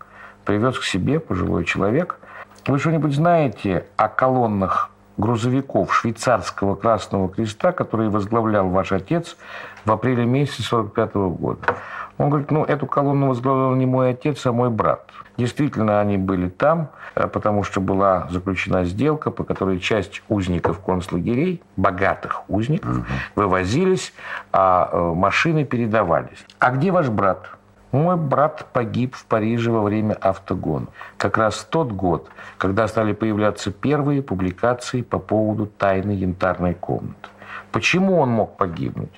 привез 0.45 0.77
к 0.77 0.83
себе, 0.83 1.19
пожилой 1.19 1.65
человек. 1.65 2.19
Вы 2.67 2.77
что-нибудь 2.77 3.13
знаете 3.13 3.85
о 3.97 4.07
колоннах 4.07 4.90
грузовиков 5.21 5.93
швейцарского 5.93 6.75
Красного 6.75 7.29
Креста, 7.29 7.71
который 7.71 8.09
возглавлял 8.09 8.67
ваш 8.67 8.91
отец 8.91 9.37
в 9.85 9.91
апреле 9.91 10.25
месяце 10.25 10.63
45 10.63 11.13
года. 11.13 11.75
Он 12.17 12.29
говорит, 12.29 12.51
ну, 12.51 12.65
эту 12.65 12.87
колонну 12.87 13.29
возглавлял 13.29 13.75
не 13.75 13.85
мой 13.85 14.09
отец, 14.11 14.45
а 14.45 14.51
мой 14.51 14.69
брат. 14.69 15.09
Действительно, 15.37 16.01
они 16.01 16.17
были 16.17 16.49
там, 16.49 16.89
э, 17.15 17.27
потому 17.27 17.63
что 17.63 17.81
была 17.81 18.27
заключена 18.29 18.83
сделка, 18.85 19.31
по 19.31 19.43
которой 19.43 19.79
часть 19.79 20.21
узников 20.27 20.79
концлагерей, 20.79 21.61
богатых 21.77 22.49
узников, 22.49 22.97
угу. 22.97 23.05
вывозились, 23.35 24.13
а 24.51 24.89
э, 24.91 25.13
машины 25.15 25.65
передавались. 25.65 26.45
А 26.59 26.71
где 26.71 26.91
ваш 26.91 27.09
брат? 27.09 27.49
Мой 27.91 28.15
брат 28.15 28.67
погиб 28.71 29.15
в 29.15 29.25
Париже 29.25 29.71
во 29.71 29.81
время 29.81 30.13
автогона. 30.13 30.87
Как 31.17 31.37
раз 31.37 31.55
в 31.55 31.65
тот 31.65 31.91
год, 31.91 32.29
когда 32.57 32.87
стали 32.87 33.13
появляться 33.13 33.71
первые 33.71 34.21
публикации 34.21 35.01
по 35.01 35.19
поводу 35.19 35.65
тайны 35.65 36.11
янтарной 36.11 36.73
комнаты. 36.73 37.29
Почему 37.71 38.19
он 38.19 38.29
мог 38.29 38.57
погибнуть? 38.57 39.11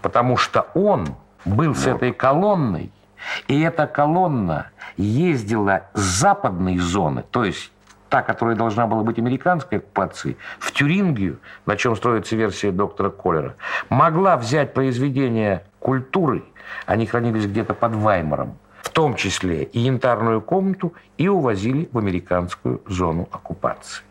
Потому 0.00 0.36
что 0.36 0.66
он 0.74 1.08
был 1.44 1.74
с 1.74 1.86
этой 1.86 2.12
колонной, 2.12 2.92
и 3.48 3.60
эта 3.60 3.86
колонна 3.86 4.66
ездила 4.96 5.82
с 5.94 6.00
западной 6.00 6.78
зоны, 6.78 7.24
то 7.30 7.44
есть 7.44 7.72
та, 8.08 8.22
которая 8.22 8.56
должна 8.56 8.86
была 8.86 9.02
быть 9.02 9.18
американской 9.18 9.78
оккупацией, 9.78 10.36
в 10.58 10.72
Тюрингию, 10.72 11.38
на 11.64 11.76
чем 11.76 11.96
строится 11.96 12.36
версия 12.36 12.72
доктора 12.72 13.10
Коллера, 13.10 13.54
могла 13.88 14.36
взять 14.36 14.74
произведения 14.74 15.64
культуры, 15.78 16.42
они 16.86 17.06
хранились 17.06 17.46
где-то 17.46 17.74
под 17.74 17.94
Ваймаром, 17.94 18.58
в 18.82 18.90
том 18.90 19.14
числе 19.14 19.64
и 19.64 19.80
янтарную 19.80 20.40
комнату, 20.40 20.94
и 21.18 21.28
увозили 21.28 21.88
в 21.92 21.98
американскую 21.98 22.82
зону 22.86 23.28
оккупации. 23.30 24.02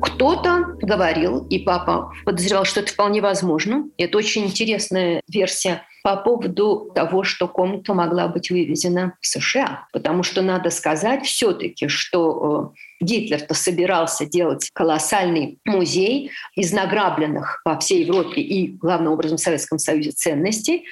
Кто-то 0.00 0.76
говорил, 0.80 1.46
и 1.48 1.58
папа 1.58 2.12
подозревал, 2.24 2.64
что 2.64 2.80
это 2.80 2.92
вполне 2.92 3.20
возможно. 3.20 3.84
Это 3.98 4.18
очень 4.18 4.44
интересная 4.46 5.22
версия 5.28 5.82
по 6.08 6.16
поводу 6.16 6.90
того, 6.94 7.22
что 7.22 7.46
комната 7.46 7.92
могла 7.92 8.28
быть 8.28 8.48
вывезена 8.50 9.12
в 9.20 9.26
США. 9.26 9.88
Потому 9.92 10.22
что 10.22 10.40
надо 10.40 10.70
сказать 10.70 11.26
все-таки, 11.26 11.88
что 11.88 12.72
э, 12.72 13.04
Гитлер-то 13.04 13.52
собирался 13.52 14.24
делать 14.24 14.70
колоссальный 14.72 15.58
музей 15.66 16.30
из 16.56 16.72
награбленных 16.72 17.60
по 17.62 17.78
всей 17.78 18.04
Европе 18.04 18.40
и, 18.40 18.68
главным 18.68 19.12
образом, 19.12 19.36
в 19.36 19.42
Советском 19.42 19.78
Союзе 19.78 20.12
ценностей. 20.12 20.86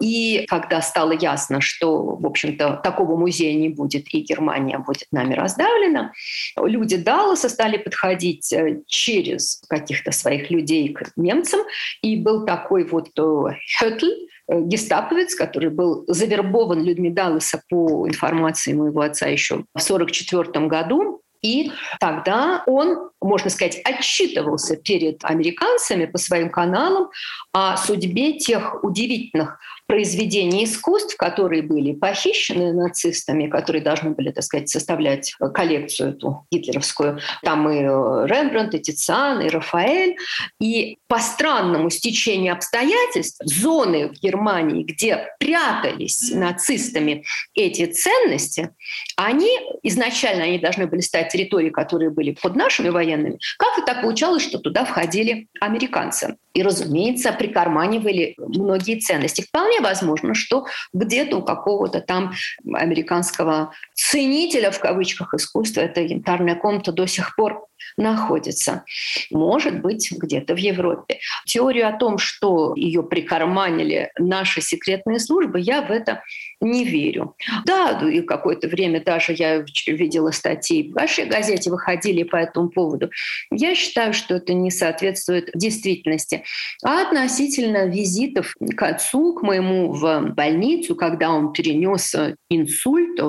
И 0.00 0.46
когда 0.48 0.80
стало 0.80 1.12
ясно, 1.12 1.60
что, 1.60 2.16
в 2.16 2.26
общем-то, 2.26 2.80
такого 2.82 3.18
музея 3.18 3.54
не 3.54 3.68
будет, 3.68 4.06
и 4.14 4.20
Германия 4.20 4.78
будет 4.78 5.08
нами 5.12 5.34
раздавлена, 5.34 6.12
люди 6.56 6.96
Далласа 6.96 7.50
стали 7.50 7.76
подходить 7.76 8.50
э, 8.54 8.80
через 8.86 9.62
каких-то 9.68 10.10
своих 10.10 10.50
людей 10.50 10.88
к 10.94 11.12
немцам, 11.16 11.60
и 12.00 12.16
был 12.16 12.46
такой 12.46 12.84
вот 12.84 13.10
э, 13.18 13.56
Хётль, 13.78 14.10
э, 14.10 14.33
гестаповец, 14.48 15.34
который 15.34 15.70
был 15.70 16.04
завербован 16.06 16.82
людьми 16.82 17.10
Далласа 17.10 17.62
по 17.68 18.06
информации 18.08 18.72
моего 18.72 19.00
отца 19.00 19.26
еще 19.26 19.56
в 19.56 19.80
1944 19.80 20.66
году, 20.66 21.22
и 21.44 21.72
тогда 22.00 22.62
он, 22.66 23.10
можно 23.20 23.50
сказать, 23.50 23.78
отчитывался 23.84 24.76
перед 24.76 25.22
американцами 25.24 26.06
по 26.06 26.16
своим 26.16 26.48
каналам 26.48 27.10
о 27.52 27.76
судьбе 27.76 28.38
тех 28.38 28.82
удивительных 28.82 29.58
произведений 29.86 30.64
искусств, 30.64 31.16
которые 31.16 31.62
были 31.62 31.92
похищены 31.92 32.72
нацистами, 32.72 33.48
которые 33.48 33.82
должны 33.82 34.10
были, 34.10 34.30
так 34.30 34.44
сказать, 34.44 34.68
составлять 34.68 35.34
коллекцию 35.52 36.10
эту 36.10 36.46
гитлеровскую. 36.50 37.20
Там 37.42 37.68
и 37.68 37.80
Рембрандт, 37.80 38.74
и 38.74 38.80
Тициан, 38.80 39.40
и 39.40 39.48
Рафаэль. 39.48 40.16
И 40.60 40.98
по 41.06 41.18
странному 41.18 41.90
стечению 41.90 42.54
обстоятельств 42.54 43.40
зоны 43.44 44.08
в 44.08 44.12
Германии, 44.14 44.84
где 44.84 45.28
прятались 45.38 46.30
нацистами 46.32 47.24
эти 47.54 47.86
ценности, 47.86 48.70
они 49.16 49.50
изначально 49.82 50.44
они 50.44 50.58
должны 50.58 50.86
были 50.86 51.00
стать 51.00 51.30
территорией, 51.30 51.70
которые 51.70 52.10
были 52.10 52.36
под 52.40 52.56
нашими 52.56 52.88
военными. 52.88 53.38
Как-то 53.58 53.82
так 53.82 54.02
получалось, 54.02 54.42
что 54.42 54.58
туда 54.58 54.84
входили 54.84 55.48
американцы. 55.60 56.36
И, 56.54 56.62
разумеется, 56.62 57.32
прикарманивали 57.32 58.34
многие 58.38 59.00
ценности. 59.00 59.42
Вполне 59.42 59.80
возможно, 59.80 60.34
что 60.34 60.66
где-то 60.92 61.38
у 61.38 61.42
какого-то 61.42 62.00
там 62.00 62.32
американского 62.72 63.72
ценителя, 63.94 64.70
в 64.70 64.78
кавычках, 64.78 65.34
искусства 65.34 65.80
эта 65.80 66.00
янтарная 66.00 66.54
комната 66.54 66.92
до 66.92 67.06
сих 67.06 67.34
пор 67.34 67.66
находится. 67.96 68.84
Может 69.30 69.80
быть, 69.80 70.10
где-то 70.10 70.54
в 70.54 70.58
Европе. 70.58 71.18
Теорию 71.46 71.88
о 71.88 71.92
том, 71.92 72.18
что 72.18 72.74
ее 72.76 73.02
прикарманили 73.02 74.10
наши 74.18 74.60
секретные 74.60 75.18
службы, 75.18 75.60
я 75.60 75.82
в 75.82 75.90
это 75.90 76.22
не 76.60 76.84
верю. 76.84 77.36
Да, 77.64 78.00
и 78.08 78.20
какое-то 78.22 78.68
время 78.68 79.02
даже 79.02 79.32
я 79.32 79.64
видела 79.86 80.30
статьи 80.30 80.90
в 80.90 80.94
вашей 80.94 81.26
газете, 81.26 81.70
выходили 81.70 82.22
по 82.22 82.36
этому 82.36 82.68
поводу. 82.68 83.10
Я 83.50 83.74
считаю, 83.74 84.12
что 84.12 84.36
это 84.36 84.54
не 84.54 84.70
соответствует 84.70 85.50
действительности. 85.54 86.44
А 86.84 87.02
относительно 87.02 87.86
визитов 87.86 88.54
к 88.76 88.82
отцу, 88.82 89.34
к 89.34 89.42
моему 89.42 89.92
в 89.92 90.32
больницу, 90.34 90.96
когда 90.96 91.30
он 91.30 91.52
перенес 91.52 92.14
инсульт 92.48 93.20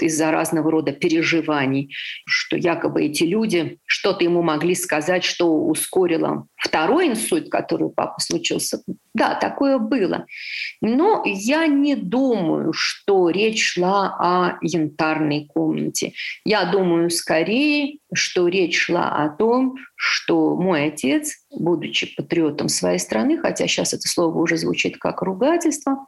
из-за 0.00 0.30
разного 0.30 0.70
рода 0.70 0.92
переживаний, 0.92 1.94
что 2.26 2.56
якобы 2.56 3.04
эти 3.04 3.24
люди 3.24 3.78
что-то 3.90 4.22
ему 4.22 4.40
могли 4.40 4.76
сказать, 4.76 5.24
что 5.24 5.52
ускорило 5.52 6.46
второй 6.54 7.08
инсульт, 7.08 7.50
который 7.50 7.88
у 7.88 7.90
папы 7.90 8.20
случился. 8.20 8.82
Да, 9.14 9.34
такое 9.34 9.78
было. 9.78 10.26
Но 10.80 11.24
я 11.26 11.66
не 11.66 11.96
думаю, 11.96 12.72
что 12.72 13.30
речь 13.30 13.72
шла 13.72 14.16
о 14.20 14.58
янтарной 14.62 15.46
комнате. 15.46 16.12
Я 16.44 16.66
думаю 16.66 17.10
скорее, 17.10 17.98
что 18.14 18.46
речь 18.46 18.78
шла 18.78 19.10
о 19.10 19.28
том, 19.28 19.74
что 19.96 20.54
мой 20.54 20.86
отец, 20.86 21.39
будучи 21.50 22.14
патриотом 22.14 22.68
своей 22.68 22.98
страны, 22.98 23.38
хотя 23.38 23.66
сейчас 23.66 23.92
это 23.92 24.08
слово 24.08 24.38
уже 24.38 24.56
звучит 24.56 24.98
как 24.98 25.22
ругательство, 25.22 26.04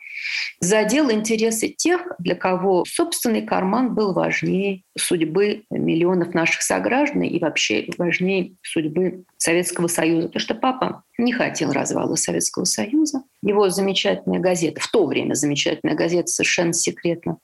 задел 0.60 1.10
интересы 1.10 1.68
тех, 1.68 2.06
для 2.18 2.34
кого 2.34 2.84
собственный 2.86 3.42
карман 3.42 3.94
был 3.94 4.12
важнее 4.12 4.82
судьбы 4.96 5.64
миллионов 5.70 6.34
наших 6.34 6.62
сограждан 6.62 7.22
и 7.22 7.38
вообще 7.38 7.86
важнее 7.98 8.52
судьбы 8.62 9.24
Советского 9.36 9.88
Союза. 9.88 10.28
Потому 10.28 10.40
что 10.40 10.54
папа 10.54 11.02
не 11.22 11.32
хотел 11.32 11.72
развала 11.72 12.16
Советского 12.16 12.64
Союза. 12.64 13.22
Его 13.42 13.70
замечательная 13.70 14.40
газета, 14.40 14.80
в 14.80 14.90
то 14.90 15.06
время 15.06 15.34
замечательная 15.34 15.94
газета 15.94 16.26
совершенно 16.26 16.72
секретно, 16.72 17.38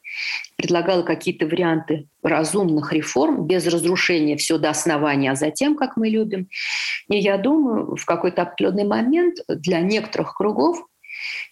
предлагала 0.56 1.02
какие-то 1.02 1.46
варианты 1.46 2.08
разумных 2.22 2.92
реформ 2.92 3.46
без 3.46 3.66
разрушения 3.66 4.36
все 4.36 4.58
до 4.58 4.70
основания, 4.70 5.30
а 5.30 5.36
затем, 5.36 5.76
как 5.76 5.96
мы 5.96 6.08
любим. 6.08 6.48
И 7.08 7.16
я 7.16 7.38
думаю, 7.38 7.96
в 7.96 8.04
какой-то 8.04 8.42
определенный 8.42 8.84
момент 8.84 9.38
для 9.48 9.80
некоторых 9.80 10.34
кругов 10.34 10.84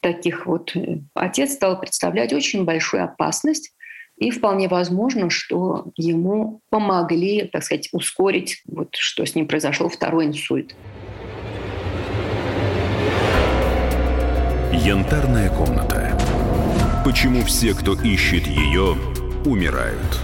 таких 0.02 0.46
вот 0.46 0.76
э, 0.76 1.00
отец 1.14 1.54
стал 1.54 1.80
представлять 1.80 2.32
очень 2.32 2.64
большую 2.64 3.04
опасность 3.04 3.72
и 4.16 4.30
вполне 4.30 4.68
возможно, 4.68 5.28
что 5.30 5.86
ему 5.96 6.60
помогли, 6.70 7.48
так 7.52 7.62
сказать, 7.62 7.88
ускорить, 7.92 8.62
вот, 8.66 8.94
что 8.96 9.26
с 9.26 9.34
ним 9.34 9.46
произошел 9.46 9.88
второй 9.88 10.26
инсульт. 10.26 10.74
Янтарная 14.72 15.48
комната. 15.48 16.18
Почему 17.04 17.44
все, 17.44 17.72
кто 17.74 17.94
ищет 17.94 18.46
ее, 18.46 18.96
умирают? 19.44 20.20